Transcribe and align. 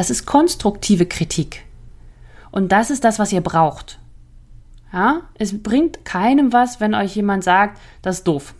Das 0.00 0.08
ist 0.08 0.24
konstruktive 0.24 1.04
Kritik. 1.04 1.62
Und 2.50 2.72
das 2.72 2.88
ist 2.88 3.04
das, 3.04 3.18
was 3.18 3.34
ihr 3.34 3.42
braucht. 3.42 3.98
Ja, 4.94 5.24
es 5.34 5.62
bringt 5.62 6.06
keinem 6.06 6.54
was, 6.54 6.80
wenn 6.80 6.94
euch 6.94 7.16
jemand 7.16 7.44
sagt, 7.44 7.78
das 8.00 8.20
ist 8.20 8.26
doof. 8.26 8.54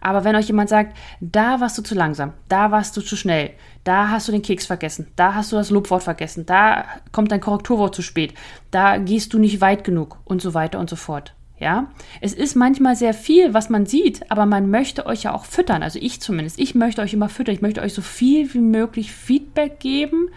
Aber 0.00 0.24
wenn 0.24 0.36
euch 0.36 0.46
jemand 0.46 0.70
sagt, 0.70 0.96
da 1.20 1.60
warst 1.60 1.76
du 1.76 1.82
zu 1.82 1.94
langsam, 1.94 2.32
da 2.48 2.70
warst 2.70 2.96
du 2.96 3.02
zu 3.02 3.14
schnell, 3.14 3.50
da 3.84 4.08
hast 4.08 4.28
du 4.28 4.32
den 4.32 4.40
Keks 4.40 4.64
vergessen, 4.64 5.08
da 5.16 5.34
hast 5.34 5.52
du 5.52 5.56
das 5.56 5.68
Lobwort 5.68 6.02
vergessen, 6.02 6.46
da 6.46 6.86
kommt 7.12 7.30
dein 7.30 7.42
Korrekturwort 7.42 7.94
zu 7.94 8.00
spät, 8.00 8.32
da 8.70 8.96
gehst 8.96 9.34
du 9.34 9.38
nicht 9.38 9.60
weit 9.60 9.84
genug 9.84 10.16
und 10.24 10.40
so 10.40 10.54
weiter 10.54 10.78
und 10.78 10.88
so 10.88 10.96
fort. 10.96 11.34
Ja, 11.58 11.90
es 12.22 12.32
ist 12.32 12.56
manchmal 12.56 12.96
sehr 12.96 13.12
viel, 13.12 13.52
was 13.52 13.68
man 13.68 13.84
sieht, 13.84 14.30
aber 14.30 14.46
man 14.46 14.70
möchte 14.70 15.04
euch 15.04 15.24
ja 15.24 15.34
auch 15.34 15.44
füttern. 15.44 15.82
Also 15.82 15.98
ich 16.00 16.22
zumindest. 16.22 16.58
Ich 16.58 16.74
möchte 16.74 17.02
euch 17.02 17.12
immer 17.12 17.28
füttern. 17.28 17.54
Ich 17.54 17.60
möchte 17.60 17.82
euch 17.82 17.92
so 17.92 18.00
viel 18.00 18.54
wie 18.54 18.60
möglich 18.60 19.12
Feedback 19.12 19.78
geben, 19.78 20.30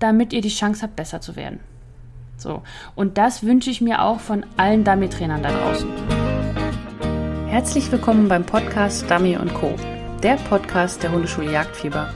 damit 0.00 0.32
ihr 0.32 0.40
die 0.40 0.48
Chance 0.48 0.82
habt, 0.82 0.96
besser 0.96 1.20
zu 1.20 1.36
werden. 1.36 1.60
So. 2.36 2.62
Und 2.94 3.18
das 3.18 3.44
wünsche 3.44 3.70
ich 3.70 3.80
mir 3.80 4.02
auch 4.02 4.18
von 4.18 4.44
allen 4.56 4.82
Dummy-Trainern 4.82 5.42
da 5.42 5.50
draußen. 5.50 5.88
Herzlich 7.46 7.92
willkommen 7.92 8.28
beim 8.28 8.44
Podcast 8.44 9.10
Dummy 9.10 9.38
Co., 9.54 9.74
der 10.22 10.36
Podcast 10.36 11.02
der 11.02 11.12
Hundeschule 11.12 11.52
Jagdfieber. 11.52 12.08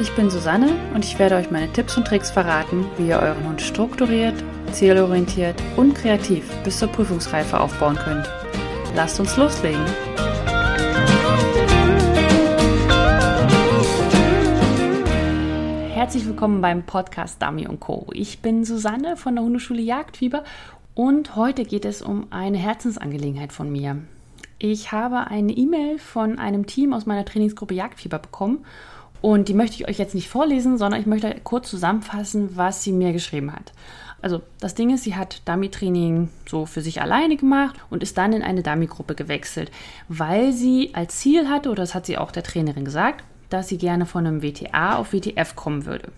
Ich 0.00 0.10
bin 0.16 0.30
Susanne 0.30 0.70
und 0.94 1.04
ich 1.04 1.18
werde 1.18 1.36
euch 1.36 1.50
meine 1.50 1.72
Tipps 1.72 1.96
und 1.96 2.06
Tricks 2.06 2.30
verraten, 2.30 2.86
wie 2.96 3.08
ihr 3.08 3.18
euren 3.18 3.46
Hund 3.46 3.60
strukturiert, 3.60 4.42
zielorientiert 4.72 5.62
und 5.76 5.94
kreativ 5.94 6.44
bis 6.64 6.78
zur 6.78 6.88
Prüfungsreife 6.88 7.60
aufbauen 7.60 7.96
könnt. 7.96 8.28
Lasst 8.96 9.20
uns 9.20 9.36
loslegen! 9.36 9.84
Herzlich 16.02 16.26
willkommen 16.26 16.60
beim 16.60 16.82
Podcast 16.82 17.40
Dummy 17.40 17.64
Co. 17.78 18.08
Ich 18.12 18.40
bin 18.40 18.64
Susanne 18.64 19.16
von 19.16 19.36
der 19.36 19.44
Hundeschule 19.44 19.80
Jagdfieber 19.80 20.42
und 20.94 21.36
heute 21.36 21.64
geht 21.64 21.84
es 21.84 22.02
um 22.02 22.26
eine 22.30 22.58
Herzensangelegenheit 22.58 23.52
von 23.52 23.70
mir. 23.70 23.98
Ich 24.58 24.90
habe 24.90 25.28
eine 25.28 25.52
E-Mail 25.52 26.00
von 26.00 26.40
einem 26.40 26.66
Team 26.66 26.92
aus 26.92 27.06
meiner 27.06 27.24
Trainingsgruppe 27.24 27.74
Jagdfieber 27.74 28.18
bekommen 28.18 28.64
und 29.20 29.48
die 29.48 29.54
möchte 29.54 29.76
ich 29.76 29.88
euch 29.88 29.96
jetzt 29.96 30.16
nicht 30.16 30.28
vorlesen, 30.28 30.76
sondern 30.76 31.00
ich 31.00 31.06
möchte 31.06 31.36
kurz 31.44 31.70
zusammenfassen, 31.70 32.56
was 32.56 32.82
sie 32.82 32.90
mir 32.90 33.12
geschrieben 33.12 33.52
hat. 33.52 33.72
Also 34.20 34.42
das 34.58 34.74
Ding 34.74 34.92
ist, 34.92 35.04
sie 35.04 35.14
hat 35.14 35.48
Dummy-Training 35.48 36.30
so 36.48 36.66
für 36.66 36.82
sich 36.82 37.00
alleine 37.00 37.36
gemacht 37.36 37.76
und 37.90 38.02
ist 38.02 38.18
dann 38.18 38.32
in 38.32 38.42
eine 38.42 38.64
Dummy-Gruppe 38.64 39.14
gewechselt, 39.14 39.70
weil 40.08 40.52
sie 40.52 40.90
als 40.94 41.20
Ziel 41.20 41.48
hatte, 41.48 41.70
oder 41.70 41.84
das 41.84 41.94
hat 41.94 42.06
sie 42.06 42.18
auch 42.18 42.32
der 42.32 42.42
Trainerin 42.42 42.84
gesagt, 42.84 43.22
dass 43.52 43.68
sie 43.68 43.78
gerne 43.78 44.06
von 44.06 44.26
einem 44.26 44.42
WTA 44.42 44.96
auf 44.96 45.12
WTF 45.12 45.54
kommen 45.56 45.86
würde. 45.86 46.08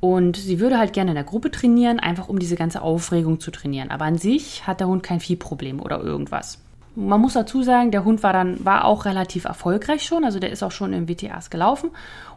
Und 0.00 0.36
sie 0.36 0.60
würde 0.60 0.78
halt 0.78 0.94
gerne 0.94 1.10
in 1.10 1.14
der 1.14 1.24
Gruppe 1.24 1.50
trainieren, 1.50 2.00
einfach 2.00 2.28
um 2.28 2.38
diese 2.38 2.56
ganze 2.56 2.80
Aufregung 2.80 3.38
zu 3.38 3.50
trainieren. 3.50 3.90
Aber 3.90 4.06
an 4.06 4.16
sich 4.16 4.66
hat 4.66 4.80
der 4.80 4.88
Hund 4.88 5.02
kein 5.02 5.20
Viehproblem 5.20 5.80
oder 5.80 6.00
irgendwas. 6.00 6.58
Man 6.96 7.20
muss 7.20 7.34
dazu 7.34 7.62
sagen, 7.62 7.92
der 7.92 8.04
Hund 8.04 8.22
war 8.22 8.32
dann 8.32 8.64
war 8.64 8.84
auch 8.84 9.04
relativ 9.04 9.44
erfolgreich 9.44 10.02
schon, 10.02 10.24
also 10.24 10.40
der 10.40 10.50
ist 10.50 10.62
auch 10.62 10.72
schon 10.72 10.92
im 10.92 11.08
WTAs 11.08 11.48
gelaufen 11.48 11.90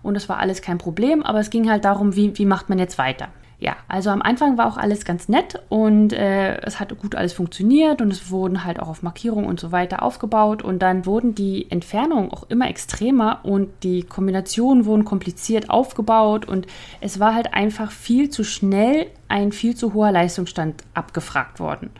und 0.03 0.13
das 0.13 0.29
war 0.29 0.37
alles 0.37 0.61
kein 0.61 0.77
Problem, 0.77 1.23
aber 1.23 1.39
es 1.39 1.49
ging 1.49 1.69
halt 1.71 1.85
darum, 1.85 2.15
wie, 2.15 2.37
wie 2.37 2.45
macht 2.45 2.69
man 2.69 2.77
jetzt 2.77 2.99
weiter. 2.99 3.29
Ja, 3.63 3.77
also 3.87 4.09
am 4.09 4.21
Anfang 4.21 4.57
war 4.57 4.67
auch 4.67 4.75
alles 4.75 5.05
ganz 5.05 5.29
nett 5.29 5.57
und 5.69 6.11
äh, 6.11 6.57
es 6.63 6.81
hat 6.81 6.99
gut 6.99 7.15
alles 7.15 7.31
funktioniert 7.31 8.01
und 8.01 8.11
es 8.11 8.29
wurden 8.29 8.65
halt 8.65 8.77
auch 8.77 8.89
auf 8.89 9.03
Markierung 9.03 9.45
und 9.45 9.57
so 9.57 9.71
weiter 9.71 10.03
aufgebaut 10.03 10.61
und 10.61 10.79
dann 10.79 11.05
wurden 11.05 11.33
die 11.33 11.71
Entfernungen 11.71 12.29
auch 12.29 12.43
immer 12.49 12.67
extremer 12.67 13.39
und 13.43 13.69
die 13.83 14.03
Kombinationen 14.03 14.83
wurden 14.83 15.05
kompliziert 15.05 15.69
aufgebaut 15.69 16.45
und 16.45 16.67
es 16.99 17.21
war 17.21 17.35
halt 17.35 17.53
einfach 17.53 17.91
viel 17.91 18.29
zu 18.29 18.43
schnell 18.43 19.05
ein 19.29 19.53
viel 19.53 19.77
zu 19.77 19.93
hoher 19.93 20.11
Leistungsstand 20.11 20.83
abgefragt 20.93 21.61
worden. 21.61 21.91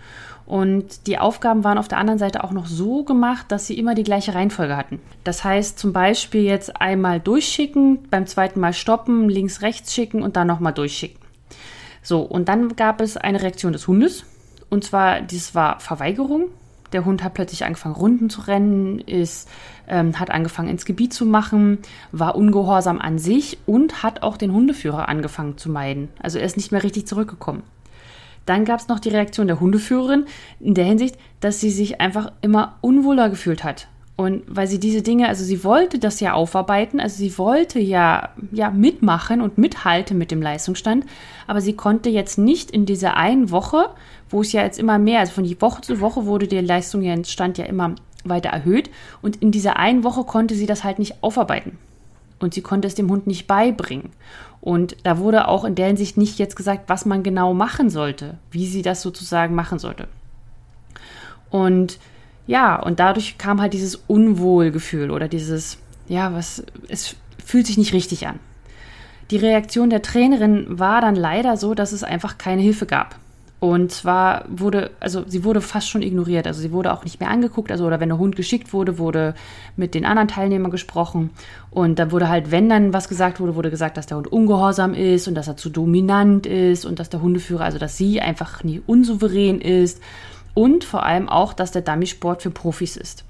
Und 0.46 1.08
die 1.08 1.18
Aufgaben 1.18 1.64
waren 1.64 1.78
auf 1.78 1.88
der 1.88 1.98
anderen 1.98 2.20
Seite 2.20 2.44
auch 2.44 2.52
noch 2.52 2.66
so 2.66 3.06
gemacht, 3.06 3.46
dass 3.54 3.68
sie 3.68 3.80
immer 3.80 3.96
die 3.96 4.04
gleiche 4.04 4.36
Reihenfolge 4.36 4.76
hatten. 4.76 5.00
Das 5.24 5.46
heißt 5.46 5.80
zum 5.80 5.94
Beispiel 5.94 6.44
jetzt 6.44 6.82
einmal 6.82 7.22
durchschicken, 7.22 8.00
beim 8.12 8.28
zweiten 8.28 8.60
Mal 8.60 8.74
stoppen, 8.74 9.30
links, 9.30 9.62
rechts 9.62 9.94
schicken 9.94 10.22
und 10.22 10.36
dann 10.36 10.48
nochmal 10.48 10.74
durchschicken. 10.74 11.23
So, 12.02 12.22
und 12.22 12.50
dann 12.50 12.76
gab 12.76 13.02
es 13.02 13.18
eine 13.18 13.42
Reaktion 13.42 13.74
des 13.74 13.88
Hundes. 13.88 14.26
Und 14.70 14.84
zwar, 14.84 15.22
dies 15.22 15.56
war 15.56 15.80
Verweigerung. 15.80 16.50
Der 16.92 17.06
Hund 17.06 17.24
hat 17.24 17.34
plötzlich 17.34 17.66
angefangen, 17.66 17.96
Runden 17.96 18.30
zu 18.30 18.42
rennen, 18.42 19.00
ist, 19.00 19.50
ähm, 19.88 20.20
hat 20.20 20.30
angefangen, 20.30 20.70
ins 20.70 20.86
Gebiet 20.86 21.14
zu 21.14 21.26
machen, 21.26 21.80
war 22.12 22.36
ungehorsam 22.36 23.00
an 23.00 23.18
sich 23.18 23.58
und 23.66 24.04
hat 24.04 24.22
auch 24.22 24.38
den 24.38 24.54
Hundeführer 24.54 25.10
angefangen 25.10 25.58
zu 25.58 25.72
meiden. 25.72 26.10
Also 26.22 26.38
er 26.38 26.46
ist 26.46 26.58
nicht 26.58 26.72
mehr 26.72 26.84
richtig 26.84 27.08
zurückgekommen. 27.08 27.64
Dann 28.46 28.66
gab 28.66 28.80
es 28.80 28.90
noch 28.90 29.00
die 29.00 29.10
Reaktion 29.10 29.48
der 29.48 29.60
Hundeführerin 29.60 30.26
in 30.60 30.74
der 30.76 30.86
Hinsicht, 30.86 31.18
dass 31.40 31.60
sie 31.60 31.72
sich 31.72 32.02
einfach 32.02 32.32
immer 32.42 32.78
unwohler 32.82 33.30
gefühlt 33.30 33.64
hat. 33.64 33.88
Und 34.16 34.44
weil 34.48 34.68
sie 34.68 34.80
diese 34.80 35.02
Dinge, 35.02 35.28
also 35.28 35.44
sie 35.44 35.64
wollte 35.64 35.98
das 35.98 36.20
ja 36.20 36.34
aufarbeiten, 36.34 37.00
also 37.00 37.18
sie 37.18 37.36
wollte 37.40 37.80
ja, 37.80 38.30
ja 38.52 38.70
mitmachen 38.70 39.42
und 39.42 39.58
mithalten 39.58 40.20
mit 40.20 40.30
dem 40.30 40.42
Leistungsstand, 40.42 41.06
aber 41.48 41.62
sie 41.62 41.74
konnte 41.74 42.10
jetzt 42.10 42.38
nicht 42.38 42.70
in 42.70 42.86
dieser 42.86 43.18
einen 43.18 43.50
Woche, 43.50 43.90
wo 44.30 44.42
es 44.42 44.52
ja 44.52 44.62
jetzt 44.62 44.78
immer 44.78 45.00
mehr, 45.00 45.20
also 45.20 45.34
von 45.34 45.62
Woche 45.62 45.82
zu 45.82 46.00
Woche 46.00 46.28
wurde 46.28 46.48
der 46.48 46.62
Leistungsstand 46.62 47.58
ja 47.58 47.66
immer 47.66 47.96
weiter 48.24 48.50
erhöht 48.50 48.92
und 49.24 49.38
in 49.38 49.52
dieser 49.52 49.78
einen 49.78 50.04
Woche 50.04 50.24
konnte 50.26 50.54
sie 50.54 50.68
das 50.68 50.84
halt 50.84 51.00
nicht 51.00 51.24
aufarbeiten 51.24 51.80
und 52.40 52.54
sie 52.54 52.62
konnte 52.62 52.88
es 52.88 52.96
dem 52.96 53.10
Hund 53.10 53.26
nicht 53.26 53.48
beibringen. 53.48 54.12
Und 54.62 54.96
da 55.04 55.18
wurde 55.18 55.48
auch 55.48 55.66
in 55.66 55.76
der 55.76 55.88
Hinsicht 55.88 56.18
nicht 56.18 56.40
jetzt 56.40 56.56
gesagt, 56.56 56.84
was 56.88 57.06
man 57.06 57.24
genau 57.24 57.54
machen 57.54 57.90
sollte, 57.90 58.38
wie 58.52 58.66
sie 58.66 58.82
das 58.82 59.02
sozusagen 59.02 59.56
machen 59.56 59.78
sollte. 59.78 60.08
Und 61.50 62.00
ja, 62.48 62.76
und 62.76 63.00
dadurch 63.00 63.38
kam 63.38 63.62
halt 63.62 63.74
dieses 63.74 63.96
Unwohlgefühl 63.96 65.12
oder 65.12 65.28
dieses, 65.28 65.78
ja, 66.08 66.34
was, 66.34 66.64
es 66.88 67.16
fühlt 67.44 67.68
sich 67.68 67.78
nicht 67.78 67.94
richtig 67.94 68.28
an. 68.28 68.40
Die 69.32 69.38
Reaktion 69.38 69.90
der 69.90 70.02
Trainerin 70.02 70.80
war 70.80 71.02
dann 71.02 71.16
leider 71.16 71.58
so, 71.58 71.74
dass 71.74 71.92
es 71.92 72.04
einfach 72.04 72.38
keine 72.38 72.62
Hilfe 72.62 72.86
gab. 72.86 73.16
Und 73.64 73.94
zwar 73.94 74.44
wurde, 74.50 74.92
also 75.00 75.24
sie 75.26 75.46
wurde 75.46 75.62
fast 75.62 75.88
schon 75.88 76.02
ignoriert. 76.02 76.48
Also 76.48 76.60
sie 76.60 76.74
wurde 76.74 76.92
auch 76.92 77.06
nicht 77.06 77.22
mehr 77.22 77.30
angeguckt. 77.30 77.72
Also, 77.72 77.86
oder 77.86 78.02
wenn 78.02 78.10
der 78.10 78.18
Hund 78.18 78.36
geschickt 78.36 78.74
wurde, 78.74 78.98
wurde 78.98 79.36
mit 79.78 79.96
den 79.96 80.04
anderen 80.04 80.28
Teilnehmern 80.28 80.70
gesprochen. 80.70 81.30
Und 81.72 81.98
da 81.98 82.12
wurde 82.12 82.28
halt, 82.28 82.52
wenn 82.52 82.68
dann 82.68 82.92
was 82.92 83.08
gesagt 83.08 83.40
wurde, 83.40 83.56
wurde 83.56 83.72
gesagt, 83.72 83.96
dass 83.96 84.06
der 84.06 84.18
Hund 84.18 84.28
ungehorsam 84.28 84.94
ist 84.94 85.30
und 85.30 85.36
dass 85.36 85.48
er 85.48 85.56
zu 85.56 85.70
dominant 85.70 86.46
ist 86.46 86.86
und 86.86 87.00
dass 87.00 87.10
der 87.10 87.22
Hundeführer, 87.22 87.64
also 87.64 87.78
dass 87.78 87.96
sie 87.96 88.20
einfach 88.20 88.66
nie 88.66 88.82
unsouverän 88.86 89.62
ist. 89.62 90.02
Und 90.54 90.84
vor 90.84 91.04
allem 91.04 91.30
auch, 91.30 91.54
dass 91.54 91.72
der 91.72 91.82
Dummy-Sport 91.82 92.44
für 92.44 92.52
Profis 92.52 92.98
ist. 92.98 93.26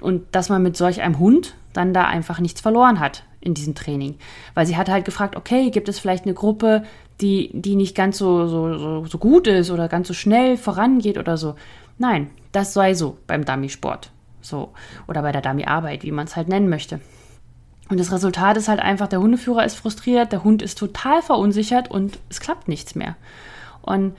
Und 0.00 0.34
dass 0.34 0.48
man 0.48 0.62
mit 0.62 0.76
solch 0.76 1.00
einem 1.02 1.18
Hund 1.18 1.54
dann 1.72 1.94
da 1.94 2.04
einfach 2.04 2.40
nichts 2.40 2.60
verloren 2.60 3.00
hat 3.00 3.24
in 3.40 3.54
diesem 3.54 3.74
Training. 3.74 4.16
Weil 4.54 4.66
sie 4.66 4.76
hat 4.76 4.88
halt 4.88 5.04
gefragt, 5.04 5.36
okay, 5.36 5.70
gibt 5.70 5.88
es 5.88 5.98
vielleicht 5.98 6.24
eine 6.24 6.34
Gruppe, 6.34 6.84
die, 7.20 7.50
die 7.54 7.76
nicht 7.76 7.94
ganz 7.94 8.18
so, 8.18 8.46
so, 8.46 8.78
so, 8.78 9.06
so 9.06 9.18
gut 9.18 9.46
ist 9.46 9.70
oder 9.70 9.88
ganz 9.88 10.08
so 10.08 10.14
schnell 10.14 10.56
vorangeht 10.56 11.18
oder 11.18 11.36
so. 11.36 11.54
Nein, 11.98 12.30
das 12.52 12.72
sei 12.72 12.94
so 12.94 13.18
beim 13.26 13.44
Dummy-Sport. 13.44 14.10
So. 14.40 14.72
Oder 15.06 15.22
bei 15.22 15.32
der 15.32 15.42
Dummy-Arbeit, 15.42 16.02
wie 16.02 16.12
man 16.12 16.26
es 16.26 16.36
halt 16.36 16.48
nennen 16.48 16.68
möchte. 16.68 17.00
Und 17.88 17.98
das 17.98 18.12
Resultat 18.12 18.56
ist 18.56 18.68
halt 18.68 18.80
einfach, 18.80 19.08
der 19.08 19.20
Hundeführer 19.20 19.64
ist 19.64 19.76
frustriert, 19.76 20.32
der 20.32 20.44
Hund 20.44 20.62
ist 20.62 20.78
total 20.78 21.22
verunsichert 21.22 21.90
und 21.90 22.18
es 22.28 22.40
klappt 22.40 22.68
nichts 22.68 22.94
mehr. 22.94 23.16
Und 23.82 24.14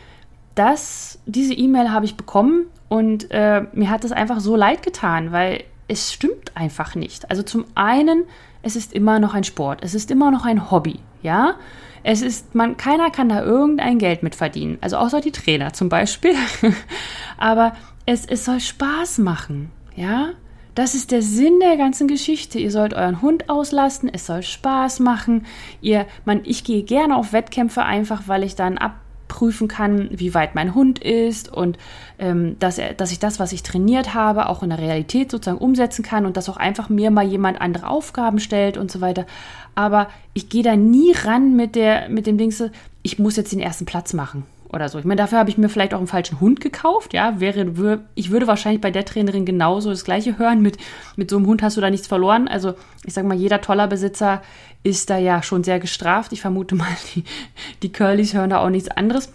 das, 0.56 1.20
diese 1.26 1.54
E-Mail 1.54 1.92
habe 1.92 2.06
ich 2.06 2.16
bekommen 2.16 2.66
und 2.90 3.32
äh, 3.32 3.64
mir 3.74 3.90
hat 3.90 4.04
es 4.04 4.12
einfach 4.12 4.40
so 4.40 4.56
leid 4.56 4.84
getan, 4.84 5.32
weil 5.32 5.64
es 5.88 6.14
stimmt 6.14 6.56
einfach 6.56 6.96
nicht. 6.96 7.30
Also 7.30 7.44
zum 7.44 7.66
einen, 7.76 8.24
es 8.62 8.76
ist 8.76 8.94
immer 8.94 9.20
noch 9.20 9.34
ein 9.34 9.44
Sport, 9.44 9.80
es 9.82 9.94
ist 9.94 10.12
immer 10.12 10.32
noch 10.32 10.46
ein 10.46 10.72
Hobby, 10.72 11.00
ja. 11.22 11.56
Es 12.04 12.22
ist, 12.22 12.56
man, 12.56 12.78
keiner 12.78 13.12
kann 13.12 13.30
da 13.30 13.44
irgendein 13.44 14.00
Geld 14.00 14.24
mit 14.24 14.34
verdienen. 14.34 14.80
Also 14.82 14.98
außer 14.98 15.22
die 15.22 15.32
Trainer 15.32 15.72
zum 15.74 15.88
Beispiel. 15.88 16.34
Aber 17.38 17.74
es, 18.08 18.26
es 18.26 18.44
soll 18.46 18.60
Spaß 18.60 19.20
machen. 19.20 19.72
Ja? 19.96 20.30
Das 20.74 20.96
ist 20.96 21.12
der 21.12 21.22
Sinn 21.22 21.60
der 21.60 21.78
ganzen 21.78 22.08
Geschichte. 22.08 22.58
Ihr 22.58 22.72
sollt 22.72 22.94
euren 22.94 23.22
Hund 23.22 23.50
auslasten, 23.50 24.10
es 24.12 24.26
soll 24.26 24.42
Spaß 24.42 25.00
machen. 25.00 25.46
Ihr, 25.82 26.08
man, 26.26 26.42
ich 26.44 26.64
gehe 26.64 26.84
gerne 26.84 27.16
auf 27.16 27.34
Wettkämpfe 27.34 27.84
einfach, 27.84 28.24
weil 28.28 28.44
ich 28.44 28.56
dann 28.56 28.78
ab 28.78 28.96
prüfen 29.32 29.70
kann, 29.70 30.10
wie 30.12 30.34
weit 30.34 30.56
mein 30.56 30.76
Hund 30.76 31.00
ist 31.00 31.48
und 31.48 31.78
ähm, 32.20 32.58
dass, 32.60 32.78
er, 32.78 32.94
dass 32.94 33.14
ich 33.14 33.20
das, 33.20 33.40
was 33.40 33.54
ich 33.54 33.64
trainiert 33.64 34.14
habe, 34.14 34.50
auch 34.50 34.62
in 34.62 34.70
der 34.70 34.80
Realität 34.80 35.32
sozusagen 35.32 35.58
umsetzen 35.58 36.04
kann 36.04 36.26
und 36.26 36.36
dass 36.36 36.50
auch 36.50 36.58
einfach 36.58 36.90
mir 36.90 37.12
mal 37.12 37.26
jemand 37.26 37.62
andere 37.62 37.88
Aufgaben 37.88 38.42
stellt 38.42 38.76
und 38.76 38.92
so 38.92 39.00
weiter. 39.00 39.26
Aber 39.74 40.10
ich 40.34 40.50
gehe 40.50 40.64
da 40.64 40.76
nie 40.76 41.14
ran 41.14 41.56
mit, 41.56 41.76
der, 41.76 42.10
mit 42.10 42.28
dem 42.28 42.38
Ding, 42.38 42.54
ich 43.04 43.20
muss 43.20 43.38
jetzt 43.38 43.54
den 43.54 43.62
ersten 43.62 43.86
Platz 43.86 44.12
machen 44.12 44.44
oder 44.72 44.90
so. 44.90 45.00
Ich 45.00 45.06
meine, 45.06 45.22
dafür 45.22 45.40
habe 45.40 45.50
ich 45.50 45.58
mir 45.58 45.70
vielleicht 45.70 45.94
auch 45.94 46.00
einen 46.00 46.08
falschen 46.08 46.40
Hund 46.40 46.62
gekauft, 46.62 47.14
ja, 47.14 47.40
wäre, 47.40 48.02
ich 48.16 48.32
würde 48.32 48.48
wahrscheinlich 48.48 48.82
bei 48.82 48.92
der 48.92 49.06
Trainerin 49.06 49.46
genauso 49.46 49.90
das 49.90 50.06
Gleiche 50.06 50.38
hören, 50.38 50.62
mit, 50.62 50.78
mit 51.16 51.30
so 51.30 51.38
einem 51.38 51.48
Hund 51.48 51.62
hast 51.62 51.78
du 51.78 51.82
da 51.82 51.90
nichts 51.90 52.08
verloren. 52.08 52.48
Also, 52.48 52.74
ich 53.06 53.14
sage 53.14 53.28
mal, 53.28 53.38
jeder 53.38 53.62
toller 53.62 53.88
Besitzer 53.88 54.42
ist 54.84 55.10
da 55.10 55.18
ja 55.18 55.44
schon 55.44 55.64
sehr 55.64 55.80
gestraft. 55.80 56.32
Ich 56.34 56.42
vermute 56.42 56.76
mal, 56.76 56.88
die, 57.16 57.24
die 57.84 57.92
Curlys 57.92 58.34
hören 58.34 58.50
da 58.50 58.60
auch 58.60 58.70
nichts 58.70 58.90
anderes. 58.90 59.32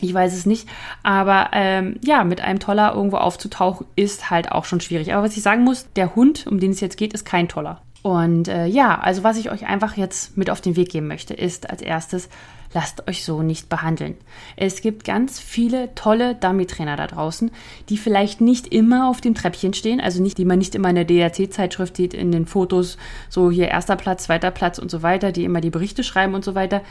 Ich 0.00 0.12
weiß 0.12 0.34
es 0.34 0.44
nicht, 0.44 0.68
aber 1.02 1.50
ähm, 1.52 1.98
ja, 2.04 2.22
mit 2.24 2.42
einem 2.42 2.58
Toller 2.58 2.92
irgendwo 2.94 3.16
aufzutauchen 3.16 3.86
ist 3.96 4.28
halt 4.28 4.52
auch 4.52 4.66
schon 4.66 4.82
schwierig. 4.82 5.14
Aber 5.14 5.22
was 5.22 5.36
ich 5.36 5.42
sagen 5.42 5.64
muss, 5.64 5.86
der 5.94 6.14
Hund, 6.14 6.46
um 6.46 6.60
den 6.60 6.72
es 6.72 6.80
jetzt 6.80 6.98
geht, 6.98 7.14
ist 7.14 7.24
kein 7.24 7.48
Toller. 7.48 7.80
Und 8.06 8.46
äh, 8.46 8.66
ja, 8.66 9.00
also 9.00 9.24
was 9.24 9.36
ich 9.36 9.50
euch 9.50 9.66
einfach 9.66 9.96
jetzt 9.96 10.36
mit 10.36 10.48
auf 10.48 10.60
den 10.60 10.76
Weg 10.76 10.90
geben 10.90 11.08
möchte, 11.08 11.34
ist 11.34 11.68
als 11.68 11.82
erstes, 11.82 12.28
lasst 12.72 13.08
euch 13.08 13.24
so 13.24 13.42
nicht 13.42 13.68
behandeln. 13.68 14.14
Es 14.54 14.80
gibt 14.80 15.02
ganz 15.02 15.40
viele 15.40 15.92
tolle 15.96 16.36
Dummy-Trainer 16.36 16.94
da 16.94 17.08
draußen, 17.08 17.50
die 17.88 17.96
vielleicht 17.98 18.40
nicht 18.40 18.72
immer 18.72 19.10
auf 19.10 19.20
dem 19.20 19.34
Treppchen 19.34 19.74
stehen, 19.74 20.00
also 20.00 20.22
nicht, 20.22 20.38
die 20.38 20.44
man 20.44 20.60
nicht 20.60 20.76
immer 20.76 20.90
in 20.90 20.94
der 20.94 21.04
DRC-Zeitschrift 21.04 21.96
sieht, 21.96 22.14
in 22.14 22.30
den 22.30 22.46
Fotos, 22.46 22.96
so 23.28 23.50
hier 23.50 23.66
erster 23.66 23.96
Platz, 23.96 24.22
zweiter 24.22 24.52
Platz 24.52 24.78
und 24.78 24.88
so 24.88 25.02
weiter, 25.02 25.32
die 25.32 25.42
immer 25.42 25.60
die 25.60 25.70
Berichte 25.70 26.04
schreiben 26.04 26.34
und 26.34 26.44
so 26.44 26.54
weiter. 26.54 26.82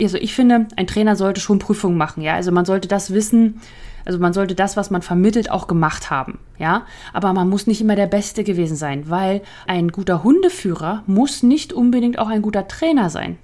Also 0.00 0.16
ich 0.16 0.32
finde, 0.32 0.68
ein 0.76 0.86
Trainer 0.86 1.16
sollte 1.16 1.40
schon 1.40 1.58
Prüfungen 1.58 1.98
machen, 1.98 2.22
ja. 2.22 2.34
Also 2.34 2.52
man 2.52 2.66
sollte 2.66 2.86
das 2.86 3.12
wissen, 3.12 3.60
also 4.04 4.18
man 4.18 4.32
sollte 4.32 4.54
das, 4.54 4.76
was 4.76 4.90
man 4.90 5.02
vermittelt, 5.02 5.50
auch 5.50 5.66
gemacht 5.66 6.10
haben, 6.10 6.38
ja. 6.58 6.82
Aber 7.12 7.32
man 7.32 7.48
muss 7.48 7.66
nicht 7.66 7.80
immer 7.80 7.96
der 7.96 8.06
Beste 8.06 8.44
gewesen 8.44 8.76
sein, 8.76 9.10
weil 9.10 9.42
ein 9.66 9.88
guter 9.88 10.22
Hundeführer 10.22 11.02
muss 11.06 11.42
nicht 11.42 11.72
unbedingt 11.72 12.18
auch 12.18 12.28
ein 12.28 12.42
guter 12.42 12.68
Trainer 12.68 13.10
sein. 13.10 13.38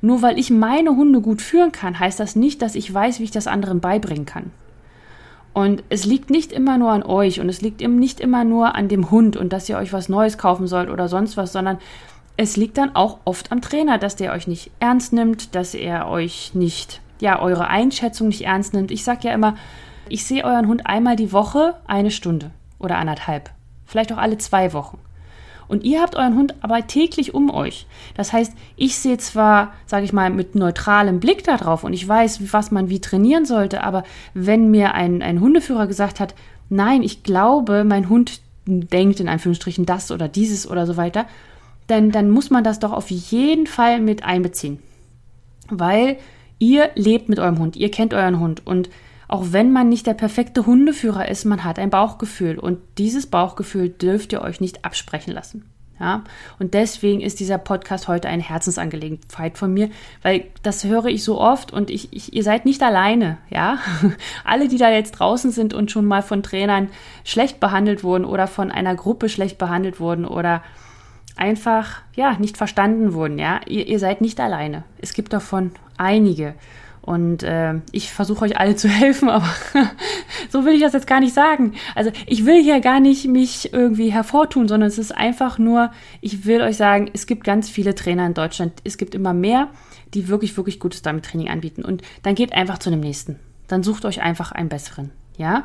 Nur 0.00 0.22
weil 0.22 0.38
ich 0.38 0.50
meine 0.50 0.90
Hunde 0.90 1.20
gut 1.20 1.40
führen 1.40 1.72
kann, 1.72 1.98
heißt 1.98 2.20
das 2.20 2.36
nicht, 2.36 2.62
dass 2.62 2.74
ich 2.74 2.92
weiß, 2.92 3.20
wie 3.20 3.24
ich 3.24 3.30
das 3.30 3.46
anderen 3.46 3.80
beibringen 3.80 4.26
kann. 4.26 4.50
Und 5.54 5.84
es 5.88 6.04
liegt 6.04 6.30
nicht 6.30 6.50
immer 6.50 6.78
nur 6.78 6.90
an 6.90 7.04
euch 7.04 7.40
und 7.40 7.48
es 7.48 7.62
liegt 7.62 7.80
eben 7.80 7.96
nicht 7.96 8.20
immer 8.20 8.44
nur 8.44 8.74
an 8.74 8.88
dem 8.88 9.10
Hund 9.12 9.36
und 9.36 9.52
dass 9.52 9.68
ihr 9.68 9.78
euch 9.78 9.92
was 9.92 10.08
Neues 10.08 10.36
kaufen 10.36 10.66
sollt 10.66 10.90
oder 10.90 11.08
sonst 11.08 11.36
was, 11.36 11.52
sondern 11.52 11.78
es 12.36 12.56
liegt 12.56 12.76
dann 12.76 12.96
auch 12.96 13.18
oft 13.24 13.52
am 13.52 13.60
Trainer, 13.60 13.96
dass 13.98 14.16
der 14.16 14.32
euch 14.32 14.48
nicht 14.48 14.72
ernst 14.80 15.12
nimmt, 15.12 15.54
dass 15.54 15.74
er 15.74 16.08
euch 16.08 16.50
nicht, 16.54 17.00
ja, 17.20 17.40
eure 17.40 17.68
Einschätzung 17.68 18.28
nicht 18.28 18.44
ernst 18.44 18.74
nimmt. 18.74 18.90
Ich 18.90 19.04
sage 19.04 19.28
ja 19.28 19.32
immer, 19.32 19.54
ich 20.08 20.24
sehe 20.24 20.44
euren 20.44 20.68
Hund 20.68 20.86
einmal 20.86 21.16
die 21.16 21.32
Woche 21.32 21.76
eine 21.86 22.10
Stunde 22.10 22.50
oder 22.78 22.98
anderthalb, 22.98 23.50
vielleicht 23.86 24.12
auch 24.12 24.18
alle 24.18 24.38
zwei 24.38 24.72
Wochen. 24.72 24.98
Und 25.66 25.84
ihr 25.84 26.02
habt 26.02 26.14
euren 26.14 26.36
Hund 26.36 26.54
aber 26.60 26.86
täglich 26.86 27.32
um 27.34 27.50
euch. 27.50 27.86
Das 28.14 28.32
heißt, 28.32 28.52
ich 28.76 28.98
sehe 28.98 29.16
zwar, 29.16 29.72
sage 29.86 30.04
ich 30.04 30.12
mal, 30.12 30.30
mit 30.30 30.54
neutralem 30.54 31.20
Blick 31.20 31.42
darauf 31.44 31.84
und 31.84 31.92
ich 31.92 32.06
weiß, 32.06 32.52
was 32.52 32.70
man 32.70 32.90
wie 32.90 33.00
trainieren 33.00 33.46
sollte, 33.46 33.82
aber 33.82 34.04
wenn 34.34 34.70
mir 34.70 34.94
ein, 34.94 35.22
ein 35.22 35.40
Hundeführer 35.40 35.86
gesagt 35.86 36.20
hat, 36.20 36.34
nein, 36.68 37.02
ich 37.02 37.22
glaube, 37.22 37.84
mein 37.84 38.08
Hund 38.08 38.40
denkt 38.66 39.20
in 39.20 39.28
Anführungsstrichen 39.28 39.86
das 39.86 40.10
oder 40.10 40.28
dieses 40.28 40.68
oder 40.68 40.86
so 40.86 40.96
weiter, 40.96 41.26
dann, 41.86 42.10
dann 42.10 42.30
muss 42.30 42.50
man 42.50 42.64
das 42.64 42.78
doch 42.78 42.92
auf 42.92 43.10
jeden 43.10 43.66
Fall 43.66 44.00
mit 44.00 44.24
einbeziehen. 44.24 44.78
Weil 45.68 46.18
ihr 46.58 46.90
lebt 46.94 47.28
mit 47.28 47.38
eurem 47.38 47.58
Hund, 47.58 47.76
ihr 47.76 47.90
kennt 47.90 48.14
euren 48.14 48.40
Hund 48.40 48.66
und 48.66 48.88
auch 49.28 49.46
wenn 49.50 49.72
man 49.72 49.88
nicht 49.88 50.06
der 50.06 50.14
perfekte 50.14 50.66
Hundeführer 50.66 51.28
ist, 51.28 51.44
man 51.44 51.64
hat 51.64 51.78
ein 51.78 51.90
Bauchgefühl 51.90 52.58
und 52.58 52.78
dieses 52.98 53.26
Bauchgefühl 53.26 53.88
dürft 53.88 54.32
ihr 54.32 54.42
euch 54.42 54.60
nicht 54.60 54.84
absprechen 54.84 55.32
lassen. 55.32 55.64
Ja, 56.00 56.24
und 56.58 56.74
deswegen 56.74 57.20
ist 57.20 57.38
dieser 57.38 57.56
Podcast 57.56 58.08
heute 58.08 58.28
eine 58.28 58.42
Herzensangelegenheit 58.42 59.56
von 59.56 59.72
mir, 59.72 59.90
weil 60.22 60.46
das 60.64 60.82
höre 60.82 61.06
ich 61.06 61.22
so 61.22 61.40
oft 61.40 61.72
und 61.72 61.88
ich, 61.88 62.12
ich, 62.12 62.34
ihr 62.34 62.42
seid 62.42 62.64
nicht 62.64 62.82
alleine, 62.82 63.38
ja. 63.48 63.78
Alle, 64.44 64.66
die 64.66 64.76
da 64.76 64.90
jetzt 64.90 65.12
draußen 65.12 65.52
sind 65.52 65.72
und 65.72 65.92
schon 65.92 66.04
mal 66.04 66.22
von 66.22 66.42
Trainern 66.42 66.88
schlecht 67.22 67.60
behandelt 67.60 68.02
wurden 68.02 68.24
oder 68.24 68.48
von 68.48 68.72
einer 68.72 68.96
Gruppe 68.96 69.28
schlecht 69.28 69.56
behandelt 69.56 70.00
wurden 70.00 70.24
oder 70.24 70.64
einfach, 71.36 72.02
ja, 72.16 72.36
nicht 72.38 72.56
verstanden 72.56 73.12
wurden, 73.12 73.38
ja. 73.38 73.60
Ihr, 73.68 73.86
ihr 73.86 74.00
seid 74.00 74.20
nicht 74.20 74.40
alleine. 74.40 74.82
Es 75.00 75.14
gibt 75.14 75.32
davon 75.32 75.70
einige. 75.96 76.54
Und 77.04 77.42
äh, 77.42 77.74
ich 77.92 78.10
versuche 78.10 78.46
euch 78.46 78.58
alle 78.58 78.76
zu 78.76 78.88
helfen, 78.88 79.28
aber 79.28 79.48
so 80.48 80.64
will 80.64 80.74
ich 80.74 80.80
das 80.80 80.94
jetzt 80.94 81.06
gar 81.06 81.20
nicht 81.20 81.34
sagen. 81.34 81.74
Also 81.94 82.10
ich 82.26 82.46
will 82.46 82.62
hier 82.62 82.80
gar 82.80 82.98
nicht 82.98 83.26
mich 83.28 83.74
irgendwie 83.74 84.10
hervortun, 84.10 84.68
sondern 84.68 84.88
es 84.88 84.96
ist 84.96 85.14
einfach 85.14 85.58
nur, 85.58 85.90
ich 86.22 86.46
will 86.46 86.62
euch 86.62 86.78
sagen, 86.78 87.10
es 87.12 87.26
gibt 87.26 87.44
ganz 87.44 87.68
viele 87.68 87.94
Trainer 87.94 88.24
in 88.24 88.32
Deutschland. 88.32 88.72
Es 88.84 88.96
gibt 88.96 89.14
immer 89.14 89.34
mehr, 89.34 89.68
die 90.14 90.28
wirklich, 90.28 90.56
wirklich 90.56 90.80
gutes 90.80 91.02
Dummy-Training 91.02 91.50
anbieten. 91.50 91.84
Und 91.84 92.02
dann 92.22 92.34
geht 92.34 92.54
einfach 92.54 92.78
zu 92.78 92.88
dem 92.88 93.00
nächsten. 93.00 93.38
Dann 93.68 93.82
sucht 93.82 94.06
euch 94.06 94.22
einfach 94.22 94.52
einen 94.52 94.70
besseren. 94.70 95.10
Ja, 95.36 95.64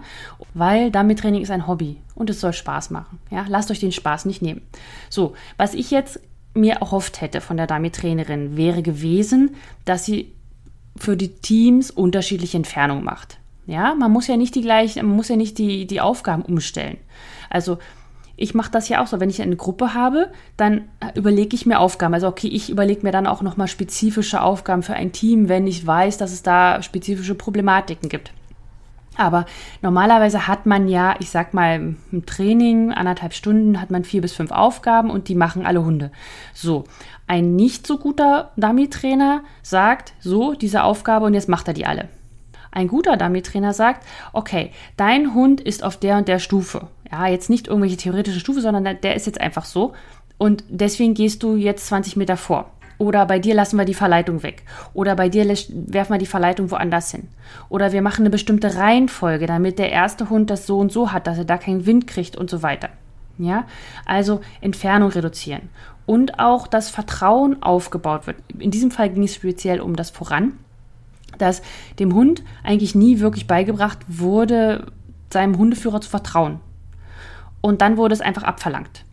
weil 0.55 0.89
Dummy-Training 0.91 1.43
ist 1.43 1.51
ein 1.51 1.67
Hobby 1.67 1.97
und 2.15 2.29
es 2.29 2.41
soll 2.41 2.53
Spaß 2.53 2.89
machen. 2.89 3.19
Ja, 3.29 3.45
lasst 3.47 3.69
euch 3.69 3.79
den 3.79 3.91
Spaß 3.91 4.25
nicht 4.25 4.41
nehmen. 4.41 4.61
So, 5.09 5.35
was 5.57 5.75
ich 5.75 5.91
jetzt 5.91 6.19
mir 6.55 6.77
erhofft 6.77 7.21
hätte 7.21 7.39
von 7.39 7.55
der 7.55 7.67
Dummy-Trainerin 7.67 8.57
wäre 8.57 8.81
gewesen, 8.81 9.55
dass 9.85 10.05
sie 10.05 10.33
für 10.97 11.15
die 11.15 11.29
Teams 11.29 11.91
unterschiedliche 11.91 12.57
Entfernungen 12.57 13.03
macht. 13.03 13.37
Ja, 13.65 13.93
man 13.93 14.11
muss 14.11 14.27
ja 14.27 14.35
nicht 14.35 14.55
die 14.55 14.61
gleichen, 14.61 15.05
man 15.05 15.15
muss 15.15 15.29
ja 15.29 15.35
nicht 15.35 15.57
die, 15.57 15.85
die 15.85 16.01
Aufgaben 16.01 16.41
umstellen. 16.41 16.97
Also 17.49 17.77
ich 18.35 18.53
mache 18.53 18.71
das 18.71 18.87
ja 18.87 19.03
auch 19.03 19.07
so, 19.07 19.19
wenn 19.19 19.29
ich 19.29 19.41
eine 19.41 19.57
Gruppe 19.57 19.93
habe, 19.93 20.31
dann 20.55 20.85
überlege 21.13 21.55
ich 21.55 21.65
mir 21.65 21.79
Aufgaben. 21.79 22.13
Also 22.13 22.27
okay, 22.27 22.47
ich 22.47 22.69
überlege 22.69 23.03
mir 23.03 23.11
dann 23.11 23.27
auch 23.27 23.41
nochmal 23.41 23.67
spezifische 23.67 24.41
Aufgaben 24.41 24.81
für 24.81 24.93
ein 24.93 25.11
Team, 25.11 25.49
wenn 25.49 25.67
ich 25.67 25.85
weiß, 25.85 26.17
dass 26.17 26.31
es 26.31 26.41
da 26.41 26.81
spezifische 26.81 27.35
Problematiken 27.35 28.07
gibt. 28.07 28.31
Aber 29.17 29.45
normalerweise 29.81 30.47
hat 30.47 30.65
man 30.65 30.87
ja, 30.87 31.15
ich 31.19 31.29
sag 31.29 31.53
mal, 31.53 31.95
im 32.11 32.25
Training, 32.25 32.93
anderthalb 32.93 33.33
Stunden, 33.33 33.81
hat 33.81 33.91
man 33.91 34.05
vier 34.05 34.21
bis 34.21 34.31
fünf 34.31 34.51
Aufgaben 34.51 35.09
und 35.09 35.27
die 35.27 35.35
machen 35.35 35.65
alle 35.65 35.83
Hunde. 35.83 36.09
So. 36.53 36.85
Ein 37.29 37.55
nicht 37.55 37.85
so 37.85 37.99
guter 37.99 38.49
Dummy-Trainer 38.57 39.43
sagt, 39.61 40.13
so, 40.19 40.55
diese 40.55 40.81
Aufgabe 40.81 41.27
und 41.27 41.35
jetzt 41.35 41.47
macht 41.47 41.67
er 41.67 41.75
die 41.75 41.85
alle. 41.85 42.09
Ein 42.71 42.87
guter 42.87 43.17
Dummy-Trainer 43.17 43.71
sagt, 43.71 44.03
okay, 44.33 44.71
dein 44.97 45.35
Hund 45.35 45.61
ist 45.61 45.83
auf 45.83 45.95
der 45.95 46.17
und 46.17 46.27
der 46.27 46.39
Stufe. 46.39 46.87
Ja, 47.11 47.27
jetzt 47.27 47.51
nicht 47.51 47.67
irgendwelche 47.67 47.97
theoretische 47.97 48.39
Stufe, 48.39 48.61
sondern 48.61 48.97
der 49.03 49.15
ist 49.15 49.27
jetzt 49.27 49.39
einfach 49.39 49.65
so. 49.65 49.93
Und 50.39 50.63
deswegen 50.69 51.13
gehst 51.13 51.43
du 51.43 51.55
jetzt 51.55 51.85
20 51.85 52.15
Meter 52.15 52.35
vor. 52.35 52.71
Oder 52.97 53.27
bei 53.27 53.37
dir 53.37 53.53
lassen 53.53 53.77
wir 53.77 53.85
die 53.85 53.93
Verleitung 53.93 54.41
weg. 54.41 54.63
Oder 54.95 55.15
bei 55.15 55.29
dir 55.29 55.47
werfen 55.47 56.13
wir 56.13 56.17
die 56.17 56.25
Verleitung 56.25 56.71
woanders 56.71 57.11
hin. 57.11 57.27
Oder 57.69 57.91
wir 57.91 58.01
machen 58.01 58.23
eine 58.23 58.31
bestimmte 58.31 58.75
Reihenfolge, 58.75 59.45
damit 59.45 59.77
der 59.77 59.91
erste 59.91 60.31
Hund 60.31 60.49
das 60.49 60.65
so 60.65 60.79
und 60.79 60.91
so 60.91 61.11
hat, 61.11 61.27
dass 61.27 61.37
er 61.37 61.45
da 61.45 61.59
keinen 61.59 61.85
Wind 61.85 62.07
kriegt 62.07 62.35
und 62.35 62.49
so 62.49 62.63
weiter. 62.63 62.89
Ja, 63.37 63.65
also 64.05 64.41
Entfernung 64.59 65.11
reduzieren. 65.11 65.69
Und 66.09 66.39
auch 66.39 66.65
das 66.65 66.89
Vertrauen 66.89 67.61
aufgebaut 67.61 68.25
wird. 68.25 68.37
In 68.57 68.71
diesem 68.71 68.89
Fall 68.89 69.11
ging 69.11 69.21
es 69.21 69.35
speziell 69.35 69.79
um 69.79 69.95
das 69.95 70.09
Voran, 70.09 70.53
dass 71.37 71.61
dem 71.99 72.15
Hund 72.15 72.41
eigentlich 72.63 72.95
nie 72.95 73.19
wirklich 73.19 73.45
beigebracht 73.45 73.99
wurde, 74.07 74.91
seinem 75.31 75.59
Hundeführer 75.59 76.01
zu 76.01 76.09
vertrauen. 76.09 76.61
Und 77.61 77.81
dann 77.81 77.95
wurde 77.95 78.15
es 78.15 78.21
einfach 78.21 78.41
abverlangt. 78.41 79.05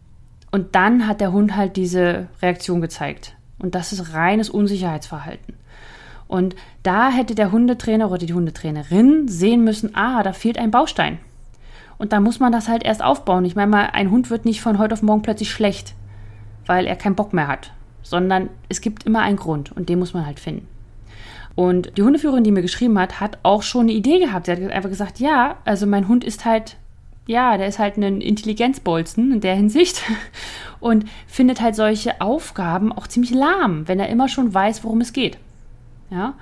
Und 0.51 0.75
dann 0.75 1.07
hat 1.07 1.21
der 1.21 1.33
Hund 1.33 1.55
halt 1.55 1.77
diese 1.77 2.29
Reaktion 2.41 2.81
gezeigt. 2.81 3.37
Und 3.59 3.75
das 3.75 3.93
ist 3.93 4.15
reines 4.15 4.49
Unsicherheitsverhalten. 4.49 5.53
Und 6.29 6.57
da 6.83 7.11
hätte 7.11 7.35
der 7.35 7.53
Hundetrainer 7.53 8.09
oder 8.09 8.25
die 8.25 8.33
Hundetrainerin 8.33 9.29
sehen 9.29 9.65
müssen, 9.65 9.95
ah, 9.95 10.23
da 10.23 10.33
fehlt 10.33 10.57
ein 10.57 10.71
Baustein. 10.71 11.19
Und 11.99 12.15
da 12.15 12.21
muss 12.21 12.41
man 12.41 12.53
das 12.53 12.69
halt 12.69 12.85
erst 12.85 13.05
aufbauen. 13.05 13.45
Ich 13.45 13.55
meine 13.55 13.71
mal, 13.71 13.91
ein 13.93 14.11
Hund 14.11 14.31
wird 14.31 14.47
nicht 14.47 14.63
von 14.63 14.79
heute 14.79 14.95
auf 14.95 15.03
morgen 15.03 15.21
plötzlich 15.21 15.51
schlecht, 15.51 15.95
weil 16.67 16.87
er 16.87 16.97
keinen 16.97 17.15
Bock 17.15 17.33
mehr 17.33 17.49
hat, 17.49 17.73
sondern 18.03 18.51
es 18.69 18.81
gibt 18.81 19.05
immer 19.05 19.21
einen 19.21 19.37
Grund 19.37 19.73
und 19.73 19.89
den 19.89 19.99
muss 19.99 20.15
man 20.15 20.27
halt 20.27 20.41
finden. 20.41 20.69
Und 21.55 21.97
die 21.97 22.03
Hundeführerin, 22.03 22.45
die 22.45 22.51
mir 22.51 22.63
geschrieben 22.63 22.99
hat, 22.99 23.19
hat 23.21 23.39
auch 23.43 23.63
schon 23.63 23.83
eine 23.83 23.93
Idee 23.93 24.19
gehabt. 24.19 24.47
Sie 24.47 24.53
hat 24.53 24.61
einfach 24.61 24.91
gesagt, 24.91 25.21
ja, 25.21 25.57
also 25.65 25.87
mein 25.87 26.07
Hund 26.07 26.23
ist 26.23 26.45
halt 26.45 26.77
ja, 27.27 27.57
der 27.57 27.67
ist 27.67 27.79
halt 27.79 27.97
ein 27.97 28.21
Intelligenzbolzen 28.21 29.33
in 29.33 29.41
der 29.41 29.57
Hinsicht 29.57 30.03
und 30.81 31.05
findet 31.27 31.61
halt 31.61 31.75
solche 31.75 32.21
Aufgaben 32.21 32.93
auch 32.93 33.09
ziemlich 33.09 33.33
lahm, 33.33 33.89
wenn 33.89 34.01
er 34.01 34.09
immer 34.09 34.29
schon 34.29 34.55
weiß, 34.55 34.85
worum 34.85 35.01
es 35.01 35.13
geht. 35.13 35.39
Ja, 36.11 36.35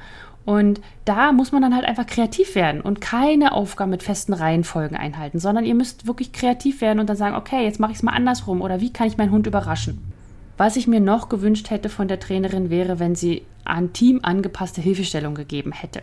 und 0.45 0.83
da 1.07 1.33
muss 1.33 1.53
man 1.53 1.63
dann 1.63 1.75
halt 1.75 1.87
einfach 1.87 2.05
kreativ 2.05 2.55
werden 2.55 2.83
und 2.83 3.01
keine 3.01 3.53
Aufgaben 3.53 3.91
mit 3.91 4.03
festen 4.03 4.35
Reihenfolgen 4.35 4.95
einhalten, 4.95 5.39
sondern 5.39 5.65
ihr 5.65 5.75
müsst 5.75 6.07
wirklich 6.07 6.33
kreativ 6.33 6.83
werden 6.83 7.01
und 7.01 7.09
dann 7.09 7.17
sagen, 7.17 7.35
okay, 7.35 7.65
jetzt 7.65 7.81
mache 7.81 7.93
ich 7.93 7.99
es 7.99 8.03
mal 8.03 8.13
andersrum 8.13 8.61
oder 8.61 8.83
wie 8.83 8.93
kann 8.93 9.07
ich 9.07 9.17
meinen 9.17 9.31
Hund 9.31 9.47
überraschen? 9.47 10.13
Was 10.57 10.77
ich 10.77 10.87
mir 10.87 11.01
noch 11.01 11.29
gewünscht 11.29 11.71
hätte 11.71 11.89
von 11.89 12.09
der 12.09 12.21
Trainerin 12.21 12.71
wäre, 12.71 12.99
wenn 12.99 13.15
sie 13.15 13.45
an 13.65 13.93
Team 13.93 14.21
angepasste 14.23 14.81
Hilfestellung 14.81 15.35
gegeben 15.35 15.73
hätte. 15.73 16.03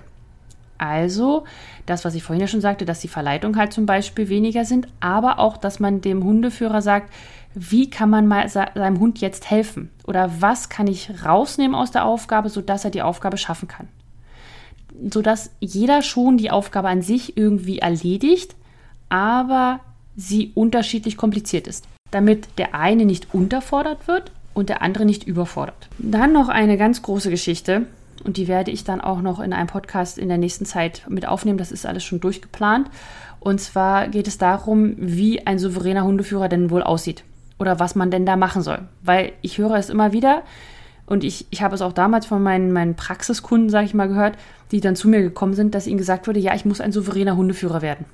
Also 0.78 1.46
das, 1.86 2.06
was 2.06 2.16
ich 2.16 2.24
vorhin 2.24 2.42
ja 2.42 2.48
schon 2.48 2.60
sagte, 2.60 2.86
dass 2.86 3.02
die 3.02 3.08
Verleitung 3.08 3.56
halt 3.56 3.72
zum 3.72 3.86
Beispiel 3.86 4.30
weniger 4.30 4.66
sind, 4.66 4.88
aber 5.00 5.38
auch, 5.38 5.58
dass 5.58 5.80
man 5.80 6.02
dem 6.02 6.24
Hundeführer 6.24 6.82
sagt, 6.82 7.14
wie 7.54 7.90
kann 7.90 8.10
man 8.10 8.28
mal 8.28 8.50
seinem 8.50 9.00
Hund 9.00 9.22
jetzt 9.22 9.52
helfen? 9.52 9.92
Oder 10.08 10.32
was 10.40 10.70
kann 10.70 10.88
ich 10.88 11.24
rausnehmen 11.24 11.76
aus 11.76 11.92
der 11.92 12.06
Aufgabe, 12.06 12.50
sodass 12.50 12.84
er 12.84 12.92
die 12.92 13.04
Aufgabe 13.04 13.38
schaffen 13.38 13.68
kann? 13.68 13.88
sodass 15.10 15.52
jeder 15.60 16.02
schon 16.02 16.38
die 16.38 16.52
Aufgabe 16.52 16.90
an 16.90 17.02
sich 17.02 17.38
irgendwie 17.38 17.80
erledigt, 17.80 18.56
aber 19.10 19.80
sie 20.16 20.52
unterschiedlich 20.54 21.18
kompliziert 21.18 21.68
ist, 21.68 21.86
damit 22.12 22.48
der 22.58 22.76
eine 22.76 23.06
nicht 23.06 23.34
unterfordert 23.34 24.08
wird 24.08 24.32
und 24.54 24.70
der 24.70 24.82
andere 24.82 25.06
nicht 25.06 25.26
überfordert. 25.26 25.90
Dann 25.98 26.34
noch 26.34 26.50
eine 26.50 26.78
ganz 26.78 27.02
große 27.02 27.30
Geschichte 27.30 27.86
und 28.24 28.38
die 28.38 28.48
werde 28.48 28.72
ich 28.72 28.84
dann 28.84 29.02
auch 29.02 29.22
noch 29.22 29.40
in 29.40 29.54
einem 29.54 29.68
Podcast 29.68 30.18
in 30.18 30.28
der 30.28 30.38
nächsten 30.38 30.66
Zeit 30.66 31.04
mit 31.10 31.28
aufnehmen. 31.28 31.58
Das 31.58 31.72
ist 31.72 31.86
alles 31.86 32.04
schon 32.04 32.20
durchgeplant. 32.20 32.90
Und 33.40 33.60
zwar 33.60 34.08
geht 34.08 34.28
es 34.28 34.38
darum, 34.38 34.94
wie 34.98 35.46
ein 35.48 35.58
souveräner 35.58 36.04
Hundeführer 36.04 36.48
denn 36.48 36.70
wohl 36.70 36.84
aussieht 36.84 37.24
oder 37.58 37.80
was 37.80 37.96
man 37.96 38.12
denn 38.12 38.26
da 38.26 38.36
machen 38.36 38.62
soll. 38.62 38.80
Weil 39.02 39.34
ich 39.42 39.58
höre 39.58 39.76
es 39.76 39.90
immer 39.90 40.14
wieder 40.14 40.44
und 41.08 41.24
ich, 41.24 41.48
ich 41.50 41.62
habe 41.62 41.76
es 41.76 41.82
auch 41.82 41.94
damals 41.94 42.26
von 42.26 42.44
meinen, 42.44 42.72
meinen 42.72 42.96
Praxiskunden, 42.96 43.70
sage 43.70 43.86
ich 43.86 43.94
mal, 43.94 44.08
gehört, 44.08 44.38
die 44.72 44.80
dann 44.80 44.96
zu 44.96 45.10
mir 45.10 45.22
gekommen 45.22 45.54
sind, 45.54 45.74
dass 45.74 45.88
ihnen 45.88 45.98
gesagt 45.98 46.28
wurde, 46.28 46.40
ja, 46.40 46.54
ich 46.54 46.66
muss 46.66 46.82
ein 46.82 46.92
souveräner 46.92 47.36
Hundeführer 47.36 47.82
werden. 47.82 48.06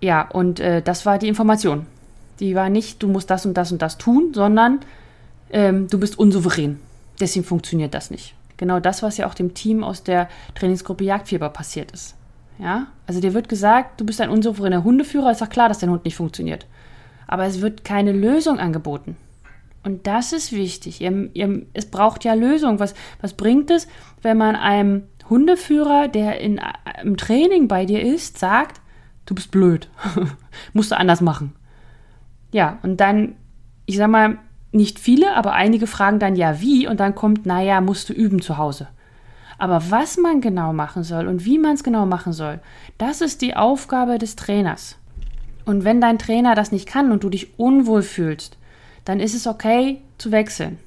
Ja, 0.00 0.28
und 0.28 0.60
äh, 0.60 0.80
das 0.80 1.04
war 1.04 1.18
die 1.18 1.28
Information. 1.28 1.86
Die 2.38 2.54
war 2.54 2.70
nicht, 2.70 3.02
du 3.02 3.08
musst 3.08 3.28
das 3.30 3.44
und 3.44 3.54
das 3.54 3.70
und 3.70 3.82
das 3.82 3.98
tun, 3.98 4.32
sondern 4.32 4.80
ähm, 5.52 5.88
du 5.88 5.98
bist 5.98 6.18
unsouverän. 6.18 6.78
Deswegen 7.20 7.44
funktioniert 7.44 7.94
das 7.94 8.10
nicht. 8.10 8.34
Genau 8.56 8.80
das, 8.80 9.02
was 9.02 9.16
ja 9.16 9.26
auch 9.26 9.34
dem 9.34 9.54
Team 9.54 9.82
aus 9.82 10.02
der 10.02 10.28
Trainingsgruppe 10.54 11.04
Jagdfieber 11.04 11.48
passiert 11.48 11.92
ist. 11.92 12.14
Ja, 12.58 12.88
also 13.06 13.20
dir 13.20 13.32
wird 13.32 13.48
gesagt, 13.48 14.00
du 14.00 14.04
bist 14.04 14.20
ein 14.20 14.28
unsouveräner 14.28 14.84
Hundeführer, 14.84 15.30
ist 15.30 15.40
doch 15.40 15.48
klar, 15.48 15.68
dass 15.68 15.78
dein 15.78 15.90
Hund 15.90 16.04
nicht 16.04 16.16
funktioniert. 16.16 16.66
Aber 17.26 17.44
es 17.44 17.62
wird 17.62 17.84
keine 17.84 18.12
Lösung 18.12 18.58
angeboten. 18.58 19.16
Und 19.82 20.06
das 20.06 20.32
ist 20.32 20.52
wichtig. 20.52 21.00
Ihr, 21.00 21.30
ihr, 21.32 21.62
es 21.72 21.86
braucht 21.86 22.24
ja 22.24 22.34
Lösung. 22.34 22.80
Was, 22.80 22.94
was 23.22 23.32
bringt 23.32 23.70
es, 23.70 23.88
wenn 24.20 24.36
man 24.36 24.56
einem 24.56 25.04
Hundeführer, 25.30 26.08
der 26.08 26.40
in, 26.40 26.60
im 27.02 27.16
Training 27.16 27.66
bei 27.66 27.86
dir 27.86 28.02
ist, 28.02 28.38
sagt, 28.38 28.80
du 29.24 29.34
bist 29.34 29.50
blöd, 29.50 29.88
musst 30.74 30.90
du 30.90 30.98
anders 30.98 31.20
machen. 31.20 31.54
Ja, 32.52 32.78
und 32.82 32.98
dann, 32.98 33.36
ich 33.86 33.96
sag 33.96 34.10
mal, 34.10 34.38
nicht 34.72 34.98
viele, 34.98 35.34
aber 35.34 35.52
einige 35.52 35.86
fragen 35.86 36.18
dann 36.18 36.36
ja 36.36 36.60
wie 36.60 36.86
und 36.86 37.00
dann 37.00 37.14
kommt, 37.14 37.46
naja, 37.46 37.80
musst 37.80 38.08
du 38.08 38.12
üben 38.12 38.40
zu 38.40 38.58
Hause. 38.58 38.88
Aber 39.58 39.90
was 39.90 40.16
man 40.16 40.40
genau 40.40 40.72
machen 40.72 41.02
soll 41.02 41.26
und 41.28 41.44
wie 41.44 41.58
man 41.58 41.74
es 41.74 41.84
genau 41.84 42.06
machen 42.06 42.32
soll, 42.32 42.60
das 42.98 43.20
ist 43.20 43.42
die 43.42 43.56
Aufgabe 43.56 44.18
des 44.18 44.36
Trainers. 44.36 44.96
Und 45.66 45.84
wenn 45.84 46.00
dein 46.00 46.18
Trainer 46.18 46.54
das 46.54 46.72
nicht 46.72 46.86
kann 46.86 47.12
und 47.12 47.22
du 47.22 47.28
dich 47.28 47.58
unwohl 47.58 48.02
fühlst, 48.02 48.56
dann 49.04 49.20
ist 49.20 49.34
es 49.34 49.46
okay 49.46 50.00
zu 50.18 50.32
wechseln. 50.32 50.78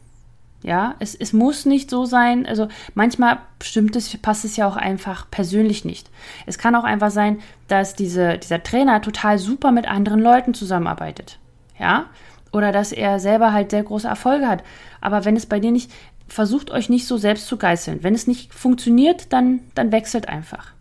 Ja, 0.63 0.95
es, 0.99 1.13
es 1.13 1.33
muss 1.33 1.65
nicht 1.65 1.89
so 1.89 2.05
sein. 2.05 2.45
Also 2.45 2.69
manchmal 2.95 3.39
stimmt 3.61 3.95
es, 3.97 4.17
passt 4.17 4.45
es 4.45 4.55
ja 4.55 4.65
auch 4.65 4.77
einfach 4.77 5.29
persönlich 5.29 5.83
nicht. 5.83 6.09
Es 6.45 6.57
kann 6.57 6.75
auch 6.75 6.85
einfach 6.85 7.11
sein, 7.11 7.39
dass 7.67 7.95
diese, 7.95 8.37
dieser 8.37 8.63
Trainer 8.63 9.01
total 9.01 9.37
super 9.39 9.71
mit 9.71 9.87
anderen 9.87 10.21
Leuten 10.21 10.53
zusammenarbeitet. 10.53 11.37
Ja, 11.77 12.05
oder 12.53 12.71
dass 12.71 12.91
er 12.93 13.19
selber 13.19 13.51
halt 13.51 13.71
sehr 13.71 13.83
große 13.83 14.07
Erfolge 14.07 14.47
hat. 14.47 14.63
Aber 15.01 15.25
wenn 15.25 15.35
es 15.35 15.47
bei 15.47 15.59
dir 15.59 15.71
nicht, 15.71 15.91
versucht 16.27 16.71
euch 16.71 16.87
nicht 16.87 17.05
so 17.05 17.17
selbst 17.17 17.47
zu 17.47 17.57
geißeln. 17.57 18.03
Wenn 18.03 18.15
es 18.15 18.27
nicht 18.27 18.53
funktioniert, 18.53 19.33
dann, 19.33 19.59
dann 19.75 19.91
wechselt 19.91 20.29
einfach. 20.29 20.71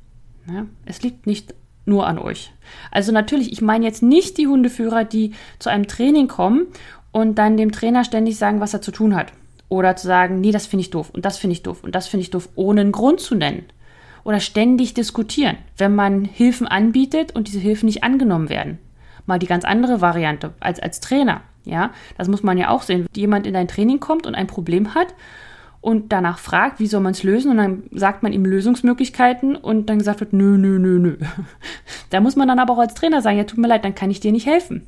Ja? 0.47 0.67
Es 0.85 1.03
liegt 1.03 1.27
nicht 1.27 1.55
nur 1.85 2.07
an 2.07 2.19
euch. 2.19 2.53
Also 2.91 3.11
natürlich, 3.11 3.53
ich 3.53 3.63
meine 3.63 3.85
jetzt 3.85 4.03
nicht 4.03 4.39
die 4.39 4.47
Hundeführer, 4.47 5.05
die 5.05 5.33
zu 5.59 5.71
einem 5.71 5.89
Training 5.89 6.29
kommen 6.29 6.67
und 7.11 7.39
dann 7.39 7.57
dem 7.57 7.73
Trainer 7.73 8.05
ständig 8.05 8.37
sagen, 8.37 8.61
was 8.61 8.75
er 8.75 8.83
zu 8.83 8.93
tun 8.93 9.17
hat. 9.17 9.33
Oder 9.69 9.97
zu 9.97 10.07
sagen, 10.07 10.41
nee, 10.41 10.53
das 10.53 10.67
finde 10.67 10.83
ich 10.83 10.91
doof 10.91 11.11
und 11.11 11.25
das 11.25 11.39
finde 11.39 11.53
ich 11.53 11.63
doof 11.63 11.83
und 11.83 11.95
das 11.95 12.07
finde 12.07 12.23
ich 12.23 12.31
doof, 12.31 12.51
ohne 12.55 12.83
einen 12.83 12.93
Grund 12.93 13.21
zu 13.21 13.35
nennen. 13.35 13.65
Oder 14.23 14.39
ständig 14.39 14.95
diskutieren, 14.95 15.57
wenn 15.79 15.95
man 15.95 16.25
Hilfen 16.25 16.69
anbietet 16.69 17.35
und 17.35 17.49
diese 17.49 17.59
Hilfen 17.59 17.87
nicht 17.87 18.05
angenommen 18.05 18.51
werden. 18.51 18.79
Mal 19.27 19.39
die 19.39 19.47
ganz 19.47 19.65
andere 19.65 20.01
Variante 20.01 20.53
als 20.61 20.79
als 20.79 21.01
Trainer. 21.01 21.41
Ja, 21.65 21.91
das 22.19 22.29
muss 22.29 22.43
man 22.43 22.59
ja 22.59 22.71
auch 22.71 22.83
sehen. 22.83 23.07
Jemand 23.15 23.47
in 23.47 23.55
dein 23.55 23.69
Training 23.69 24.01
kommt 24.01 24.27
und 24.27 24.35
ein 24.35 24.47
Problem 24.47 24.95
hat 24.95 25.15
und 25.83 26.13
danach 26.13 26.39
fragt, 26.39 26.81
wie 26.81 26.87
soll 26.87 27.01
man 27.01 27.13
es 27.13 27.23
lösen 27.25 27.51
und 27.51 27.57
dann 27.59 27.83
sagt 27.91 28.23
man 28.23 28.33
ihm 28.33 28.45
Lösungsmöglichkeiten 28.45 29.57
und 29.57 29.91
dann 29.91 29.99
gesagt 29.99 30.21
wird, 30.21 30.33
nö, 30.33 30.57
nö, 30.57 30.79
nö, 30.79 30.99
nö. 30.99 31.17
Da 32.11 32.21
muss 32.21 32.37
man 32.37 32.47
dann 32.47 32.59
aber 32.59 32.75
auch 32.75 32.79
als 32.79 32.95
Trainer 32.95 33.23
sagen, 33.23 33.39
ja, 33.39 33.45
tut 33.45 33.59
mir 33.59 33.69
leid, 33.69 33.85
dann 33.85 33.95
kann 33.95 34.11
ich 34.11 34.21
dir 34.21 34.33
nicht 34.33 34.47
helfen. 34.47 34.87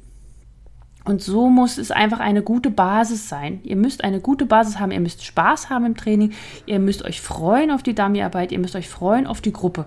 Und 1.05 1.21
so 1.21 1.51
muss 1.51 1.79
es 1.79 1.91
einfach 1.91 2.21
eine 2.21 2.43
gute 2.43 2.71
Basis 2.71 3.29
sein. 3.29 3.61
Ihr 3.63 3.77
müsst 3.77 4.05
eine 4.05 4.21
gute 4.21 4.47
Basis 4.47 4.79
haben, 4.79 4.91
ihr 4.91 5.01
müsst 5.01 5.25
Spaß 5.25 5.69
haben 5.69 5.85
im 5.85 5.97
Training, 5.97 6.33
ihr 6.65 6.79
müsst 6.79 7.05
euch 7.05 7.21
freuen 7.21 7.71
auf 7.71 7.83
die 7.83 7.95
Dummyarbeit, 7.95 8.53
ihr 8.53 8.59
müsst 8.59 8.77
euch 8.77 8.89
freuen 8.89 9.27
auf 9.27 9.41
die 9.41 9.53
Gruppe. 9.53 9.87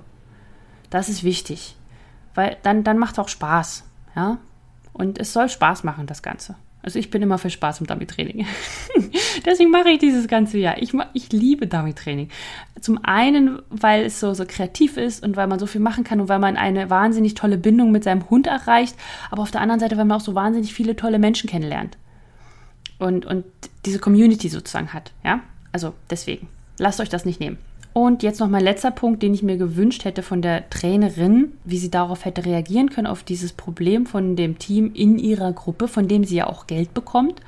Das 0.89 1.10
ist 1.10 1.24
wichtig, 1.24 1.75
weil 2.36 2.58
dann, 2.63 2.84
dann 2.84 2.98
macht 2.98 3.13
es 3.13 3.20
auch 3.20 3.29
Spaß. 3.29 3.84
Ja? 4.15 4.38
Und 4.94 5.20
es 5.20 5.34
soll 5.34 5.50
Spaß 5.50 5.84
machen, 5.84 6.06
das 6.06 6.22
Ganze. 6.22 6.56
Also 6.84 7.00
ich 7.00 7.10
bin 7.10 7.22
immer 7.22 7.38
für 7.38 7.50
Spaß 7.50 7.81
im 7.81 7.88
Dummy-Training. 7.88 8.46
Deswegen 9.46 9.72
mache 9.72 9.89
ich 9.89 10.00
dieses 10.00 10.27
ganze 10.27 10.57
Jahr. 10.57 10.81
Ich, 10.81 10.93
ich 11.13 11.31
liebe 11.31 11.67
Dummy-Training. 11.67 12.29
Zum 12.79 13.03
einen, 13.03 13.60
weil 13.69 14.05
es 14.05 14.19
so, 14.19 14.34
so 14.34 14.46
kreativ 14.48 14.96
ist 14.96 15.24
und 15.24 15.36
weil 15.36 15.48
man 15.48 15.60
so 15.60 15.65
viel 15.65 15.81
machen 15.81 16.03
kann 16.03 16.22
und 16.22 16.29
weil 16.29 16.39
man 16.39 16.55
eine 16.55 16.89
wahnsinnig 16.89 17.34
tolle 17.34 17.57
Bindung 17.57 17.91
mit 17.91 18.03
seinem 18.03 18.29
Hund 18.29 18.48
erreicht. 18.48 18.96
Aber 19.31 19.41
auf 19.41 19.51
der 19.51 19.62
anderen 19.62 19.79
Seite, 19.79 19.98
weil 19.98 20.05
man 20.05 20.17
auch 20.17 20.24
so 20.24 20.36
wahnsinnig 20.36 20.74
viele 20.74 20.96
tolle 20.96 21.19
Menschen 21.19 21.50
kennenlernt. 21.50 21.98
Und, 23.00 23.25
und 23.25 23.46
diese 23.86 24.00
Community 24.00 24.48
sozusagen 24.48 24.93
hat. 24.93 25.12
Ja, 25.24 25.41
also 25.72 25.93
deswegen. 26.10 26.48
Lasst 26.77 27.00
euch 27.00 27.10
das 27.10 27.25
nicht 27.25 27.39
nehmen. 27.39 27.57
Und 27.98 28.22
jetzt 28.22 28.39
noch 28.39 28.48
mein 28.48 28.63
letzter 28.63 28.92
Punkt, 28.92 29.24
den 29.24 29.34
ich 29.34 29.42
mir 29.42 29.58
gewünscht 29.58 30.06
hätte 30.06 30.22
von 30.22 30.44
der 30.44 30.70
Trainerin, 30.70 31.54
wie 31.63 31.80
sie 31.80 31.89
darauf 31.89 32.25
hätte 32.25 32.46
reagieren 32.46 32.92
können, 32.92 33.08
auf 33.08 33.24
dieses 33.24 33.54
Problem 33.54 34.06
von 34.06 34.36
dem 34.36 34.60
Team 34.60 34.92
in 34.94 35.18
ihrer 35.18 35.51
Gruppe, 35.51 35.88
von 35.88 36.08
dem 36.08 36.24
sie 36.24 36.36
ja 36.36 36.46
auch 36.46 36.68
Geld 36.68 36.94
bekommt, 36.94 37.42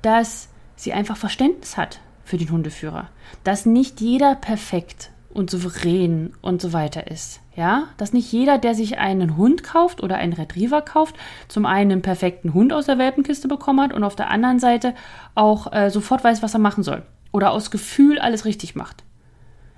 dass 0.00 0.48
sie 0.76 0.92
einfach 0.92 1.16
Verständnis 1.16 1.76
hat 1.76 1.98
für 2.24 2.36
den 2.36 2.52
Hundeführer. 2.52 3.08
Dass 3.42 3.66
nicht 3.66 4.00
jeder 4.00 4.36
perfekt 4.36 5.10
und 5.30 5.50
souverän 5.50 6.34
und 6.40 6.62
so 6.62 6.72
weiter 6.72 7.10
ist. 7.10 7.40
Ja, 7.56 7.88
dass 7.96 8.12
nicht 8.12 8.30
jeder, 8.30 8.58
der 8.58 8.76
sich 8.76 8.98
einen 8.98 9.36
Hund 9.36 9.64
kauft 9.64 10.04
oder 10.04 10.18
einen 10.18 10.34
Retriever 10.34 10.82
kauft, 10.82 11.16
zum 11.48 11.66
einen 11.66 11.90
einen 11.90 12.02
perfekten 12.02 12.54
Hund 12.54 12.72
aus 12.72 12.86
der 12.86 12.98
Welpenkiste 12.98 13.48
bekommen 13.48 13.80
hat 13.80 13.92
und 13.92 14.04
auf 14.04 14.14
der 14.14 14.30
anderen 14.30 14.60
Seite 14.60 14.94
auch 15.34 15.72
äh, 15.72 15.90
sofort 15.90 16.22
weiß, 16.22 16.44
was 16.44 16.54
er 16.54 16.60
machen 16.60 16.84
soll. 16.84 17.02
Oder 17.32 17.50
aus 17.50 17.72
Gefühl 17.72 18.20
alles 18.20 18.44
richtig 18.44 18.76
macht. 18.76 19.02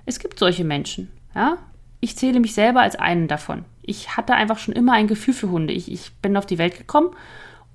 Es 0.07 0.19
gibt 0.19 0.39
solche 0.39 0.63
Menschen, 0.63 1.11
ja. 1.35 1.57
Ich 1.99 2.15
zähle 2.15 2.39
mich 2.39 2.53
selber 2.53 2.81
als 2.81 2.95
einen 2.95 3.27
davon. 3.27 3.65
Ich 3.81 4.15
hatte 4.15 4.35
einfach 4.35 4.57
schon 4.57 4.73
immer 4.73 4.93
ein 4.93 5.07
Gefühl 5.07 5.33
für 5.33 5.49
Hunde. 5.49 5.73
Ich, 5.73 5.91
ich 5.91 6.13
bin 6.21 6.37
auf 6.37 6.45
die 6.45 6.57
Welt 6.57 6.77
gekommen 6.77 7.09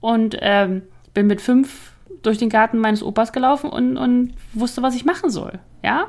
und 0.01 0.37
ähm, 0.41 0.83
bin 1.12 1.27
mit 1.27 1.43
fünf 1.43 1.93
durch 2.23 2.39
den 2.39 2.49
Garten 2.49 2.79
meines 2.79 3.03
Opas 3.03 3.33
gelaufen 3.33 3.69
und, 3.69 3.99
und 3.99 4.33
wusste, 4.55 4.81
was 4.81 4.95
ich 4.95 5.05
machen 5.05 5.29
soll. 5.29 5.59
Ja? 5.83 6.07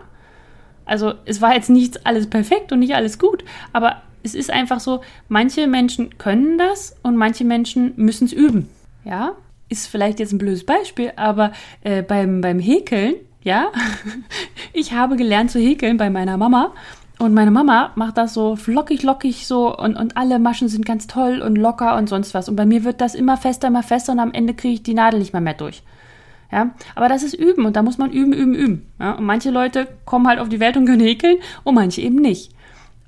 Also 0.85 1.15
es 1.25 1.41
war 1.41 1.55
jetzt 1.55 1.69
nicht 1.69 2.05
alles 2.05 2.29
perfekt 2.29 2.71
und 2.71 2.79
nicht 2.79 2.95
alles 2.95 3.19
gut, 3.19 3.43
aber 3.73 4.01
es 4.21 4.33
ist 4.33 4.49
einfach 4.49 4.79
so, 4.79 5.01
manche 5.27 5.67
Menschen 5.67 6.17
können 6.17 6.57
das 6.57 6.95
und 7.03 7.17
manche 7.17 7.43
Menschen 7.43 7.93
müssen 7.97 8.27
es 8.27 8.33
üben. 8.33 8.69
Ja? 9.03 9.33
Ist 9.67 9.87
vielleicht 9.87 10.19
jetzt 10.19 10.31
ein 10.31 10.37
blödes 10.37 10.65
Beispiel, 10.65 11.11
aber 11.17 11.51
äh, 11.81 12.01
beim, 12.01 12.39
beim 12.39 12.59
Häkeln 12.59 13.15
ja, 13.43 13.71
ich 14.73 14.93
habe 14.93 15.15
gelernt 15.15 15.51
zu 15.51 15.59
häkeln 15.59 15.97
bei 15.97 16.09
meiner 16.09 16.37
Mama. 16.37 16.73
Und 17.19 17.33
meine 17.33 17.51
Mama 17.51 17.91
macht 17.95 18.17
das 18.17 18.33
so 18.33 18.55
flockig, 18.55 19.03
lockig 19.03 19.45
so 19.45 19.77
und, 19.77 19.95
und 19.95 20.17
alle 20.17 20.39
Maschen 20.39 20.67
sind 20.67 20.85
ganz 20.85 21.07
toll 21.07 21.41
und 21.41 21.55
locker 21.55 21.95
und 21.95 22.09
sonst 22.09 22.33
was. 22.33 22.49
Und 22.49 22.55
bei 22.55 22.65
mir 22.65 22.83
wird 22.83 23.01
das 23.01 23.15
immer 23.15 23.37
fester, 23.37 23.67
immer 23.67 23.83
fester 23.83 24.13
und 24.13 24.19
am 24.19 24.33
Ende 24.33 24.53
kriege 24.53 24.73
ich 24.73 24.83
die 24.83 24.95
Nadel 24.95 25.19
nicht 25.19 25.31
mehr 25.31 25.41
mehr 25.41 25.53
durch. 25.53 25.83
Ja, 26.51 26.71
aber 26.95 27.09
das 27.09 27.23
ist 27.23 27.33
Üben 27.33 27.65
und 27.65 27.75
da 27.75 27.81
muss 27.81 27.97
man 27.97 28.11
üben, 28.11 28.33
üben, 28.33 28.53
üben. 28.53 28.91
Ja, 28.99 29.13
und 29.13 29.25
manche 29.25 29.51
Leute 29.51 29.87
kommen 30.05 30.27
halt 30.27 30.39
auf 30.39 30.49
die 30.49 30.59
Welt 30.59 30.77
und 30.77 30.85
können 30.85 31.01
häkeln 31.01 31.37
und 31.63 31.75
manche 31.75 32.01
eben 32.01 32.17
nicht. 32.17 32.51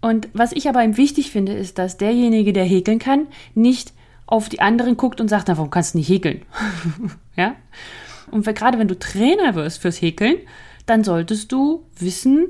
Und 0.01 0.30
was 0.34 0.51
ich 0.51 0.70
aber 0.70 0.84
eben 0.84 0.98
wichtig 0.98 1.32
finde, 1.32 1.54
ist, 1.54 1.77
dass 1.77 1.98
derjenige, 1.98 2.54
der 2.54 2.63
häkeln 2.63 3.00
kann, 3.00 3.27
nicht 3.54 3.94
auf 4.27 4.50
die 4.50 4.62
anderen 4.62 4.98
guckt 4.98 5.22
und 5.22 5.30
sagt, 5.30 5.48
na, 5.48 5.58
warum 5.58 5.70
kannst 5.70 5.94
du 5.94 6.00
nicht 6.00 6.10
häkeln? 6.10 6.42
ja? 7.36 7.56
Und 8.32 8.46
gerade 8.46 8.79
wenn 8.79 8.88
du 8.88 8.98
Trainer 8.98 9.55
wirst 9.55 9.82
fürs 9.82 10.01
Häkeln, 10.01 10.38
dann 10.86 11.03
solltest 11.03 11.51
du 11.51 11.84
wissen, 11.98 12.48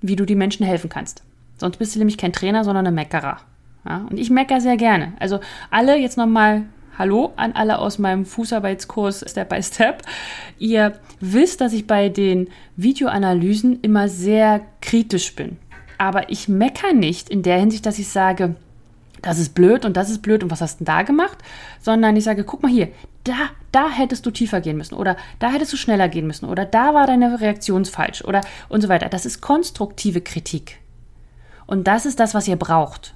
wie 0.00 0.16
du 0.16 0.24
die 0.24 0.34
Menschen 0.34 0.64
helfen 0.64 0.90
kannst. 0.90 1.22
Sonst 1.56 1.78
bist 1.78 1.94
du 1.94 1.98
nämlich 1.98 2.18
kein 2.18 2.32
Trainer, 2.32 2.64
sondern 2.64 2.86
ein 2.86 2.94
Meckerer. 2.94 3.38
Ja? 3.84 4.06
Und 4.10 4.18
ich 4.18 4.30
meckere 4.30 4.60
sehr 4.60 4.76
gerne. 4.76 5.12
Also 5.18 5.40
alle 5.70 5.96
jetzt 5.96 6.16
nochmal 6.16 6.64
Hallo 6.98 7.32
an 7.36 7.52
alle 7.52 7.78
aus 7.78 8.00
meinem 8.00 8.26
Fußarbeitskurs 8.26 9.24
Step 9.28 9.50
by 9.50 9.62
Step. 9.62 10.02
Ihr 10.58 10.98
wisst, 11.20 11.60
dass 11.60 11.72
ich 11.72 11.86
bei 11.86 12.08
den 12.08 12.48
Videoanalysen 12.76 13.80
immer 13.82 14.08
sehr 14.08 14.62
kritisch 14.80 15.36
bin. 15.36 15.58
Aber 15.96 16.30
ich 16.30 16.48
meckere 16.48 16.94
nicht 16.94 17.30
in 17.30 17.44
der 17.44 17.58
Hinsicht, 17.58 17.86
dass 17.86 18.00
ich 18.00 18.08
sage, 18.08 18.56
das 19.22 19.38
ist 19.38 19.54
blöd 19.54 19.84
und 19.84 19.96
das 19.96 20.10
ist 20.10 20.22
blöd 20.22 20.42
und 20.42 20.50
was 20.50 20.60
hast 20.60 20.80
du 20.80 20.84
denn 20.84 20.92
da 20.92 21.02
gemacht? 21.02 21.38
Sondern 21.80 22.16
ich 22.16 22.24
sage, 22.24 22.42
guck 22.42 22.62
mal 22.62 22.70
hier, 22.70 22.88
da, 23.28 23.50
da 23.72 23.90
hättest 23.90 24.24
du 24.26 24.30
tiefer 24.30 24.60
gehen 24.60 24.76
müssen 24.76 24.94
oder 24.94 25.16
da 25.38 25.50
hättest 25.50 25.72
du 25.72 25.76
schneller 25.76 26.08
gehen 26.08 26.26
müssen 26.26 26.46
oder 26.46 26.64
da 26.64 26.94
war 26.94 27.06
deine 27.06 27.40
Reaktion 27.40 27.84
falsch 27.84 28.24
oder 28.24 28.40
und 28.68 28.80
so 28.80 28.88
weiter. 28.88 29.08
Das 29.08 29.26
ist 29.26 29.40
konstruktive 29.40 30.20
Kritik. 30.20 30.78
Und 31.66 31.86
das 31.86 32.06
ist 32.06 32.18
das, 32.18 32.34
was 32.34 32.48
ihr 32.48 32.56
braucht. 32.56 33.14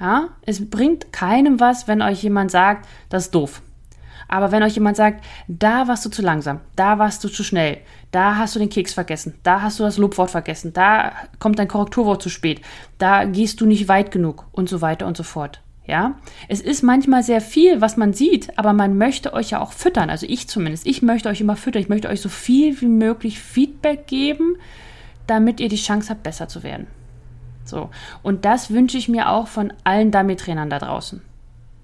Ja, 0.00 0.28
es 0.46 0.70
bringt 0.70 1.12
keinem 1.12 1.60
was, 1.60 1.86
wenn 1.86 2.00
euch 2.00 2.22
jemand 2.22 2.50
sagt, 2.50 2.88
das 3.10 3.26
ist 3.26 3.34
doof. 3.34 3.60
Aber 4.28 4.52
wenn 4.52 4.62
euch 4.62 4.74
jemand 4.74 4.96
sagt, 4.96 5.24
da 5.48 5.88
warst 5.88 6.04
du 6.04 6.08
zu 6.08 6.22
langsam, 6.22 6.60
da 6.76 6.98
warst 6.98 7.22
du 7.22 7.28
zu 7.28 7.42
schnell, 7.42 7.78
da 8.12 8.36
hast 8.36 8.54
du 8.54 8.60
den 8.60 8.70
Keks 8.70 8.94
vergessen, 8.94 9.34
da 9.42 9.60
hast 9.60 9.78
du 9.78 9.82
das 9.82 9.98
Lobwort 9.98 10.30
vergessen, 10.30 10.72
da 10.72 11.12
kommt 11.38 11.58
dein 11.58 11.68
Korrekturwort 11.68 12.22
zu 12.22 12.30
spät, 12.30 12.62
da 12.96 13.24
gehst 13.24 13.60
du 13.60 13.66
nicht 13.66 13.88
weit 13.88 14.10
genug 14.10 14.46
und 14.52 14.68
so 14.68 14.80
weiter 14.80 15.06
und 15.06 15.16
so 15.16 15.24
fort. 15.24 15.60
Ja, 15.90 16.14
es 16.46 16.60
ist 16.60 16.84
manchmal 16.84 17.24
sehr 17.24 17.40
viel, 17.40 17.80
was 17.80 17.96
man 17.96 18.12
sieht, 18.12 18.56
aber 18.56 18.72
man 18.72 18.96
möchte 18.96 19.32
euch 19.32 19.50
ja 19.50 19.60
auch 19.60 19.72
füttern. 19.72 20.08
Also 20.08 20.24
ich 20.24 20.46
zumindest. 20.46 20.86
Ich 20.86 21.02
möchte 21.02 21.28
euch 21.28 21.40
immer 21.40 21.56
füttern. 21.56 21.82
Ich 21.82 21.88
möchte 21.88 22.08
euch 22.08 22.20
so 22.20 22.28
viel 22.28 22.80
wie 22.80 22.86
möglich 22.86 23.40
Feedback 23.40 24.06
geben, 24.06 24.54
damit 25.26 25.58
ihr 25.58 25.68
die 25.68 25.74
Chance 25.74 26.10
habt, 26.10 26.22
besser 26.22 26.46
zu 26.46 26.62
werden. 26.62 26.86
So. 27.64 27.90
Und 28.22 28.44
das 28.44 28.70
wünsche 28.70 28.98
ich 28.98 29.08
mir 29.08 29.30
auch 29.30 29.48
von 29.48 29.72
allen 29.82 30.12
Dummy-Trainern 30.12 30.70
da 30.70 30.78
draußen. 30.78 31.22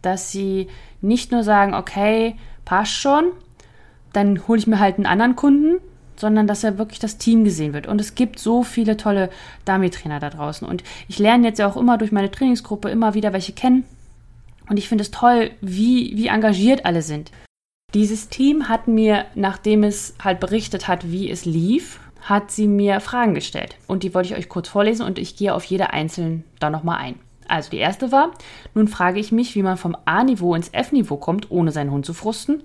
Dass 0.03 0.31
sie 0.31 0.69
nicht 1.01 1.33
nur 1.33 1.43
sagen, 1.43 1.75
okay, 1.75 2.37
passt 2.65 2.93
schon, 2.93 3.33
dann 4.13 4.47
hole 4.47 4.61
ich 4.61 4.69
mir 4.69 4.79
halt 4.79 4.99
einen 4.99 5.07
anderen 5.07 5.35
Kunden, 5.35 5.81
sondern 6.15 6.47
dass 6.47 6.63
ja 6.63 6.79
wirklich 6.79 7.01
das 7.01 7.19
Team 7.19 7.43
gesehen 7.43 7.73
wird. 7.73 7.89
Und 7.89 8.01
es 8.01 8.15
gibt 8.15 8.39
so 8.39 8.63
viele 8.63 8.97
tolle 8.97 9.31
Dummy-Trainer 9.65 10.21
da 10.21 10.31
draußen. 10.31 10.69
Und 10.69 10.85
ich 11.09 11.19
lerne 11.19 11.49
jetzt 11.49 11.59
ja 11.59 11.67
auch 11.67 11.77
immer 11.77 11.99
durch 11.99 12.13
meine 12.13 12.31
Trainingsgruppe 12.31 12.89
immer 12.89 13.15
wieder 13.15 13.33
welche 13.33 13.53
kennen. 13.53 13.83
Und 14.69 14.79
ich 14.79 14.89
finde 14.89 15.03
es 15.03 15.11
toll, 15.11 15.51
wie, 15.61 16.17
wie 16.17 16.29
engagiert 16.29 16.85
alle 16.85 17.03
sind. 17.03 17.31
Dieses 17.95 18.29
Team 18.29 18.69
hat 18.69 18.89
mir, 18.89 19.27
nachdem 19.35 19.85
es 19.85 20.15
halt 20.23 20.41
berichtet 20.41 20.89
hat, 20.89 21.11
wie 21.11 21.31
es 21.31 21.45
lief, 21.45 22.01
hat 22.21 22.51
sie 22.51 22.67
mir 22.67 23.01
Fragen 23.01 23.35
gestellt. 23.35 23.77
Und 23.87 24.03
die 24.03 24.13
wollte 24.13 24.31
ich 24.33 24.39
euch 24.39 24.49
kurz 24.49 24.69
vorlesen 24.69 25.07
und 25.07 25.19
ich 25.19 25.37
gehe 25.37 25.55
auf 25.55 25.65
jede 25.65 25.91
einzelne 25.91 26.43
da 26.59 26.71
nochmal 26.71 26.99
ein. 26.99 27.15
Also 27.49 27.71
die 27.71 27.77
erste 27.77 28.11
war, 28.11 28.33
nun 28.75 28.89
frage 28.89 29.21
ich 29.21 29.31
mich, 29.31 29.55
wie 29.55 29.63
man 29.63 29.77
vom 29.77 29.97
A-Niveau 30.05 30.55
ins 30.55 30.71
F-Niveau 30.73 31.17
kommt, 31.17 31.51
ohne 31.51 31.71
seinen 31.71 31.93
Hund 31.93 32.05
zu 32.05 32.13
frusten. 32.13 32.65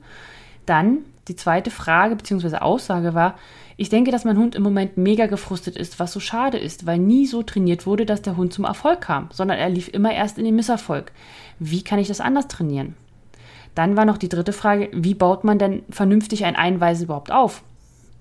Dann 0.66 1.00
die 1.28 1.36
zweite 1.36 1.72
Frage 1.72 2.16
bzw. 2.16 2.58
Aussage 2.58 3.14
war, 3.14 3.36
ich 3.78 3.90
denke, 3.90 4.12
dass 4.12 4.26
mein 4.26 4.38
Hund 4.38 4.56
im 4.56 4.64
Moment 4.64 4.98
mega 4.98 5.26
gefrustet 5.28 5.76
ist, 5.76 6.00
was 6.00 6.12
so 6.12 6.20
schade 6.20 6.58
ist, 6.58 6.86
weil 6.86 7.00
nie 7.00 7.26
so 7.26 7.42
trainiert 7.42 7.86
wurde, 7.86 8.06
dass 8.06 8.22
der 8.22 8.38
Hund 8.38 8.54
zum 8.54 8.66
Erfolg 8.66 9.02
kam, 9.02 9.30
sondern 9.32 9.58
er 9.58 9.70
lief 9.70 9.88
immer 9.88 10.14
erst 10.14 10.38
in 10.38 10.46
den 10.46 10.56
Misserfolg. 10.56 11.12
Wie 11.60 11.84
kann 11.84 12.00
ich 12.00 12.08
das 12.08 12.22
anders 12.22 12.48
trainieren? 12.48 12.96
Dann 13.74 13.96
war 13.96 14.06
noch 14.06 14.18
die 14.18 14.30
dritte 14.30 14.54
Frage, 14.54 14.90
wie 14.94 15.16
baut 15.16 15.44
man 15.44 15.58
denn 15.58 15.84
vernünftig 15.90 16.46
ein 16.46 16.56
Einweisen 16.56 17.06
überhaupt 17.06 17.32
auf? 17.32 17.64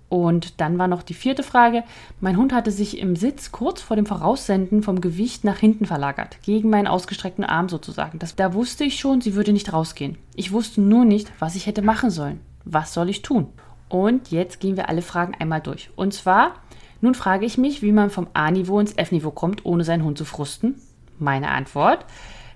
Und 0.09 0.61
dann 0.61 0.77
war 0.77 0.89
noch 0.89 1.03
die 1.03 1.15
vierte 1.15 1.45
Frage. 1.45 1.85
Mein 2.21 2.37
Hund 2.37 2.53
hatte 2.53 2.73
sich 2.73 2.99
im 2.99 3.15
Sitz 3.15 3.53
kurz 3.53 3.81
vor 3.81 3.97
dem 3.97 4.07
Voraussenden 4.07 4.83
vom 4.83 5.01
Gewicht 5.01 5.45
nach 5.45 5.59
hinten 5.59 5.87
verlagert, 5.87 6.39
gegen 6.43 6.69
meinen 6.69 6.89
ausgestreckten 6.89 7.45
Arm 7.45 7.69
sozusagen. 7.69 8.19
Das, 8.19 8.35
da 8.35 8.53
wusste 8.53 8.85
ich 8.85 8.99
schon, 8.99 9.21
sie 9.21 9.35
würde 9.35 9.53
nicht 9.53 9.73
rausgehen. 9.73 10.19
Ich 10.35 10.51
wusste 10.51 10.81
nur 10.81 11.05
nicht, 11.05 11.31
was 11.39 11.55
ich 11.55 11.67
hätte 11.67 11.83
machen 11.83 12.11
sollen. 12.11 12.41
Was 12.65 12.95
soll 12.95 13.09
ich 13.09 13.23
tun? 13.23 13.49
Und 13.89 14.31
jetzt 14.31 14.61
gehen 14.61 14.77
wir 14.77 14.89
alle 14.89 15.03
Fragen 15.03 15.35
einmal 15.39 15.61
durch. 15.61 15.91
Und 15.97 16.15
zwar, 16.15 16.55
nun 17.01 17.15
frage 17.15 17.47
ich 17.47 17.59
mich, 17.59 17.83
wie 17.83 17.93
man 17.93 18.11
vom 18.11 18.29
A-Niveau 18.35 18.79
ins 18.79 18.93
F-Niveau 18.93 19.31
kommt, 19.31 19.65
ohne 19.65 19.85
seinen 19.85 20.05
Hund 20.05 20.19
zu 20.19 20.25
frusten. 20.25 20.81
Meine 21.19 21.51
Antwort, 21.51 22.07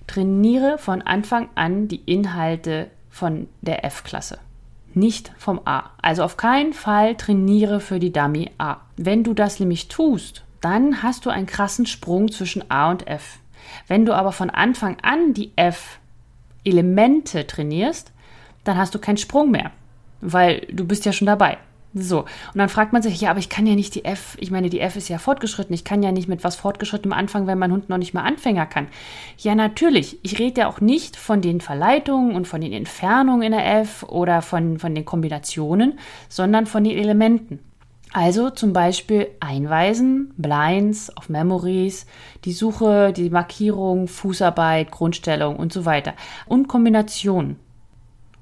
trainiere 0.07 0.79
von 0.79 1.03
Anfang 1.03 1.49
an 1.55 1.89
die 1.89 2.03
Inhalte 2.05 2.91
von 3.11 3.49
der 3.63 3.85
F-Klasse 3.85 4.39
nicht 4.97 5.33
vom 5.39 5.61
A. 5.65 5.91
Also 6.03 6.23
auf 6.23 6.37
keinen 6.37 6.73
Fall 6.73 7.17
trainiere 7.17 7.81
für 7.81 7.99
die 7.99 8.13
Dummy 8.13 8.51
A. 8.59 8.77
Wenn 8.97 9.25
du 9.25 9.35
das 9.35 9.61
nämlich 9.61 9.89
tust, 9.89 10.45
dann 10.61 11.03
hast 11.03 11.27
du 11.27 11.31
einen 11.31 11.47
krassen 11.47 11.87
Sprung 11.87 12.31
zwischen 12.31 12.71
A 12.71 12.91
und 12.91 13.07
F. 13.07 13.39
Wenn 13.87 14.05
du 14.07 14.15
aber 14.15 14.33
von 14.33 14.51
Anfang 14.51 14.97
an 15.03 15.35
die 15.35 15.53
F-Elemente 15.57 17.47
trainierst, 17.47 18.13
dann 18.65 18.79
hast 18.79 18.95
du 18.95 18.99
keinen 18.99 19.17
Sprung 19.17 19.51
mehr, 19.51 19.73
weil 20.25 20.67
du 20.73 20.85
bist 20.87 21.05
ja 21.05 21.13
schon 21.13 21.27
dabei. 21.27 21.59
So, 21.97 22.23
und 22.23 22.57
dann 22.57 22.69
fragt 22.69 22.93
man 22.93 23.03
sich, 23.03 23.21
ja, 23.21 23.31
aber 23.31 23.39
ich 23.39 23.49
kann 23.49 23.69
ja 23.69 23.77
nicht 23.77 23.95
die 23.95 24.05
F, 24.05 24.37
ich 24.41 24.51
meine, 24.51 24.69
die 24.69 24.81
F 24.81 24.97
ist 24.97 25.09
ja 25.09 25.19
fortgeschritten, 25.19 25.73
ich 25.73 25.85
kann 25.85 26.03
ja 26.03 26.11
nicht 26.11 26.27
mit 26.27 26.43
was 26.43 26.57
Fortgeschrittenem 26.57 27.13
anfangen, 27.17 27.47
wenn 27.47 27.59
mein 27.59 27.71
Hund 27.71 27.89
noch 27.89 27.99
nicht 27.99 28.15
mal 28.15 28.25
Anfänger 28.25 28.67
kann. 28.67 28.89
Ja, 29.39 29.55
natürlich, 29.55 30.19
ich 30.25 30.41
rede 30.41 30.63
ja 30.63 30.69
auch 30.69 30.81
nicht 30.81 31.17
von 31.17 31.41
den 31.41 31.61
Verleitungen 31.61 32.35
und 32.35 32.49
von 32.49 32.61
den 32.61 32.73
Entfernungen 32.73 33.43
in 33.43 33.53
der 33.53 33.81
F 33.83 34.03
oder 34.03 34.43
von, 34.43 34.81
von 34.81 34.93
den 34.93 35.05
Kombinationen, 35.05 36.01
sondern 36.29 36.67
von 36.67 36.83
den 36.83 36.99
Elementen. 36.99 37.61
Also 38.13 38.51
zum 38.51 38.73
Beispiel 38.73 39.29
Einweisen, 39.39 40.35
Blinds 40.37 41.17
auf 41.17 41.29
Memories, 41.29 42.07
die 42.45 42.53
Suche, 42.53 43.13
die 43.13 43.31
Markierung, 43.31 44.09
Fußarbeit, 44.09 44.91
Grundstellung 44.91 45.57
und 45.57 45.73
so 45.73 45.85
weiter. 45.85 46.15
Und 46.47 46.67
Kombinationen. 46.67 47.57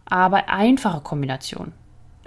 Aber 0.04 0.48
einfache 0.48 1.00
Kombinationen 1.00 1.72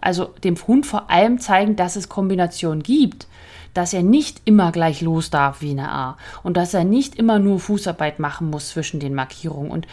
also 0.06 0.26
dem 0.44 0.56
Hund 0.56 0.86
vor 0.86 1.10
allem 1.10 1.40
zeigen, 1.40 1.76
dass 1.76 1.96
es 1.96 2.10
Kombinationen 2.10 2.84
gibt, 2.84 3.28
dass 3.74 3.92
er 3.92 4.04
nicht 4.04 4.42
immer 4.46 4.72
gleich 4.72 5.02
los 5.02 5.32
darf 5.32 5.62
wie 5.62 5.72
eine 5.72 5.92
A. 5.92 6.18
Und 6.44 6.58
dass 6.58 6.74
er 6.74 6.84
nicht 6.84 7.16
immer 7.16 7.40
nur 7.40 7.60
Fußarbeit 7.60 8.20
machen 8.20 8.50
muss 8.50 8.70
zwischen 8.70 9.00
den 9.00 9.16
Markierungen. 9.16 9.72
Und, 9.72 9.88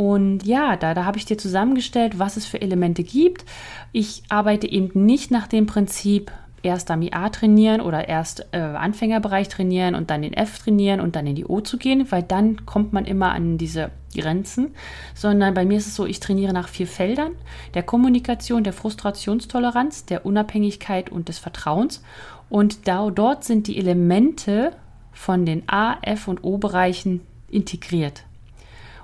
und 0.00 0.46
ja, 0.46 0.76
da, 0.76 0.94
da 0.94 1.04
habe 1.04 1.18
ich 1.18 1.26
dir 1.26 1.36
zusammengestellt, 1.36 2.18
was 2.18 2.38
es 2.38 2.46
für 2.46 2.62
Elemente 2.62 3.02
gibt. 3.02 3.44
Ich 3.92 4.22
arbeite 4.30 4.66
eben 4.66 5.04
nicht 5.04 5.30
nach 5.30 5.46
dem 5.46 5.66
Prinzip, 5.66 6.32
erst 6.62 6.88
Dummy 6.88 7.10
A 7.12 7.28
trainieren 7.28 7.82
oder 7.82 8.08
erst 8.08 8.46
äh, 8.52 8.60
Anfängerbereich 8.60 9.50
trainieren 9.50 9.94
und 9.94 10.08
dann 10.08 10.22
den 10.22 10.32
F 10.32 10.58
trainieren 10.58 11.02
und 11.02 11.16
dann 11.16 11.26
in 11.26 11.34
die 11.34 11.44
O 11.44 11.60
zu 11.60 11.76
gehen, 11.76 12.10
weil 12.10 12.22
dann 12.22 12.64
kommt 12.64 12.94
man 12.94 13.04
immer 13.04 13.32
an 13.32 13.58
diese 13.58 13.90
Grenzen, 14.16 14.70
sondern 15.14 15.52
bei 15.52 15.66
mir 15.66 15.76
ist 15.76 15.88
es 15.88 15.96
so, 15.96 16.06
ich 16.06 16.18
trainiere 16.18 16.54
nach 16.54 16.68
vier 16.68 16.86
Feldern, 16.86 17.32
der 17.74 17.82
Kommunikation, 17.82 18.64
der 18.64 18.72
Frustrationstoleranz, 18.72 20.06
der 20.06 20.24
Unabhängigkeit 20.24 21.12
und 21.12 21.28
des 21.28 21.38
Vertrauens 21.38 22.02
und 22.48 22.88
da, 22.88 23.10
dort 23.10 23.44
sind 23.44 23.66
die 23.66 23.76
Elemente 23.76 24.72
von 25.12 25.44
den 25.44 25.68
A, 25.68 25.98
F 26.00 26.26
und 26.26 26.42
O 26.42 26.56
Bereichen 26.56 27.20
integriert. 27.50 28.24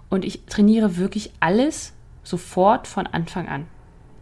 Und 0.08 0.24
ich 0.24 0.44
trainiere 0.46 0.96
wirklich 0.96 1.32
alles 1.40 1.92
sofort 2.22 2.86
von 2.86 3.06
Anfang 3.06 3.48
an. 3.48 3.66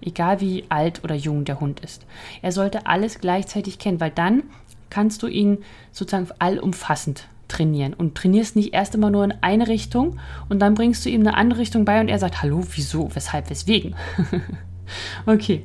Egal 0.01 0.41
wie 0.41 0.65
alt 0.69 1.03
oder 1.03 1.15
jung 1.15 1.45
der 1.45 1.61
Hund 1.61 1.81
ist. 1.81 2.05
Er 2.43 2.53
sollte 2.53 2.87
alles 2.87 3.21
gleichzeitig 3.21 3.79
kennen, 3.79 4.01
weil 4.01 4.11
dann 4.11 4.45
kannst 4.91 5.23
du 5.23 5.27
ihn 5.27 5.59
sozusagen 5.93 6.29
allumfassend 6.39 7.27
trainieren 7.49 7.95
und 7.95 8.15
trainierst 8.15 8.57
nicht 8.57 8.75
erst 8.75 8.95
immer 8.95 9.11
nur 9.11 9.25
in 9.25 9.35
eine 9.41 9.69
Richtung 9.69 10.19
und 10.49 10.61
dann 10.61 10.75
bringst 10.75 11.05
du 11.05 11.11
ihm 11.11 11.21
eine 11.21 11.37
andere 11.37 11.61
Richtung 11.61 11.85
bei 11.85 12.01
und 12.01 12.09
er 12.09 12.19
sagt, 12.19 12.43
hallo, 12.43 12.65
wieso, 12.75 13.15
weshalb, 13.15 13.51
weswegen. 13.51 13.95
okay. 15.27 15.65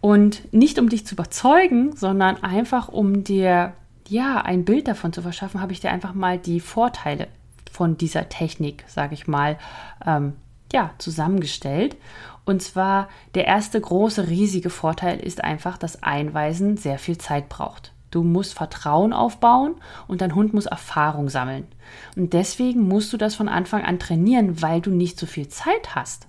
Und 0.00 0.52
nicht 0.52 0.78
um 0.78 0.88
dich 0.88 1.06
zu 1.06 1.14
überzeugen, 1.14 1.94
sondern 1.94 2.42
einfach 2.42 2.88
um 2.88 3.22
dir 3.22 3.74
ja 4.08 4.40
ein 4.40 4.64
Bild 4.64 4.88
davon 4.88 5.12
zu 5.12 5.22
verschaffen, 5.22 5.60
habe 5.60 5.72
ich 5.72 5.80
dir 5.80 5.90
einfach 5.90 6.14
mal 6.14 6.38
die 6.38 6.60
Vorteile 6.60 7.28
von 7.70 7.96
dieser 7.96 8.28
Technik, 8.28 8.84
sage 8.86 9.14
ich 9.14 9.26
mal, 9.26 9.58
ähm, 10.04 10.34
ja, 10.72 10.90
zusammengestellt. 10.98 11.96
Und 12.44 12.62
zwar 12.62 13.08
der 13.34 13.46
erste 13.46 13.80
große, 13.80 14.28
riesige 14.28 14.70
Vorteil 14.70 15.20
ist 15.20 15.42
einfach, 15.42 15.78
dass 15.78 16.02
Einweisen 16.02 16.76
sehr 16.76 16.98
viel 16.98 17.18
Zeit 17.18 17.48
braucht. 17.48 17.92
Du 18.10 18.24
musst 18.24 18.54
Vertrauen 18.54 19.12
aufbauen 19.12 19.76
und 20.08 20.20
dein 20.20 20.34
Hund 20.34 20.52
muss 20.52 20.66
Erfahrung 20.66 21.28
sammeln. 21.28 21.68
Und 22.16 22.32
deswegen 22.32 22.88
musst 22.88 23.12
du 23.12 23.16
das 23.16 23.36
von 23.36 23.48
Anfang 23.48 23.84
an 23.84 24.00
trainieren, 24.00 24.62
weil 24.62 24.80
du 24.80 24.90
nicht 24.90 25.18
so 25.18 25.26
viel 25.26 25.48
Zeit 25.48 25.94
hast. 25.94 26.26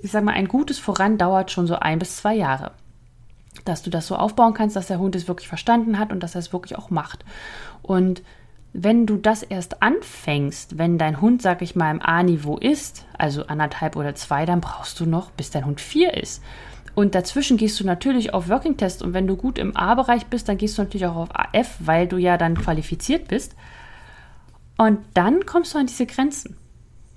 Ich 0.00 0.12
sage 0.12 0.24
mal, 0.24 0.32
ein 0.32 0.48
gutes 0.48 0.78
Voran 0.78 1.18
dauert 1.18 1.50
schon 1.50 1.66
so 1.66 1.74
ein 1.74 1.98
bis 1.98 2.16
zwei 2.16 2.34
Jahre. 2.34 2.72
Dass 3.64 3.82
du 3.82 3.90
das 3.90 4.06
so 4.06 4.16
aufbauen 4.16 4.54
kannst, 4.54 4.76
dass 4.76 4.86
der 4.86 4.98
Hund 4.98 5.14
es 5.14 5.28
wirklich 5.28 5.48
verstanden 5.48 5.98
hat 5.98 6.12
und 6.12 6.22
dass 6.22 6.34
er 6.34 6.38
es 6.38 6.52
wirklich 6.52 6.78
auch 6.78 6.88
macht. 6.88 7.24
Und 7.82 8.22
wenn 8.72 9.06
du 9.06 9.16
das 9.16 9.42
erst 9.42 9.82
anfängst, 9.82 10.78
wenn 10.78 10.98
dein 10.98 11.20
Hund, 11.20 11.42
sag 11.42 11.62
ich 11.62 11.74
mal, 11.74 11.90
im 11.90 12.02
A-Niveau 12.02 12.58
ist, 12.58 13.06
also 13.16 13.46
anderthalb 13.46 13.96
oder 13.96 14.14
zwei, 14.14 14.44
dann 14.44 14.60
brauchst 14.60 15.00
du 15.00 15.06
noch, 15.06 15.30
bis 15.30 15.50
dein 15.50 15.64
Hund 15.64 15.80
vier 15.80 16.14
ist. 16.14 16.42
Und 16.94 17.14
dazwischen 17.14 17.56
gehst 17.56 17.78
du 17.78 17.84
natürlich 17.84 18.34
auf 18.34 18.48
Working 18.48 18.76
Test. 18.76 19.02
Und 19.02 19.14
wenn 19.14 19.26
du 19.26 19.36
gut 19.36 19.56
im 19.58 19.76
A-Bereich 19.76 20.26
bist, 20.26 20.48
dann 20.48 20.58
gehst 20.58 20.76
du 20.76 20.82
natürlich 20.82 21.06
auch 21.06 21.16
auf 21.16 21.28
AF, 21.32 21.76
weil 21.78 22.08
du 22.08 22.16
ja 22.16 22.36
dann 22.36 22.56
qualifiziert 22.58 23.28
bist. 23.28 23.54
Und 24.76 24.98
dann 25.14 25.46
kommst 25.46 25.74
du 25.74 25.78
an 25.78 25.86
diese 25.86 26.06
Grenzen. 26.06 26.56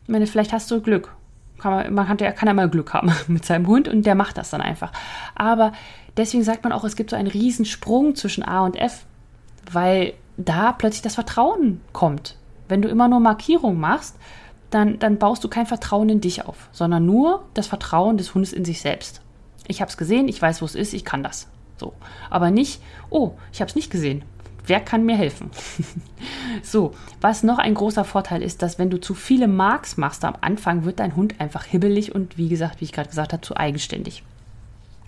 Ich 0.03 0.09
meine, 0.09 0.27
vielleicht 0.27 0.53
hast 0.53 0.69
du 0.69 0.81
Glück. 0.81 1.15
Man, 1.63 1.95
kann, 1.95 2.17
kann 2.17 2.47
ja 2.47 2.53
mal 2.53 2.69
Glück 2.69 2.93
haben 2.93 3.11
mit 3.27 3.45
seinem 3.45 3.67
Hund 3.67 3.87
und 3.87 4.05
der 4.05 4.15
macht 4.15 4.37
das 4.37 4.49
dann 4.49 4.61
einfach. 4.61 4.91
Aber 5.35 5.73
deswegen 6.17 6.43
sagt 6.43 6.63
man 6.63 6.73
auch, 6.73 6.83
es 6.83 6.95
gibt 6.95 7.11
so 7.11 7.15
einen 7.15 7.27
riesen 7.27 7.65
Sprung 7.65 8.15
zwischen 8.15 8.43
A 8.43 8.65
und 8.65 8.75
F, 8.75 9.05
weil 9.71 10.13
da 10.37 10.71
plötzlich 10.71 11.01
das 11.01 11.15
Vertrauen 11.15 11.81
kommt. 11.93 12.37
Wenn 12.67 12.81
du 12.81 12.89
immer 12.89 13.07
nur 13.07 13.19
Markierung 13.19 13.79
machst, 13.79 14.15
dann, 14.69 14.99
dann 14.99 15.17
baust 15.17 15.43
du 15.43 15.49
kein 15.49 15.65
Vertrauen 15.65 16.09
in 16.09 16.21
dich 16.21 16.45
auf, 16.45 16.69
sondern 16.71 17.05
nur 17.05 17.43
das 17.53 17.67
Vertrauen 17.67 18.17
des 18.17 18.33
Hundes 18.33 18.53
in 18.53 18.65
sich 18.65 18.81
selbst. 18.81 19.21
Ich 19.67 19.81
habe 19.81 19.89
es 19.89 19.97
gesehen, 19.97 20.27
ich 20.27 20.41
weiß, 20.41 20.61
wo 20.61 20.65
es 20.65 20.75
ist, 20.75 20.93
ich 20.93 21.05
kann 21.05 21.23
das. 21.23 21.47
So. 21.77 21.93
Aber 22.29 22.51
nicht, 22.51 22.81
oh, 23.09 23.33
ich 23.51 23.61
habe 23.61 23.69
es 23.69 23.75
nicht 23.75 23.91
gesehen. 23.91 24.23
Wer 24.65 24.79
kann 24.79 25.05
mir 25.05 25.17
helfen? 25.17 25.49
so, 26.63 26.93
was 27.19 27.43
noch 27.43 27.57
ein 27.57 27.73
großer 27.73 28.05
Vorteil 28.05 28.41
ist, 28.43 28.61
dass 28.61 28.79
wenn 28.79 28.89
du 28.89 28.99
zu 28.99 29.15
viele 29.15 29.47
Marks 29.47 29.97
machst 29.97 30.23
am 30.23 30.35
Anfang, 30.39 30.85
wird 30.85 30.99
dein 30.99 31.15
Hund 31.15 31.41
einfach 31.41 31.65
hibbelig 31.65 32.13
und 32.13 32.37
wie 32.37 32.47
gesagt, 32.47 32.79
wie 32.79 32.85
ich 32.85 32.93
gerade 32.93 33.09
gesagt 33.09 33.33
habe, 33.33 33.41
zu 33.41 33.57
eigenständig. 33.57 34.23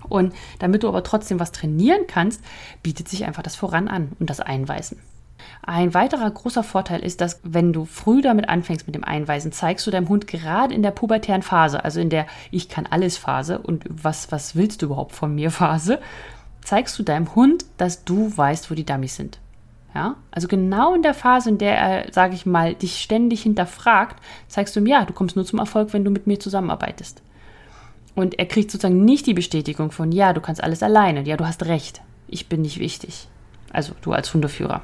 Und 0.09 0.33
damit 0.59 0.83
du 0.83 0.87
aber 0.87 1.03
trotzdem 1.03 1.39
was 1.39 1.51
trainieren 1.51 2.07
kannst, 2.07 2.41
bietet 2.81 3.07
sich 3.07 3.25
einfach 3.25 3.43
das 3.43 3.55
Voran 3.55 3.87
an 3.87 4.11
und 4.19 4.29
das 4.29 4.39
Einweisen. 4.39 4.99
Ein 5.61 5.93
weiterer 5.93 6.29
großer 6.29 6.63
Vorteil 6.63 7.01
ist, 7.01 7.21
dass 7.21 7.39
wenn 7.43 7.73
du 7.73 7.85
früh 7.85 8.21
damit 8.21 8.49
anfängst 8.49 8.85
mit 8.85 8.95
dem 8.95 9.03
Einweisen, 9.03 9.51
zeigst 9.51 9.87
du 9.87 9.91
deinem 9.91 10.09
Hund 10.09 10.27
gerade 10.27 10.73
in 10.73 10.83
der 10.83 10.91
pubertären 10.91 11.41
Phase, 11.41 11.83
also 11.83 11.99
in 11.99 12.09
der 12.09 12.27
Ich 12.51 12.69
kann 12.69 12.85
alles 12.89 13.17
Phase 13.17 13.59
und 13.59 13.85
was, 13.89 14.31
was 14.31 14.55
willst 14.55 14.81
du 14.81 14.87
überhaupt 14.87 15.13
von 15.13 15.33
mir 15.33 15.51
Phase, 15.51 15.99
zeigst 16.63 16.97
du 16.99 17.03
deinem 17.03 17.33
Hund, 17.35 17.65
dass 17.77 18.03
du 18.03 18.35
weißt, 18.35 18.69
wo 18.69 18.75
die 18.75 18.85
Dummies 18.85 19.15
sind. 19.15 19.39
Ja, 19.95 20.15
also 20.31 20.47
genau 20.47 20.95
in 20.95 21.03
der 21.03 21.13
Phase, 21.13 21.49
in 21.49 21.59
der 21.59 21.77
er, 21.77 22.11
sage 22.11 22.33
ich 22.33 22.47
mal, 22.47 22.73
dich 22.73 22.99
ständig 22.99 23.43
hinterfragt, 23.43 24.19
zeigst 24.47 24.75
du 24.75 24.79
ihm, 24.79 24.87
ja, 24.87 25.05
du 25.05 25.13
kommst 25.13 25.35
nur 25.35 25.45
zum 25.45 25.59
Erfolg, 25.59 25.93
wenn 25.93 26.03
du 26.03 26.09
mit 26.09 26.25
mir 26.25 26.39
zusammenarbeitest. 26.39 27.21
Und 28.15 28.39
er 28.39 28.47
kriegt 28.47 28.71
sozusagen 28.71 29.05
nicht 29.05 29.27
die 29.27 29.35
Bestätigung 29.35 29.91
von, 29.91 30.11
ja, 30.11 30.33
du 30.33 30.41
kannst 30.41 30.63
alles 30.63 30.81
alleine, 30.81 31.23
ja, 31.23 31.37
du 31.37 31.45
hast 31.45 31.65
recht, 31.65 32.01
ich 32.27 32.49
bin 32.49 32.61
nicht 32.63 32.79
wichtig. 32.79 33.27
Also 33.71 33.93
du 34.01 34.13
als 34.13 34.33
Hundeführer. 34.33 34.81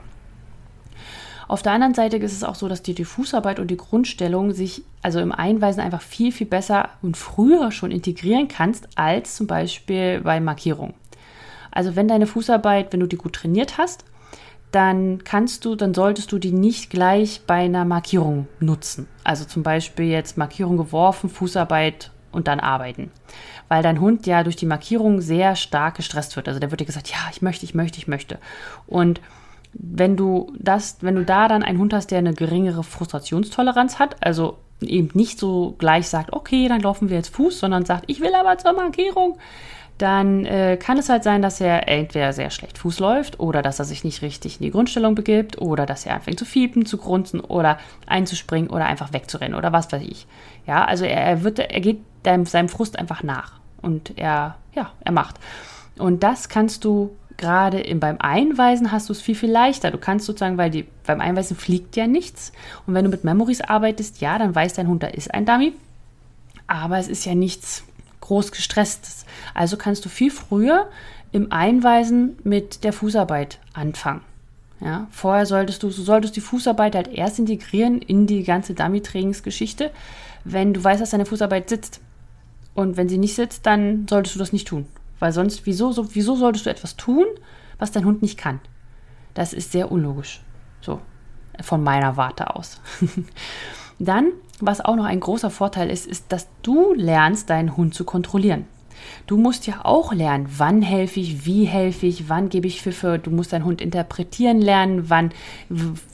Auf 1.49 1.63
der 1.63 1.71
anderen 1.71 1.95
Seite 1.95 2.17
ist 2.17 2.33
es 2.33 2.43
auch 2.43 2.53
so, 2.53 2.67
dass 2.67 2.83
die 2.83 2.93
Diffusarbeit 2.93 3.59
und 3.59 3.71
die 3.71 3.75
Grundstellung 3.75 4.53
sich 4.53 4.83
also 5.01 5.19
im 5.19 5.31
Einweisen 5.31 5.81
einfach 5.81 6.03
viel, 6.03 6.31
viel 6.31 6.45
besser 6.45 6.89
und 7.01 7.17
früher 7.17 7.71
schon 7.71 7.89
integrieren 7.89 8.47
kannst, 8.47 8.87
als 8.93 9.35
zum 9.35 9.47
Beispiel 9.47 10.21
bei 10.21 10.39
Markierung. 10.39 10.93
Also 11.71 11.95
wenn 11.95 12.07
deine 12.07 12.27
Fußarbeit, 12.27 12.93
wenn 12.93 12.99
du 12.99 13.07
die 13.07 13.17
gut 13.17 13.33
trainiert 13.33 13.79
hast, 13.79 14.05
dann 14.71 15.23
kannst 15.23 15.65
du, 15.65 15.73
dann 15.73 15.95
solltest 15.95 16.31
du 16.31 16.37
die 16.37 16.51
nicht 16.51 16.91
gleich 16.91 17.41
bei 17.47 17.65
einer 17.65 17.83
Markierung 17.83 18.47
nutzen. 18.59 19.07
Also 19.23 19.43
zum 19.43 19.63
Beispiel 19.63 20.05
jetzt 20.05 20.37
Markierung 20.37 20.77
geworfen, 20.77 21.31
Fußarbeit 21.31 22.11
und 22.31 22.47
dann 22.47 22.59
arbeiten. 22.59 23.09
Weil 23.69 23.81
dein 23.81 23.99
Hund 23.99 24.27
ja 24.27 24.43
durch 24.43 24.55
die 24.55 24.67
Markierung 24.67 25.19
sehr 25.19 25.55
stark 25.55 25.95
gestresst 25.95 26.35
wird. 26.35 26.47
Also 26.47 26.59
der 26.59 26.69
wird 26.69 26.81
dir 26.81 26.85
gesagt, 26.85 27.09
ja, 27.09 27.17
ich 27.31 27.41
möchte, 27.41 27.65
ich 27.65 27.73
möchte, 27.73 27.97
ich 27.97 28.07
möchte. 28.07 28.37
Und 28.85 29.19
wenn 29.73 30.17
du 30.17 30.51
das, 30.57 30.97
wenn 31.01 31.15
du 31.15 31.25
da 31.25 31.47
dann 31.47 31.63
einen 31.63 31.79
Hund 31.79 31.93
hast, 31.93 32.11
der 32.11 32.19
eine 32.19 32.33
geringere 32.33 32.83
Frustrationstoleranz 32.83 33.99
hat, 33.99 34.15
also 34.21 34.57
eben 34.81 35.09
nicht 35.13 35.39
so 35.39 35.75
gleich 35.77 36.07
sagt, 36.07 36.33
okay, 36.33 36.67
dann 36.67 36.81
laufen 36.81 37.09
wir 37.09 37.17
jetzt 37.17 37.35
Fuß, 37.35 37.59
sondern 37.59 37.85
sagt, 37.85 38.05
ich 38.07 38.21
will 38.21 38.33
aber 38.33 38.57
zur 38.57 38.73
Markierung, 38.73 39.37
dann 39.97 40.45
äh, 40.45 40.77
kann 40.77 40.97
es 40.97 41.09
halt 41.09 41.23
sein, 41.23 41.41
dass 41.41 41.59
er 41.59 41.89
entweder 41.89 42.31
sehr 42.31 42.51
schlecht 42.51 42.77
Fuß 42.77 42.99
läuft 42.99 43.39
oder 43.39 43.61
dass 43.61 43.79
er 43.79 43.85
sich 43.85 44.05
nicht 44.05 44.21
richtig 44.21 44.59
in 44.59 44.63
die 44.63 44.71
Grundstellung 44.71 45.13
begibt 45.13 45.61
oder 45.61 45.85
dass 45.85 46.05
er 46.05 46.15
anfängt 46.15 46.39
zu 46.39 46.45
fiepen, 46.45 46.85
zu 46.85 46.97
grunzen 46.97 47.41
oder 47.41 47.77
einzuspringen 48.07 48.69
oder 48.69 48.85
einfach 48.85 49.11
wegzurennen 49.11 49.57
oder 49.57 49.73
was 49.73 49.91
weiß 49.91 50.01
ich. 50.03 50.25
Ja, 50.65 50.85
also 50.85 51.03
er, 51.03 51.21
er 51.21 51.43
wird, 51.43 51.59
er 51.59 51.81
geht 51.81 51.99
deinem, 52.23 52.45
seinem 52.45 52.69
Frust 52.69 52.97
einfach 52.97 53.23
nach 53.23 53.59
und 53.81 54.17
er, 54.17 54.55
ja, 54.73 54.93
er 55.01 55.11
macht. 55.11 55.35
Und 55.97 56.23
das 56.23 56.47
kannst 56.47 56.85
du 56.85 57.17
gerade 57.39 57.83
beim 57.95 58.17
Einweisen 58.19 58.91
hast 58.91 59.09
du 59.09 59.13
es 59.13 59.21
viel, 59.21 59.33
viel 59.33 59.49
leichter. 59.49 59.89
Du 59.89 59.97
kannst 59.97 60.27
sozusagen, 60.27 60.57
weil 60.57 60.69
die, 60.69 60.85
beim 61.07 61.21
Einweisen 61.21 61.57
fliegt 61.57 61.95
ja 61.95 62.05
nichts. 62.05 62.51
Und 62.85 62.93
wenn 62.93 63.05
du 63.05 63.09
mit 63.09 63.23
Memories 63.23 63.61
arbeitest, 63.61 64.21
ja, 64.21 64.37
dann 64.37 64.53
weiß 64.53 64.73
dein 64.73 64.87
Hund, 64.87 65.01
da 65.01 65.07
ist 65.07 65.33
ein 65.33 65.45
Dummy. 65.45 65.73
Aber 66.67 66.99
es 66.99 67.07
ist 67.07 67.25
ja 67.25 67.33
nichts 67.33 67.83
groß 68.21 68.51
gestresstes. 68.51 69.25
Also 69.55 69.77
kannst 69.77 70.05
du 70.05 70.09
viel 70.09 70.29
früher 70.29 70.87
im 71.31 71.51
Einweisen 71.51 72.37
mit 72.43 72.83
der 72.83 72.93
Fußarbeit 72.93 73.59
anfangen. 73.73 74.21
Ja, 74.81 75.07
vorher 75.11 75.45
solltest 75.45 75.83
du, 75.83 75.89
solltest 75.89 76.35
die 76.35 76.41
Fußarbeit 76.41 76.95
halt 76.95 77.07
erst 77.09 77.39
integrieren 77.39 78.01
in 78.01 78.27
die 78.27 78.43
ganze 78.43 78.73
Dummy-Trainingsgeschichte, 78.73 79.91
wenn 80.45 80.73
du 80.73 80.81
weißt, 80.81 81.01
dass 81.01 81.09
deine 81.09 81.25
Fußarbeit 81.25 81.69
sitzt. 81.69 81.99
Und 82.75 82.95
wenn 82.95 83.09
sie 83.09 83.17
nicht 83.17 83.35
sitzt, 83.35 83.65
dann 83.65 84.07
solltest 84.07 84.35
du 84.35 84.39
das 84.39 84.53
nicht 84.53 84.67
tun. 84.67 84.85
Weil 85.19 85.31
sonst, 85.31 85.65
wieso, 85.65 85.91
so, 85.91 86.15
wieso 86.15 86.35
solltest 86.35 86.65
du 86.65 86.69
etwas 86.69 86.95
tun, 86.95 87.25
was 87.77 87.91
dein 87.91 88.05
Hund 88.05 88.21
nicht 88.21 88.37
kann? 88.37 88.59
Das 89.33 89.53
ist 89.53 89.71
sehr 89.71 89.91
unlogisch. 89.91 90.41
So, 90.81 91.01
von 91.61 91.83
meiner 91.83 92.17
Warte 92.17 92.55
aus. 92.55 92.81
Dann, 93.99 94.31
was 94.59 94.81
auch 94.81 94.95
noch 94.95 95.05
ein 95.05 95.19
großer 95.19 95.49
Vorteil 95.49 95.89
ist, 95.89 96.07
ist, 96.07 96.31
dass 96.31 96.47
du 96.61 96.93
lernst, 96.93 97.49
deinen 97.49 97.75
Hund 97.75 97.93
zu 97.93 98.05
kontrollieren. 98.05 98.65
Du 99.27 99.37
musst 99.37 99.67
ja 99.67 99.81
auch 99.83 100.13
lernen, 100.13 100.47
wann 100.57 100.81
helfe 100.81 101.19
ich, 101.19 101.45
wie 101.45 101.65
helfe 101.65 102.05
ich, 102.05 102.29
wann 102.29 102.49
gebe 102.49 102.67
ich 102.67 102.81
Pfiffe. 102.81 103.19
Du 103.21 103.31
musst 103.31 103.53
deinen 103.53 103.65
Hund 103.65 103.81
interpretieren 103.81 104.61
lernen, 104.61 105.09
wann, 105.09 105.31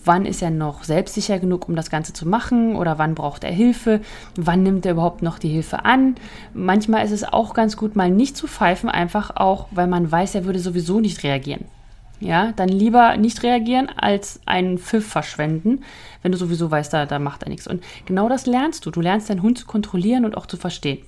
wann 0.04 0.26
ist 0.26 0.42
er 0.42 0.52
noch 0.52 0.84
selbstsicher 0.84 1.40
genug, 1.40 1.68
um 1.70 1.76
das 1.76 1.90
Ganze 1.90 2.14
zu 2.14 2.28
machen 2.28 2.76
oder 2.76 2.98
wann 2.98 3.16
braucht 3.16 3.44
er 3.44 3.52
Hilfe, 3.52 4.02
wann 4.36 4.64
nimmt 4.64 4.86
er 4.86 4.94
überhaupt 4.94 5.22
noch 5.22 5.40
die 5.40 5.50
Hilfe 5.50 5.86
an. 5.86 6.16
Manchmal 6.54 7.06
ist 7.06 7.12
es 7.12 7.24
auch 7.24 7.54
ganz 7.54 7.78
gut, 7.78 7.96
mal 7.96 8.10
nicht 8.10 8.38
zu 8.38 8.48
pfeifen, 8.48 8.90
einfach 8.90 9.36
auch, 9.36 9.68
weil 9.72 9.88
man 9.88 10.12
weiß, 10.12 10.36
er 10.36 10.46
würde 10.46 10.60
sowieso 10.60 11.00
nicht 11.00 11.24
reagieren. 11.24 11.66
Ja, 12.20 12.54
dann 12.54 12.70
lieber 12.70 13.18
nicht 13.18 13.44
reagieren, 13.44 13.90
als 13.90 14.40
einen 14.46 14.78
Pfiff 14.78 15.08
verschwenden, 15.08 15.84
wenn 16.22 16.32
du 16.32 16.38
sowieso 16.38 16.72
weißt, 16.72 16.94
da, 16.94 17.06
da 17.06 17.20
macht 17.20 17.44
er 17.44 17.50
nichts. 17.50 17.68
Und 17.68 17.84
genau 18.06 18.30
das 18.30 18.46
lernst 18.46 18.86
du. 18.86 18.92
Du 18.92 19.02
lernst 19.02 19.30
deinen 19.30 19.42
Hund 19.42 19.58
zu 19.58 19.66
kontrollieren 19.66 20.24
und 20.24 20.38
auch 20.38 20.46
zu 20.46 20.58
verstehen. 20.58 21.00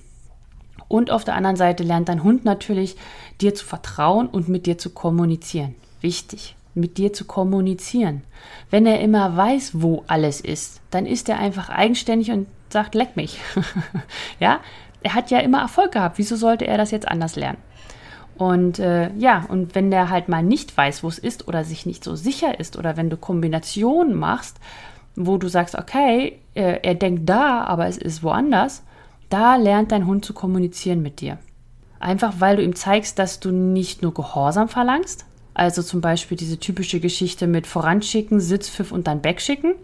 Und 0.88 1.10
auf 1.10 1.24
der 1.24 1.34
anderen 1.34 1.56
Seite 1.56 1.82
lernt 1.84 2.08
dein 2.08 2.24
Hund 2.24 2.44
natürlich, 2.44 2.96
dir 3.40 3.54
zu 3.54 3.64
vertrauen 3.64 4.26
und 4.26 4.48
mit 4.48 4.66
dir 4.66 4.78
zu 4.78 4.90
kommunizieren. 4.90 5.74
Wichtig, 6.00 6.56
mit 6.74 6.96
dir 6.96 7.12
zu 7.12 7.24
kommunizieren. 7.26 8.22
Wenn 8.70 8.86
er 8.86 9.00
immer 9.00 9.36
weiß, 9.36 9.72
wo 9.74 10.04
alles 10.06 10.40
ist, 10.40 10.80
dann 10.90 11.06
ist 11.06 11.28
er 11.28 11.38
einfach 11.38 11.68
eigenständig 11.68 12.30
und 12.30 12.46
sagt, 12.70 12.94
leck 12.94 13.16
mich. 13.16 13.38
ja, 14.40 14.60
er 15.02 15.14
hat 15.14 15.30
ja 15.30 15.38
immer 15.40 15.60
Erfolg 15.60 15.92
gehabt. 15.92 16.18
Wieso 16.18 16.36
sollte 16.36 16.66
er 16.66 16.78
das 16.78 16.90
jetzt 16.90 17.08
anders 17.08 17.36
lernen? 17.36 17.58
Und 18.38 18.78
äh, 18.78 19.10
ja, 19.16 19.44
und 19.48 19.74
wenn 19.74 19.90
der 19.90 20.10
halt 20.10 20.28
mal 20.28 20.44
nicht 20.44 20.76
weiß, 20.76 21.02
wo 21.02 21.08
es 21.08 21.18
ist 21.18 21.48
oder 21.48 21.64
sich 21.64 21.86
nicht 21.86 22.04
so 22.04 22.14
sicher 22.14 22.58
ist 22.60 22.76
oder 22.76 22.96
wenn 22.96 23.10
du 23.10 23.16
Kombinationen 23.16 24.14
machst, 24.14 24.58
wo 25.16 25.38
du 25.38 25.48
sagst, 25.48 25.74
okay, 25.74 26.38
äh, 26.54 26.78
er 26.82 26.94
denkt 26.94 27.28
da, 27.28 27.64
aber 27.64 27.88
es 27.88 27.98
ist 27.98 28.22
woanders, 28.22 28.84
da 29.28 29.56
lernt 29.56 29.92
dein 29.92 30.06
Hund 30.06 30.24
zu 30.24 30.32
kommunizieren 30.32 31.02
mit 31.02 31.20
dir. 31.20 31.38
Einfach 32.00 32.34
weil 32.38 32.56
du 32.56 32.62
ihm 32.62 32.74
zeigst, 32.74 33.18
dass 33.18 33.40
du 33.40 33.50
nicht 33.50 34.02
nur 34.02 34.14
Gehorsam 34.14 34.68
verlangst, 34.68 35.26
also 35.54 35.82
zum 35.82 36.00
Beispiel 36.00 36.36
diese 36.36 36.58
typische 36.58 37.00
Geschichte 37.00 37.46
mit 37.46 37.66
Voranschicken, 37.66 38.40
Sitzpfiff 38.40 38.92
und 38.92 39.06
dann 39.06 39.20
Backschicken, 39.20 39.74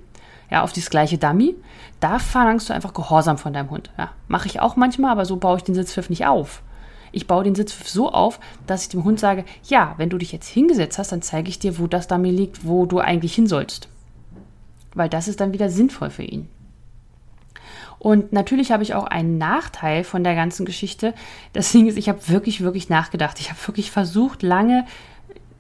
ja, 0.50 0.62
auf 0.62 0.72
das 0.72 0.90
gleiche 0.90 1.18
Dummy. 1.18 1.56
Da 2.00 2.18
verlangst 2.18 2.68
du 2.68 2.74
einfach 2.74 2.94
Gehorsam 2.94 3.38
von 3.38 3.52
deinem 3.52 3.70
Hund. 3.70 3.90
Ja, 3.98 4.12
mache 4.28 4.46
ich 4.46 4.60
auch 4.60 4.76
manchmal, 4.76 5.10
aber 5.10 5.24
so 5.24 5.36
baue 5.36 5.56
ich 5.56 5.64
den 5.64 5.74
Sitzpfiff 5.74 6.10
nicht 6.10 6.26
auf. 6.26 6.62
Ich 7.10 7.26
baue 7.26 7.44
den 7.44 7.54
Sitzpfiff 7.54 7.88
so 7.88 8.12
auf, 8.12 8.40
dass 8.66 8.82
ich 8.82 8.88
dem 8.88 9.04
Hund 9.04 9.18
sage, 9.18 9.44
ja, 9.64 9.94
wenn 9.96 10.10
du 10.10 10.18
dich 10.18 10.32
jetzt 10.32 10.48
hingesetzt 10.48 10.98
hast, 10.98 11.12
dann 11.12 11.22
zeige 11.22 11.48
ich 11.48 11.58
dir, 11.58 11.78
wo 11.78 11.86
das 11.86 12.08
Dummy 12.08 12.30
liegt, 12.30 12.66
wo 12.66 12.86
du 12.86 12.98
eigentlich 12.98 13.34
hin 13.34 13.46
sollst. 13.46 13.88
Weil 14.94 15.08
das 15.08 15.28
ist 15.28 15.40
dann 15.40 15.52
wieder 15.52 15.70
sinnvoll 15.70 16.10
für 16.10 16.22
ihn. 16.22 16.48
Und 18.04 18.34
natürlich 18.34 18.70
habe 18.70 18.82
ich 18.82 18.92
auch 18.92 19.06
einen 19.06 19.38
Nachteil 19.38 20.04
von 20.04 20.22
der 20.24 20.34
ganzen 20.34 20.66
Geschichte. 20.66 21.14
Das 21.54 21.72
Ding 21.72 21.86
ist, 21.86 21.96
ich 21.96 22.10
habe 22.10 22.28
wirklich, 22.28 22.60
wirklich 22.60 22.90
nachgedacht. 22.90 23.40
Ich 23.40 23.48
habe 23.48 23.58
wirklich 23.66 23.90
versucht, 23.90 24.42
lange 24.42 24.84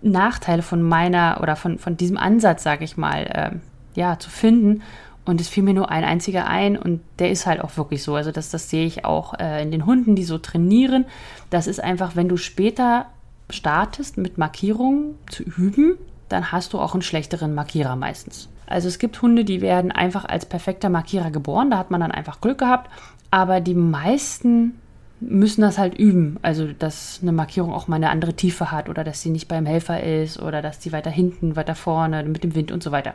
Nachteile 0.02 0.60
von 0.60 0.82
meiner 0.82 1.38
oder 1.40 1.56
von, 1.56 1.78
von 1.78 1.96
diesem 1.96 2.18
Ansatz, 2.18 2.62
sage 2.62 2.84
ich 2.84 2.98
mal, 2.98 3.22
äh, 3.22 3.98
ja, 3.98 4.18
zu 4.18 4.28
finden. 4.28 4.82
Und 5.24 5.40
es 5.40 5.48
fiel 5.48 5.62
mir 5.62 5.72
nur 5.72 5.90
ein 5.90 6.04
einziger 6.04 6.46
ein 6.46 6.76
und 6.76 7.00
der 7.18 7.30
ist 7.30 7.46
halt 7.46 7.64
auch 7.64 7.78
wirklich 7.78 8.02
so. 8.02 8.14
Also 8.14 8.30
das, 8.30 8.50
das 8.50 8.68
sehe 8.68 8.84
ich 8.84 9.06
auch 9.06 9.32
äh, 9.38 9.62
in 9.62 9.70
den 9.70 9.86
Hunden, 9.86 10.14
die 10.14 10.24
so 10.24 10.36
trainieren. 10.36 11.06
Das 11.48 11.66
ist 11.66 11.82
einfach, 11.82 12.14
wenn 12.14 12.28
du 12.28 12.36
später 12.36 13.06
startest 13.48 14.18
mit 14.18 14.36
Markierungen 14.36 15.14
zu 15.30 15.44
üben, 15.44 15.96
dann 16.28 16.52
hast 16.52 16.74
du 16.74 16.78
auch 16.78 16.92
einen 16.92 17.00
schlechteren 17.00 17.54
Markierer 17.54 17.96
meistens. 17.96 18.50
Also 18.66 18.88
es 18.88 18.98
gibt 18.98 19.20
Hunde, 19.20 19.44
die 19.44 19.60
werden 19.60 19.92
einfach 19.92 20.24
als 20.24 20.46
perfekter 20.46 20.88
Markierer 20.88 21.30
geboren, 21.30 21.70
da 21.70 21.78
hat 21.78 21.90
man 21.90 22.00
dann 22.00 22.10
einfach 22.10 22.40
Glück 22.40 22.58
gehabt, 22.58 22.90
aber 23.30 23.60
die 23.60 23.74
meisten 23.74 24.74
müssen 25.20 25.62
das 25.62 25.78
halt 25.78 25.98
üben. 25.98 26.38
Also, 26.42 26.68
dass 26.78 27.20
eine 27.22 27.32
Markierung 27.32 27.72
auch 27.72 27.88
mal 27.88 27.96
eine 27.96 28.10
andere 28.10 28.34
Tiefe 28.34 28.70
hat 28.70 28.88
oder 28.88 29.04
dass 29.04 29.22
sie 29.22 29.30
nicht 29.30 29.48
beim 29.48 29.66
Helfer 29.66 30.02
ist 30.02 30.40
oder 30.40 30.62
dass 30.62 30.82
sie 30.82 30.92
weiter 30.92 31.10
hinten, 31.10 31.56
weiter 31.56 31.74
vorne 31.74 32.22
mit 32.24 32.44
dem 32.44 32.54
Wind 32.54 32.72
und 32.72 32.82
so 32.82 32.92
weiter. 32.92 33.14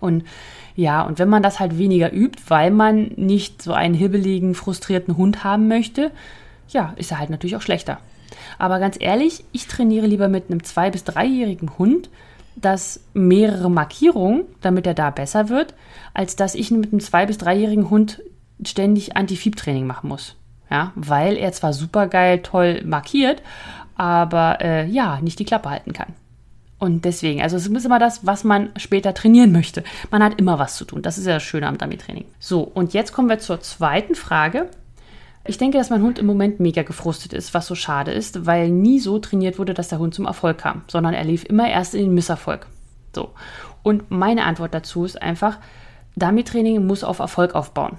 Und 0.00 0.24
ja, 0.76 1.02
und 1.02 1.18
wenn 1.18 1.28
man 1.28 1.42
das 1.42 1.60
halt 1.60 1.78
weniger 1.78 2.12
übt, 2.12 2.42
weil 2.48 2.70
man 2.70 3.12
nicht 3.16 3.62
so 3.62 3.72
einen 3.72 3.94
hibbeligen, 3.94 4.54
frustrierten 4.54 5.16
Hund 5.16 5.44
haben 5.44 5.68
möchte, 5.68 6.10
ja, 6.68 6.94
ist 6.96 7.12
er 7.12 7.18
halt 7.18 7.30
natürlich 7.30 7.56
auch 7.56 7.62
schlechter. 7.62 7.98
Aber 8.58 8.80
ganz 8.80 8.96
ehrlich, 8.98 9.44
ich 9.52 9.68
trainiere 9.68 10.06
lieber 10.06 10.28
mit 10.28 10.50
einem 10.50 10.64
zwei- 10.64 10.90
bis 10.90 11.04
dreijährigen 11.04 11.78
Hund, 11.78 12.10
das 12.56 13.00
mehrere 13.12 13.70
Markierungen, 13.70 14.44
damit 14.60 14.86
er 14.86 14.94
da 14.94 15.10
besser 15.10 15.48
wird, 15.48 15.74
als 16.12 16.36
dass 16.36 16.54
ich 16.54 16.70
mit 16.70 16.92
einem 16.92 17.00
zwei- 17.00 17.26
bis 17.26 17.38
dreijährigen 17.38 17.90
Hund 17.90 18.22
ständig 18.64 19.16
Anti-Fieb-Training 19.16 19.86
machen 19.86 20.08
muss. 20.08 20.36
Ja, 20.70 20.92
weil 20.94 21.36
er 21.36 21.52
zwar 21.52 21.72
super 21.72 22.06
geil, 22.06 22.40
toll 22.42 22.82
markiert, 22.84 23.42
aber 23.96 24.58
äh, 24.60 24.86
ja, 24.86 25.20
nicht 25.20 25.38
die 25.38 25.44
Klappe 25.44 25.70
halten 25.70 25.92
kann. 25.92 26.14
Und 26.78 27.04
deswegen, 27.04 27.40
also 27.40 27.56
es 27.56 27.66
ist 27.66 27.86
immer 27.86 27.98
das, 27.98 28.26
was 28.26 28.44
man 28.44 28.70
später 28.76 29.14
trainieren 29.14 29.52
möchte. 29.52 29.84
Man 30.10 30.22
hat 30.22 30.38
immer 30.38 30.58
was 30.58 30.76
zu 30.76 30.84
tun. 30.84 31.02
Das 31.02 31.18
ist 31.18 31.26
ja 31.26 31.34
das 31.34 31.42
Schöne 31.42 31.66
am 31.66 31.78
Dummy-Training. 31.78 32.24
So, 32.38 32.60
und 32.60 32.92
jetzt 32.92 33.12
kommen 33.12 33.28
wir 33.28 33.38
zur 33.38 33.60
zweiten 33.60 34.14
Frage. 34.14 34.68
Ich 35.46 35.58
denke, 35.58 35.76
dass 35.76 35.90
mein 35.90 36.02
Hund 36.02 36.18
im 36.18 36.26
Moment 36.26 36.58
mega 36.58 36.82
gefrustet 36.82 37.34
ist, 37.34 37.52
was 37.52 37.66
so 37.66 37.74
schade 37.74 38.12
ist, 38.12 38.46
weil 38.46 38.70
nie 38.70 38.98
so 38.98 39.18
trainiert 39.18 39.58
wurde, 39.58 39.74
dass 39.74 39.88
der 39.88 39.98
Hund 39.98 40.14
zum 40.14 40.24
Erfolg 40.24 40.58
kam, 40.58 40.82
sondern 40.88 41.12
er 41.12 41.24
lief 41.24 41.44
immer 41.44 41.68
erst 41.68 41.94
in 41.94 42.06
den 42.06 42.14
Misserfolg. 42.14 42.66
So. 43.14 43.30
Und 43.82 44.10
meine 44.10 44.44
Antwort 44.44 44.72
dazu 44.72 45.04
ist 45.04 45.20
einfach, 45.20 45.58
Dummy-Training 46.16 46.86
muss 46.86 47.04
auf 47.04 47.18
Erfolg 47.18 47.54
aufbauen. 47.54 47.98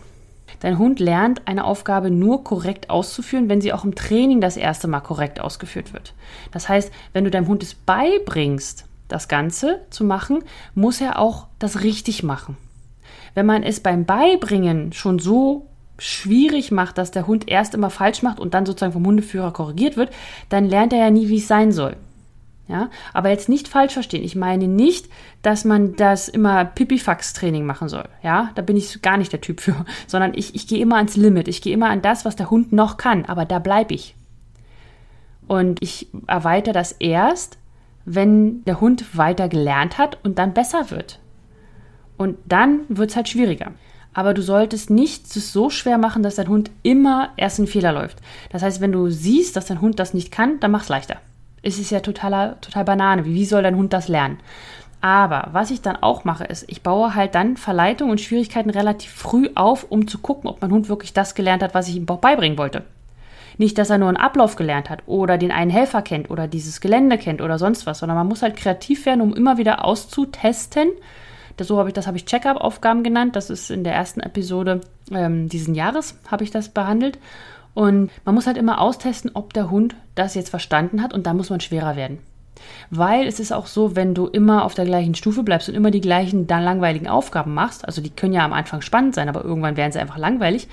Dein 0.62 0.80
Hund 0.80 1.00
lernt 1.00 1.48
eine 1.48 1.66
Aufgabe 1.66 2.10
nur 2.10 2.44
korrekt 2.44 2.90
auszuführen, 2.90 3.50
wenn 3.50 3.62
sie 3.62 3.74
auch 3.74 3.84
im 3.84 3.94
Training 3.94 4.42
das 4.42 4.58
erste 4.58 4.88
Mal 4.88 5.02
korrekt 5.02 5.40
ausgeführt 5.40 5.94
wird. 5.94 6.14
Das 6.52 6.68
heißt, 6.68 6.92
wenn 7.14 7.26
du 7.26 7.30
deinem 7.30 7.48
Hund 7.48 7.62
es 7.62 7.76
beibringst, 7.76 8.86
das 9.08 9.28
Ganze 9.28 9.82
zu 9.92 10.04
machen, 10.04 10.44
muss 10.74 11.02
er 11.02 11.20
auch 11.20 11.48
das 11.60 11.84
richtig 11.84 12.24
machen. 12.24 12.58
Wenn 13.36 13.46
man 13.46 13.64
es 13.64 13.82
beim 13.82 14.06
Beibringen 14.06 14.94
schon 14.94 15.20
so 15.20 15.68
schwierig 15.98 16.72
macht, 16.72 16.98
dass 16.98 17.12
der 17.12 17.28
Hund 17.28 17.50
erst 17.50 17.74
immer 17.74 17.90
falsch 17.90 18.22
macht 18.22 18.40
und 18.40 18.54
dann 18.54 18.66
sozusagen 18.66 18.94
vom 18.94 19.06
Hundeführer 19.06 19.52
korrigiert 19.52 19.98
wird, 19.98 20.12
dann 20.50 20.66
lernt 20.68 20.94
er 20.94 21.00
ja 21.00 21.10
nie, 21.10 21.30
wie 21.30 21.38
es 21.38 21.48
sein 21.48 21.72
soll. 21.72 21.96
Ja, 22.68 22.90
aber 23.14 23.30
jetzt 23.30 23.48
nicht 23.48 23.68
falsch 23.68 23.94
verstehen. 23.94 24.24
Ich 24.24 24.36
meine 24.36 24.68
nicht, 24.68 25.08
dass 25.44 25.66
man 25.66 25.96
das 25.96 26.28
immer 26.28 26.66
Pipifax-Training 26.66 27.64
machen 27.64 27.90
soll. 27.90 28.06
Ja, 28.24 28.50
da 28.56 28.64
bin 28.64 28.76
ich 28.76 29.04
gar 29.04 29.18
nicht 29.18 29.32
der 29.32 29.42
Typ 29.42 29.62
für, 29.62 29.86
sondern 30.08 30.34
ich, 30.34 30.56
ich 30.56 30.68
gehe 30.68 30.80
immer 30.80 30.96
ans 30.96 31.16
Limit. 31.16 31.48
Ich 31.48 31.62
gehe 31.62 31.74
immer 31.74 31.90
an 31.90 32.02
das, 32.02 32.26
was 32.26 32.36
der 32.36 32.50
Hund 32.50 32.74
noch 32.74 32.98
kann, 32.98 33.26
aber 33.26 33.46
da 33.46 33.60
bleibe 33.60 33.94
ich. 33.94 34.16
Und 35.48 35.82
ich 35.84 36.08
erweitere 36.26 36.74
das 36.74 36.94
erst, 36.94 37.60
wenn 38.04 38.64
der 38.66 38.82
Hund 38.82 39.16
weiter 39.16 39.48
gelernt 39.48 40.00
hat 40.00 40.18
und 40.24 40.40
dann 40.40 40.56
besser 40.56 40.90
wird. 40.90 41.20
Und 42.18 42.38
dann 42.46 42.82
wird 42.88 43.12
es 43.12 43.16
halt 43.16 43.30
schwieriger 43.30 43.74
aber 44.16 44.34
du 44.34 44.42
solltest 44.42 44.90
nicht 44.90 45.26
es 45.36 45.52
so 45.52 45.70
schwer 45.70 45.98
machen, 45.98 46.24
dass 46.24 46.36
dein 46.36 46.48
Hund 46.48 46.72
immer 46.84 47.30
erst 47.36 47.60
einen 47.60 47.68
Fehler 47.68 47.92
läuft. 47.92 48.18
Das 48.50 48.64
heißt, 48.64 48.80
wenn 48.80 48.94
du 48.94 49.10
siehst, 49.10 49.56
dass 49.58 49.66
dein 49.66 49.82
Hund 49.82 50.00
das 50.00 50.14
nicht 50.14 50.32
kann, 50.32 50.60
dann 50.62 50.72
mach 50.72 50.84
es 50.84 50.90
leichter. 50.90 51.18
Es 51.62 51.78
ist 51.78 51.92
ja 51.92 52.00
totaler, 52.00 52.60
total 52.62 52.86
Banane. 52.86 53.26
Wie 53.26 53.46
soll 53.46 53.62
dein 53.62 53.76
Hund 53.76 53.92
das 53.92 54.08
lernen? 54.08 54.40
Aber 55.02 55.50
was 55.52 55.70
ich 55.70 55.82
dann 55.82 55.98
auch 55.98 56.24
mache, 56.24 56.46
ist, 56.46 56.64
ich 56.68 56.82
baue 56.82 57.14
halt 57.14 57.36
dann 57.36 57.58
Verleitung 57.58 58.10
und 58.10 58.22
Schwierigkeiten 58.22 58.70
relativ 58.70 59.12
früh 59.12 59.50
auf, 59.54 59.86
um 59.90 60.08
zu 60.08 60.20
gucken, 60.20 60.50
ob 60.50 60.62
mein 60.62 60.72
Hund 60.72 60.88
wirklich 60.88 61.12
das 61.12 61.36
gelernt 61.36 61.62
hat, 61.62 61.74
was 61.74 61.90
ich 61.90 61.98
ihm 61.98 62.06
beibringen 62.06 62.58
wollte. 62.58 62.84
Nicht, 63.58 63.78
dass 63.78 63.90
er 63.90 63.98
nur 63.98 64.08
einen 64.08 64.18
Ablauf 64.18 64.56
gelernt 64.56 64.90
hat 64.90 65.04
oder 65.08 65.38
den 65.38 65.52
einen 65.52 65.72
Helfer 65.72 66.02
kennt 66.02 66.32
oder 66.32 66.48
dieses 66.48 66.80
Gelände 66.80 67.18
kennt 67.18 67.42
oder 67.42 67.60
sonst 67.60 67.86
was, 67.86 68.00
sondern 68.00 68.18
man 68.18 68.28
muss 68.28 68.42
halt 68.42 68.56
kreativ 68.56 69.06
werden, 69.06 69.22
um 69.22 69.34
immer 69.34 69.58
wieder 69.58 69.84
auszutesten, 69.84 70.90
das, 71.58 71.68
so 71.68 71.78
habe 71.78 71.90
ich 71.90 71.94
das 71.94 72.08
habe 72.08 72.18
ich 72.18 72.26
Check-up-Aufgaben 72.26 73.04
genannt. 73.04 73.36
Das 73.36 73.50
ist 73.50 73.70
in 73.70 73.84
der 73.84 73.94
ersten 73.94 74.20
Episode 74.20 74.82
ähm, 75.12 75.50
diesen 75.50 75.76
Jahres 75.76 76.18
habe 76.30 76.44
ich 76.44 76.52
das 76.52 76.70
behandelt. 76.70 77.20
Und 77.74 78.10
man 78.24 78.36
muss 78.36 78.48
halt 78.48 78.58
immer 78.58 78.80
austesten, 78.80 79.32
ob 79.34 79.54
der 79.54 79.70
Hund 79.70 79.96
das 80.16 80.34
jetzt 80.34 80.50
verstanden 80.50 81.02
hat 81.02 81.14
und 81.14 81.28
da 81.28 81.34
muss 81.34 81.50
man 81.50 81.60
schwerer 81.60 81.96
werden. 81.96 82.20
Weil 82.90 83.28
es 83.28 83.40
ist 83.40 83.52
auch 83.52 83.68
so, 83.68 83.96
wenn 83.98 84.14
du 84.14 84.28
immer 84.28 84.64
auf 84.64 84.74
der 84.76 84.86
gleichen 84.86 85.14
Stufe 85.14 85.44
bleibst 85.44 85.68
und 85.68 85.76
immer 85.76 85.92
die 85.92 86.02
gleichen 86.02 86.48
langweiligen 86.48 87.08
Aufgaben 87.08 87.54
machst, 87.54 87.86
also 87.86 88.02
die 88.02 88.10
können 88.10 88.34
ja 88.34 88.46
am 88.46 88.54
Anfang 88.54 88.82
spannend 88.82 89.14
sein, 89.14 89.28
aber 89.28 89.44
irgendwann 89.44 89.76
werden 89.76 89.92
sie 89.92 90.00
einfach 90.00 90.18
langweilig, 90.18 90.70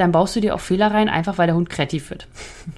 dann 0.00 0.12
baust 0.12 0.34
du 0.34 0.40
dir 0.40 0.54
auch 0.54 0.60
Fehler 0.60 0.90
rein, 0.90 1.10
einfach 1.10 1.36
weil 1.36 1.46
der 1.46 1.56
Hund 1.56 1.68
kreativ 1.68 2.08
wird. 2.08 2.26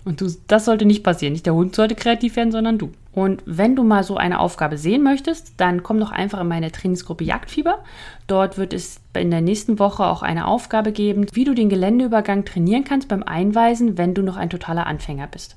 Und 0.05 0.21
du, 0.21 0.27
das 0.49 0.65
sollte 0.65 0.85
nicht 0.85 1.05
passieren. 1.05 1.33
Nicht 1.33 1.47
der 1.47 1.55
Hund 1.55 1.75
sollte 1.75 1.95
kreativ 1.95 2.35
werden, 2.35 2.51
sondern 2.51 2.79
du. 2.79 2.91
Und 3.13 3.43
wenn 3.47 3.77
du 3.77 3.85
mal 3.85 4.03
so 4.03 4.17
eine 4.17 4.41
Aufgabe 4.41 4.77
sehen 4.77 5.03
möchtest, 5.03 5.55
dann 5.59 5.85
komm 5.85 6.01
doch 6.01 6.11
einfach 6.11 6.41
in 6.41 6.49
meine 6.49 6.73
Trainingsgruppe 6.73 7.23
Jagdfieber. 7.23 7.79
Dort 8.27 8.59
wird 8.59 8.73
es 8.73 9.01
in 9.17 9.31
der 9.31 9.41
nächsten 9.41 9.79
Woche 9.79 10.05
auch 10.05 10.23
eine 10.23 10.49
Aufgabe 10.49 10.91
geben, 10.91 11.27
wie 11.33 11.45
du 11.45 11.55
den 11.55 11.69
Geländeübergang 11.69 12.45
trainieren 12.45 12.85
kannst 12.85 13.09
beim 13.09 13.23
Einweisen, 13.23 13.99
wenn 13.99 14.15
du 14.15 14.23
noch 14.23 14.37
ein 14.37 14.51
totaler 14.51 14.87
Anfänger 14.87 15.29
bist. 15.29 15.57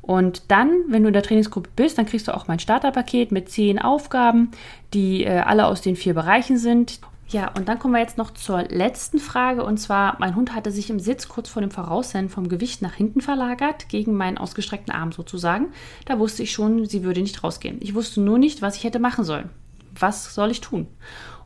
Und 0.00 0.50
dann, 0.50 0.70
wenn 0.88 1.02
du 1.02 1.08
in 1.08 1.14
der 1.14 1.22
Trainingsgruppe 1.22 1.70
bist, 1.74 1.96
dann 1.96 2.06
kriegst 2.06 2.28
du 2.28 2.34
auch 2.36 2.46
mein 2.46 2.58
Starterpaket 2.58 3.32
mit 3.32 3.48
zehn 3.48 3.80
Aufgaben, 3.80 4.50
die 4.92 5.24
äh, 5.24 5.38
alle 5.38 5.66
aus 5.66 5.80
den 5.80 5.96
vier 5.96 6.12
Bereichen 6.12 6.58
sind. 6.58 7.00
Ja, 7.34 7.50
und 7.56 7.68
dann 7.68 7.80
kommen 7.80 7.94
wir 7.94 8.00
jetzt 8.00 8.16
noch 8.16 8.30
zur 8.30 8.62
letzten 8.62 9.18
Frage. 9.18 9.64
Und 9.64 9.78
zwar, 9.78 10.16
mein 10.20 10.36
Hund 10.36 10.54
hatte 10.54 10.70
sich 10.70 10.88
im 10.88 11.00
Sitz 11.00 11.26
kurz 11.26 11.48
vor 11.48 11.62
dem 11.62 11.72
Voraussennen 11.72 12.28
vom 12.28 12.48
Gewicht 12.48 12.80
nach 12.80 12.94
hinten 12.94 13.20
verlagert, 13.20 13.88
gegen 13.88 14.14
meinen 14.14 14.38
ausgestreckten 14.38 14.94
Arm 14.94 15.10
sozusagen. 15.10 15.72
Da 16.04 16.20
wusste 16.20 16.44
ich 16.44 16.52
schon, 16.52 16.84
sie 16.84 17.02
würde 17.02 17.20
nicht 17.20 17.42
rausgehen. 17.42 17.78
Ich 17.80 17.96
wusste 17.96 18.20
nur 18.20 18.38
nicht, 18.38 18.62
was 18.62 18.76
ich 18.76 18.84
hätte 18.84 19.00
machen 19.00 19.24
sollen. 19.24 19.50
Was 19.98 20.32
soll 20.32 20.52
ich 20.52 20.60
tun? 20.60 20.86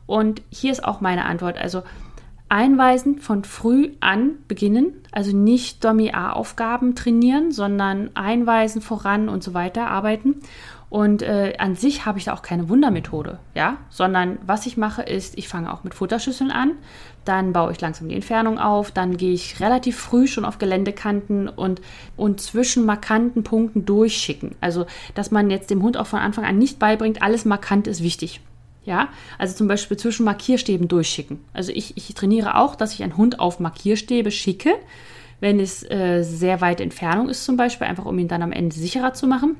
Und 0.05 0.43
hier 0.51 0.71
ist 0.71 0.83
auch 0.85 1.01
meine 1.01 1.25
Antwort. 1.25 1.57
Also 1.57 1.81
einweisen 2.49 3.17
von 3.17 3.43
früh 3.43 3.93
an 3.99 4.33
beginnen, 4.47 4.93
also 5.11 5.35
nicht 5.35 5.83
Dummy-A-Aufgaben 5.83 6.93
trainieren, 6.93 7.51
sondern 7.51 8.11
einweisen 8.13 8.83
voran 8.83 9.27
und 9.27 9.43
so 9.43 9.55
weiter 9.55 9.87
arbeiten. 9.87 10.35
Und 10.89 11.21
äh, 11.21 11.53
an 11.59 11.75
sich 11.75 12.05
habe 12.05 12.17
ich 12.17 12.25
da 12.25 12.33
auch 12.33 12.41
keine 12.41 12.67
Wundermethode, 12.67 13.37
ja, 13.53 13.77
sondern 13.89 14.39
was 14.45 14.65
ich 14.65 14.75
mache 14.75 15.03
ist, 15.03 15.37
ich 15.37 15.47
fange 15.47 15.71
auch 15.71 15.83
mit 15.83 15.93
Futterschüsseln 15.93 16.49
an, 16.49 16.71
dann 17.25 17.53
baue 17.53 17.71
ich 17.71 17.79
langsam 17.79 18.09
die 18.09 18.15
Entfernung 18.15 18.57
auf, 18.57 18.89
dann 18.89 19.15
gehe 19.15 19.33
ich 19.33 19.59
relativ 19.59 19.99
früh 19.99 20.25
schon 20.25 20.45
auf 20.45 20.57
Geländekanten 20.57 21.47
und, 21.47 21.79
und 22.17 22.41
zwischen 22.41 22.85
markanten 22.85 23.43
Punkten 23.43 23.85
durchschicken. 23.85 24.55
Also, 24.61 24.87
dass 25.13 25.29
man 25.29 25.51
jetzt 25.51 25.69
dem 25.69 25.83
Hund 25.83 25.95
auch 25.95 26.07
von 26.07 26.19
Anfang 26.19 26.43
an 26.43 26.57
nicht 26.57 26.79
beibringt, 26.79 27.21
alles 27.21 27.45
markant 27.45 27.85
ist 27.85 28.01
wichtig. 28.01 28.41
Ja, 28.83 29.09
also 29.37 29.55
zum 29.55 29.67
Beispiel 29.67 29.97
zwischen 29.97 30.25
Markierstäben 30.25 30.87
durchschicken. 30.87 31.39
Also 31.53 31.71
ich, 31.71 31.95
ich 31.97 32.11
trainiere 32.15 32.55
auch, 32.55 32.75
dass 32.75 32.93
ich 32.93 33.03
einen 33.03 33.17
Hund 33.17 33.39
auf 33.39 33.59
Markierstäbe 33.59 34.31
schicke, 34.31 34.71
wenn 35.39 35.59
es 35.59 35.83
äh, 35.91 36.23
sehr 36.23 36.61
weit 36.61 36.81
Entfernung 36.81 37.29
ist 37.29 37.45
zum 37.45 37.57
Beispiel, 37.57 37.85
einfach 37.85 38.05
um 38.05 38.17
ihn 38.17 38.27
dann 38.27 38.41
am 38.41 38.51
Ende 38.51 38.75
sicherer 38.75 39.13
zu 39.13 39.27
machen. 39.27 39.57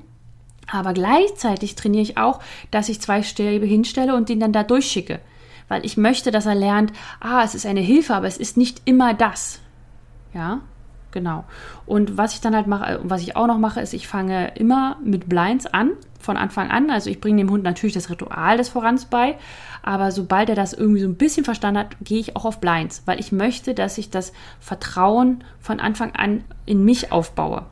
Aber 0.71 0.93
gleichzeitig 0.93 1.75
trainiere 1.75 2.03
ich 2.03 2.17
auch, 2.17 2.39
dass 2.71 2.89
ich 2.89 3.01
zwei 3.01 3.23
Stäbe 3.23 3.65
hinstelle 3.65 4.15
und 4.15 4.29
ihn 4.29 4.39
dann 4.39 4.53
da 4.53 4.63
durchschicke. 4.63 5.19
Weil 5.67 5.85
ich 5.85 5.97
möchte, 5.97 6.31
dass 6.31 6.45
er 6.45 6.55
lernt, 6.55 6.91
ah, 7.19 7.43
es 7.43 7.55
ist 7.55 7.65
eine 7.65 7.81
Hilfe, 7.81 8.15
aber 8.15 8.27
es 8.27 8.37
ist 8.37 8.57
nicht 8.57 8.81
immer 8.85 9.13
das. 9.13 9.59
Ja, 10.33 10.61
genau. 11.11 11.45
Und 11.85 12.17
was 12.17 12.33
ich 12.33 12.41
dann 12.41 12.55
halt 12.55 12.67
mache, 12.67 12.99
was 13.03 13.21
ich 13.21 13.35
auch 13.35 13.47
noch 13.47 13.57
mache, 13.57 13.81
ist, 13.81 13.93
ich 13.93 14.07
fange 14.07 14.51
immer 14.55 14.97
mit 15.03 15.29
Blinds 15.29 15.65
an, 15.67 15.91
von 16.19 16.37
Anfang 16.37 16.69
an. 16.69 16.89
Also 16.89 17.09
ich 17.09 17.21
bringe 17.21 17.37
dem 17.37 17.51
Hund 17.51 17.63
natürlich 17.63 17.93
das 17.93 18.09
Ritual 18.09 18.57
des 18.57 18.69
Vorans 18.69 19.05
bei, 19.05 19.37
aber 19.81 20.11
sobald 20.11 20.49
er 20.49 20.55
das 20.55 20.73
irgendwie 20.73 21.01
so 21.01 21.07
ein 21.07 21.15
bisschen 21.15 21.45
verstanden 21.45 21.79
hat, 21.79 21.95
gehe 22.01 22.19
ich 22.19 22.35
auch 22.35 22.45
auf 22.45 22.59
Blinds, 22.59 23.03
weil 23.05 23.19
ich 23.19 23.31
möchte, 23.31 23.73
dass 23.73 23.97
ich 23.97 24.09
das 24.09 24.33
Vertrauen 24.59 25.43
von 25.59 25.79
Anfang 25.79 26.15
an 26.15 26.43
in 26.65 26.83
mich 26.83 27.11
aufbaue. 27.11 27.65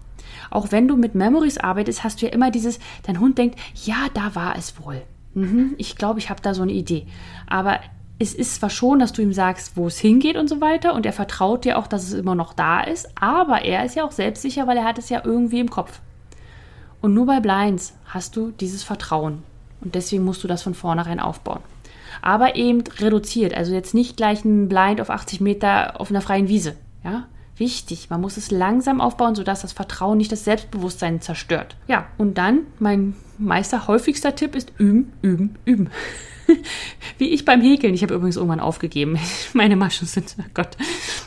Auch 0.50 0.72
wenn 0.72 0.88
du 0.88 0.96
mit 0.96 1.16
Memories 1.16 1.58
arbeitest, 1.58 2.04
hast 2.04 2.22
du 2.22 2.26
ja 2.26 2.32
immer 2.32 2.52
dieses, 2.52 2.80
dein 3.04 3.20
Hund 3.20 3.38
denkt, 3.38 3.60
ja, 3.86 4.08
da 4.14 4.36
war 4.36 4.56
es 4.58 4.80
wohl. 4.84 5.02
Mhm, 5.34 5.76
ich 5.78 5.96
glaube, 5.96 6.20
ich 6.20 6.30
habe 6.30 6.42
da 6.42 6.54
so 6.54 6.64
eine 6.64 6.72
Idee. 6.72 7.06
Aber 7.48 7.80
es 8.20 8.34
ist 8.34 8.56
zwar 8.56 8.70
schon, 8.70 9.00
dass 9.00 9.14
du 9.14 9.22
ihm 9.22 9.34
sagst, 9.34 9.78
wo 9.78 9.88
es 9.88 10.00
hingeht 10.00 10.38
und 10.38 10.48
so 10.48 10.60
weiter, 10.62 10.94
und 10.94 11.06
er 11.06 11.14
vertraut 11.14 11.66
dir 11.66 11.78
auch, 11.78 11.88
dass 11.88 12.04
es 12.04 12.14
immer 12.14 12.36
noch 12.36 12.54
da 12.54 12.82
ist, 12.82 13.10
aber 13.20 13.62
er 13.62 13.86
ist 13.86 13.96
ja 13.96 14.04
auch 14.04 14.12
selbstsicher, 14.12 14.66
weil 14.66 14.78
er 14.78 14.86
hat 14.86 14.98
es 14.98 15.10
ja 15.10 15.22
irgendwie 15.24 15.60
im 15.60 15.70
Kopf. 15.70 16.02
Und 17.02 17.14
nur 17.14 17.28
bei 17.28 17.40
Blinds 17.40 17.94
hast 18.06 18.36
du 18.36 18.52
dieses 18.52 18.84
Vertrauen. 18.84 19.44
Und 19.82 19.94
deswegen 19.94 20.26
musst 20.26 20.44
du 20.44 20.48
das 20.48 20.64
von 20.64 20.74
vornherein 20.74 21.20
aufbauen. 21.20 21.60
Aber 22.24 22.56
eben 22.56 22.84
reduziert, 23.00 23.54
also 23.54 23.74
jetzt 23.74 23.94
nicht 23.94 24.18
gleich 24.18 24.44
ein 24.44 24.68
Blind 24.68 25.00
auf 25.00 25.12
80 25.12 25.40
Meter 25.40 26.02
auf 26.02 26.10
einer 26.10 26.22
freien 26.22 26.48
Wiese. 26.48 26.76
Ja, 27.04 27.28
wichtig. 27.60 28.10
Man 28.10 28.22
muss 28.22 28.38
es 28.38 28.52
langsam 28.52 29.02
aufbauen, 29.02 29.36
sodass 29.36 29.62
das 29.62 29.74
Vertrauen 29.74 30.18
nicht 30.18 30.32
das 30.32 30.44
Selbstbewusstsein 30.44 31.22
zerstört. 31.22 31.76
Ja, 31.88 32.08
und 32.18 32.38
dann 32.38 32.62
mein 32.80 33.16
meister 33.38 33.88
häufigster 33.88 34.36
Tipp 34.36 34.56
ist 34.56 34.74
üben, 34.78 35.14
üben, 35.22 35.56
üben. 35.66 35.90
Wie 37.18 37.30
ich 37.30 37.46
beim 37.46 37.62
Häkeln. 37.62 37.94
Ich 37.94 38.04
habe 38.04 38.14
übrigens 38.14 38.38
irgendwann 38.38 38.60
aufgegeben. 38.60 39.20
Meine 39.54 39.76
Maschen 39.76 40.08
sind, 40.08 40.36
oh 40.40 40.44
Gott. 40.54 40.78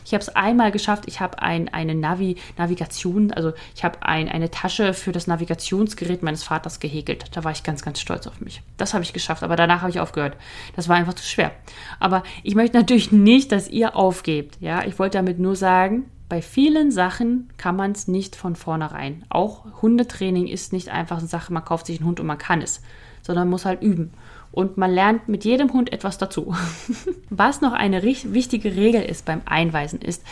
Ich 0.04 0.14
habe 0.14 0.22
es 0.22 0.28
einmal 0.30 0.72
geschafft. 0.72 1.04
Ich 1.06 1.20
habe 1.20 1.42
ein, 1.42 1.68
eine 1.68 1.94
Navi, 1.94 2.36
Navigation, 2.56 3.32
also 3.32 3.52
ich 3.74 3.84
habe 3.84 4.02
ein, 4.02 4.28
eine 4.28 4.50
Tasche 4.50 4.94
für 4.94 5.12
das 5.12 5.26
Navigationsgerät 5.26 6.22
meines 6.22 6.42
Vaters 6.42 6.80
gehäkelt. 6.80 7.24
Da 7.32 7.44
war 7.44 7.52
ich 7.52 7.62
ganz, 7.62 7.82
ganz 7.82 8.00
stolz 8.00 8.26
auf 8.26 8.40
mich. 8.40 8.62
Das 8.76 8.94
habe 8.94 9.04
ich 9.04 9.12
geschafft, 9.12 9.42
aber 9.42 9.56
danach 9.56 9.82
habe 9.82 9.90
ich 9.90 10.00
aufgehört. 10.00 10.36
Das 10.74 10.88
war 10.88 10.96
einfach 10.96 11.14
zu 11.14 11.24
schwer. 11.24 11.52
Aber 11.98 12.22
ich 12.42 12.54
möchte 12.54 12.76
natürlich 12.76 13.12
nicht, 13.12 13.52
dass 13.52 13.68
ihr 13.68 13.96
aufgebt. 13.96 14.56
Ja, 14.60 14.84
ich 14.84 14.98
wollte 14.98 15.18
damit 15.18 15.38
nur 15.38 15.54
sagen, 15.54 16.10
bei 16.30 16.40
vielen 16.40 16.90
Sachen 16.90 17.50
kann 17.58 17.76
man 17.76 17.92
es 17.92 18.08
nicht 18.08 18.36
von 18.36 18.56
vornherein. 18.56 19.24
Auch 19.28 19.82
Hundetraining 19.82 20.46
ist 20.46 20.72
nicht 20.72 20.88
einfach 20.88 21.18
eine 21.18 21.26
Sache, 21.26 21.52
man 21.52 21.64
kauft 21.64 21.86
sich 21.86 21.98
einen 21.98 22.06
Hund 22.06 22.20
und 22.20 22.26
man 22.26 22.38
kann 22.38 22.62
es, 22.62 22.80
sondern 23.20 23.44
man 23.44 23.50
muss 23.50 23.66
halt 23.66 23.82
üben. 23.82 24.12
Und 24.52 24.78
man 24.78 24.90
lernt 24.90 25.28
mit 25.28 25.44
jedem 25.44 25.72
Hund 25.72 25.92
etwas 25.92 26.16
dazu. 26.16 26.54
Was 27.30 27.60
noch 27.60 27.72
eine 27.72 28.02
wichtige 28.02 28.74
Regel 28.76 29.02
ist 29.02 29.26
beim 29.26 29.42
Einweisen 29.44 30.00
ist, 30.00 30.24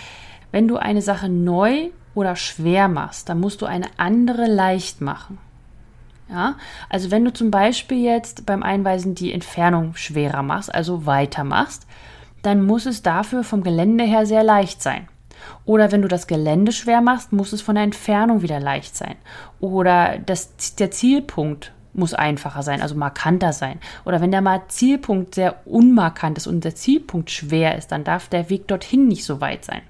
wenn 0.52 0.66
du 0.66 0.76
eine 0.76 1.02
Sache 1.02 1.28
neu 1.28 1.90
oder 2.14 2.36
schwer 2.36 2.88
machst, 2.88 3.28
dann 3.28 3.40
musst 3.40 3.60
du 3.60 3.66
eine 3.66 3.88
andere 3.98 4.46
leicht 4.46 5.00
machen. 5.00 5.38
Ja, 6.30 6.56
also 6.88 7.10
wenn 7.10 7.24
du 7.24 7.32
zum 7.32 7.50
Beispiel 7.50 8.04
jetzt 8.04 8.46
beim 8.46 8.62
Einweisen 8.62 9.14
die 9.14 9.32
Entfernung 9.32 9.94
schwerer 9.96 10.42
machst, 10.42 10.74
also 10.74 11.06
weiter 11.06 11.42
machst, 11.42 11.86
dann 12.42 12.64
muss 12.64 12.86
es 12.86 13.02
dafür 13.02 13.44
vom 13.44 13.62
Gelände 13.62 14.04
her 14.04 14.26
sehr 14.26 14.44
leicht 14.44 14.82
sein. 14.82 15.08
Oder 15.64 15.92
wenn 15.92 16.02
du 16.02 16.08
das 16.08 16.26
Gelände 16.26 16.72
schwer 16.72 17.00
machst, 17.00 17.32
muss 17.32 17.52
es 17.52 17.62
von 17.62 17.74
der 17.74 17.84
Entfernung 17.84 18.42
wieder 18.42 18.60
leicht 18.60 18.96
sein. 18.96 19.16
Oder 19.60 20.18
das, 20.18 20.74
der 20.76 20.90
Zielpunkt 20.90 21.72
muss 21.92 22.14
einfacher 22.14 22.62
sein, 22.62 22.80
also 22.80 22.94
markanter 22.94 23.52
sein. 23.52 23.78
Oder 24.04 24.20
wenn 24.20 24.30
der 24.30 24.40
mal 24.40 24.62
Zielpunkt 24.68 25.34
sehr 25.34 25.66
unmarkant 25.66 26.38
ist 26.38 26.46
und 26.46 26.64
der 26.64 26.74
Zielpunkt 26.74 27.30
schwer 27.30 27.76
ist, 27.76 27.88
dann 27.88 28.04
darf 28.04 28.28
der 28.28 28.50
Weg 28.50 28.68
dorthin 28.68 29.08
nicht 29.08 29.24
so 29.24 29.40
weit 29.40 29.64
sein. 29.64 29.82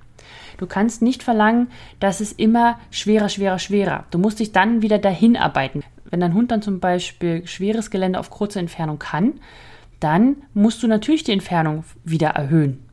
Du 0.57 0.67
kannst 0.67 1.03
nicht 1.03 1.23
verlangen, 1.23 1.69
dass 2.01 2.21
es 2.21 2.33
immer 2.33 2.79
schwerer, 2.91 3.29
schwerer, 3.29 3.59
schwerer. 3.59 4.05
Du 4.11 4.19
musst 4.19 4.41
dich 4.41 4.53
dann 4.53 4.83
wieder 4.83 4.99
dahin 4.99 5.37
arbeiten. 5.37 5.85
Wenn 6.11 6.21
dein 6.21 6.35
Hund 6.35 6.51
dann 6.51 6.63
zum 6.63 6.81
Beispiel 6.81 7.47
schweres 7.47 7.91
Gelände 7.91 8.19
auf 8.19 8.31
kurze 8.31 8.59
Entfernung 8.59 8.99
kann, 8.99 9.35
dann 10.01 10.37
musst 10.55 10.83
du 10.83 10.89
natürlich 10.89 11.25
die 11.25 11.33
Entfernung 11.33 11.85
wieder 12.05 12.31
erhöhen. 12.31 12.88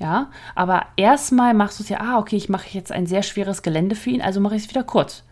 Ja, 0.00 0.30
aber 0.54 0.86
erstmal 0.96 1.54
machst 1.54 1.78
du 1.78 1.84
es 1.84 1.88
ja, 1.88 2.00
ah, 2.00 2.18
okay, 2.18 2.36
ich 2.36 2.48
mache 2.48 2.68
jetzt 2.70 2.90
ein 2.90 3.06
sehr 3.06 3.22
schweres 3.22 3.62
Gelände 3.62 3.94
für 3.94 4.10
ihn, 4.10 4.22
also 4.22 4.40
mache 4.40 4.56
ich 4.56 4.64
es 4.64 4.68
wieder 4.68 4.82
kurz. 4.82 5.22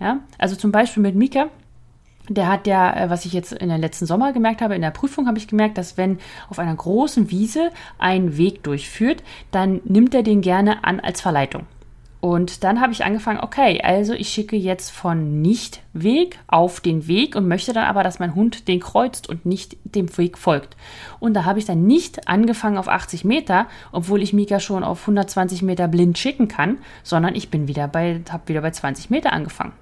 Ja, 0.00 0.18
also 0.38 0.56
zum 0.56 0.72
Beispiel 0.72 1.02
mit 1.02 1.14
Mika, 1.14 1.46
der 2.28 2.48
hat 2.48 2.66
ja, 2.66 2.94
äh, 2.94 3.10
was 3.10 3.24
ich 3.24 3.32
jetzt 3.32 3.52
in 3.52 3.68
der 3.68 3.78
letzten 3.78 4.06
Sommer 4.06 4.32
gemerkt 4.32 4.60
habe, 4.60 4.74
in 4.74 4.82
der 4.82 4.90
Prüfung 4.90 5.26
habe 5.26 5.38
ich 5.38 5.48
gemerkt, 5.48 5.78
dass 5.78 5.96
wenn 5.96 6.18
auf 6.48 6.58
einer 6.58 6.74
großen 6.74 7.30
Wiese 7.30 7.70
ein 7.98 8.36
Weg 8.36 8.62
durchführt, 8.64 9.22
dann 9.50 9.80
nimmt 9.84 10.14
er 10.14 10.22
den 10.22 10.40
gerne 10.40 10.84
an 10.84 11.00
als 11.00 11.20
Verleitung. 11.20 11.66
Und 12.22 12.62
dann 12.62 12.80
habe 12.80 12.92
ich 12.92 13.04
angefangen, 13.04 13.40
okay, 13.40 13.80
also 13.82 14.12
ich 14.12 14.28
schicke 14.28 14.54
jetzt 14.54 14.92
von 14.92 15.42
Nicht-Weg 15.42 16.38
auf 16.46 16.80
den 16.80 17.08
Weg 17.08 17.34
und 17.34 17.48
möchte 17.48 17.72
dann 17.72 17.82
aber, 17.82 18.04
dass 18.04 18.20
mein 18.20 18.36
Hund 18.36 18.68
den 18.68 18.78
kreuzt 18.78 19.28
und 19.28 19.44
nicht 19.44 19.76
dem 19.82 20.16
Weg 20.16 20.38
folgt. 20.38 20.76
Und 21.18 21.34
da 21.34 21.44
habe 21.44 21.58
ich 21.58 21.64
dann 21.64 21.84
nicht 21.84 22.28
angefangen 22.28 22.78
auf 22.78 22.86
80 22.86 23.24
Meter, 23.24 23.66
obwohl 23.90 24.22
ich 24.22 24.32
Mika 24.32 24.60
schon 24.60 24.84
auf 24.84 25.00
120 25.00 25.62
Meter 25.62 25.88
blind 25.88 26.16
schicken 26.16 26.46
kann, 26.46 26.78
sondern 27.02 27.34
ich 27.34 27.50
bin 27.50 27.66
wieder 27.66 27.88
bei, 27.88 28.22
habe 28.30 28.46
wieder 28.46 28.60
bei 28.60 28.70
20 28.70 29.10
Meter 29.10 29.32
angefangen. 29.32 29.72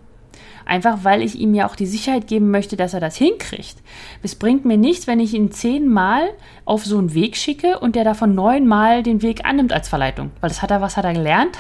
Einfach 0.70 0.98
weil 1.02 1.20
ich 1.20 1.36
ihm 1.36 1.52
ja 1.52 1.68
auch 1.68 1.74
die 1.74 1.84
Sicherheit 1.84 2.28
geben 2.28 2.52
möchte, 2.52 2.76
dass 2.76 2.94
er 2.94 3.00
das 3.00 3.16
hinkriegt. 3.16 3.82
Es 4.22 4.36
bringt 4.36 4.64
mir 4.64 4.76
nichts, 4.76 5.08
wenn 5.08 5.18
ich 5.18 5.34
ihn 5.34 5.50
zehnmal 5.50 6.30
auf 6.64 6.86
so 6.86 6.96
einen 6.96 7.12
Weg 7.12 7.36
schicke 7.36 7.80
und 7.80 7.96
der 7.96 8.04
davon 8.04 8.36
neunmal 8.36 9.02
den 9.02 9.20
Weg 9.20 9.44
annimmt 9.44 9.72
als 9.72 9.88
Verleitung. 9.88 10.30
Weil 10.40 10.48
das 10.48 10.62
hat 10.62 10.70
er, 10.70 10.80
was 10.80 10.96
hat 10.96 11.04
er 11.04 11.12
gelernt? 11.12 11.58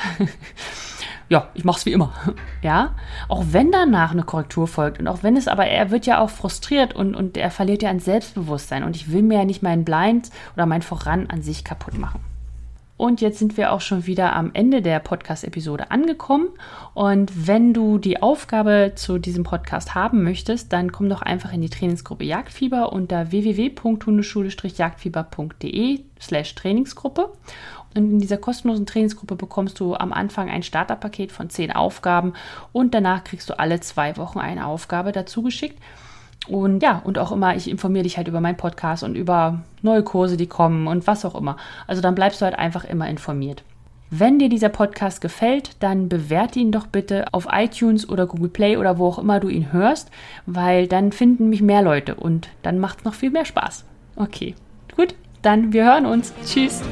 ja, 1.28 1.48
ich 1.54 1.64
mach's 1.64 1.86
wie 1.86 1.92
immer. 1.92 2.12
Ja, 2.62 2.94
auch 3.26 3.46
wenn 3.50 3.72
danach 3.72 4.12
eine 4.12 4.22
Korrektur 4.22 4.68
folgt 4.68 5.00
und 5.00 5.08
auch 5.08 5.24
wenn 5.24 5.36
es 5.36 5.48
aber, 5.48 5.66
er 5.66 5.90
wird 5.90 6.06
ja 6.06 6.20
auch 6.20 6.30
frustriert 6.30 6.94
und, 6.94 7.16
und 7.16 7.36
er 7.36 7.50
verliert 7.50 7.82
ja 7.82 7.90
an 7.90 7.98
Selbstbewusstsein 7.98 8.84
und 8.84 8.94
ich 8.94 9.10
will 9.10 9.22
mir 9.22 9.38
ja 9.38 9.44
nicht 9.44 9.62
meinen 9.62 9.84
Blind 9.84 10.30
oder 10.54 10.66
mein 10.66 10.82
Voran 10.82 11.26
an 11.26 11.42
sich 11.42 11.64
kaputt 11.64 11.98
machen. 11.98 12.29
Und 13.00 13.20
jetzt 13.22 13.38
sind 13.38 13.56
wir 13.56 13.72
auch 13.72 13.80
schon 13.80 14.06
wieder 14.06 14.36
am 14.36 14.50
Ende 14.52 14.82
der 14.82 15.00
Podcast-Episode 15.00 15.90
angekommen. 15.90 16.48
Und 16.92 17.46
wenn 17.46 17.72
du 17.72 17.96
die 17.96 18.20
Aufgabe 18.20 18.92
zu 18.94 19.18
diesem 19.18 19.42
Podcast 19.42 19.94
haben 19.94 20.22
möchtest, 20.22 20.70
dann 20.74 20.92
komm 20.92 21.08
doch 21.08 21.22
einfach 21.22 21.54
in 21.54 21.62
die 21.62 21.70
Trainingsgruppe 21.70 22.24
Jagdfieber 22.24 22.92
unter 22.92 23.30
www.hundeschule-jagdfieber.de 23.30 26.00
slash 26.20 26.54
Trainingsgruppe. 26.54 27.32
Und 27.94 28.10
in 28.10 28.18
dieser 28.18 28.36
kostenlosen 28.36 28.84
Trainingsgruppe 28.84 29.34
bekommst 29.34 29.80
du 29.80 29.94
am 29.94 30.12
Anfang 30.12 30.50
ein 30.50 30.62
Starterpaket 30.62 31.32
von 31.32 31.48
zehn 31.48 31.72
Aufgaben 31.72 32.34
und 32.72 32.92
danach 32.92 33.24
kriegst 33.24 33.48
du 33.48 33.58
alle 33.58 33.80
zwei 33.80 34.18
Wochen 34.18 34.40
eine 34.40 34.66
Aufgabe 34.66 35.12
dazu 35.12 35.42
geschickt. 35.42 35.78
Und 36.48 36.82
ja, 36.82 37.00
und 37.04 37.18
auch 37.18 37.32
immer, 37.32 37.54
ich 37.54 37.70
informiere 37.70 38.04
dich 38.04 38.16
halt 38.16 38.28
über 38.28 38.40
meinen 38.40 38.56
Podcast 38.56 39.02
und 39.02 39.14
über 39.14 39.60
neue 39.82 40.02
Kurse, 40.02 40.36
die 40.36 40.46
kommen 40.46 40.86
und 40.86 41.06
was 41.06 41.24
auch 41.24 41.34
immer. 41.34 41.56
Also 41.86 42.02
dann 42.02 42.14
bleibst 42.14 42.40
du 42.40 42.44
halt 42.44 42.58
einfach 42.58 42.84
immer 42.84 43.08
informiert. 43.08 43.62
Wenn 44.12 44.40
dir 44.40 44.48
dieser 44.48 44.70
Podcast 44.70 45.20
gefällt, 45.20 45.76
dann 45.78 46.08
bewerte 46.08 46.58
ihn 46.58 46.72
doch 46.72 46.88
bitte 46.88 47.32
auf 47.32 47.46
iTunes 47.52 48.08
oder 48.08 48.26
Google 48.26 48.48
Play 48.48 48.76
oder 48.76 48.98
wo 48.98 49.06
auch 49.06 49.20
immer 49.20 49.38
du 49.38 49.48
ihn 49.48 49.72
hörst, 49.72 50.10
weil 50.46 50.88
dann 50.88 51.12
finden 51.12 51.48
mich 51.48 51.62
mehr 51.62 51.82
Leute 51.82 52.16
und 52.16 52.48
dann 52.62 52.80
macht 52.80 52.98
es 52.98 53.04
noch 53.04 53.14
viel 53.14 53.30
mehr 53.30 53.44
Spaß. 53.44 53.84
Okay, 54.16 54.56
gut, 54.96 55.14
dann 55.42 55.72
wir 55.72 55.84
hören 55.84 56.06
uns. 56.06 56.34
Tschüss. 56.44 56.82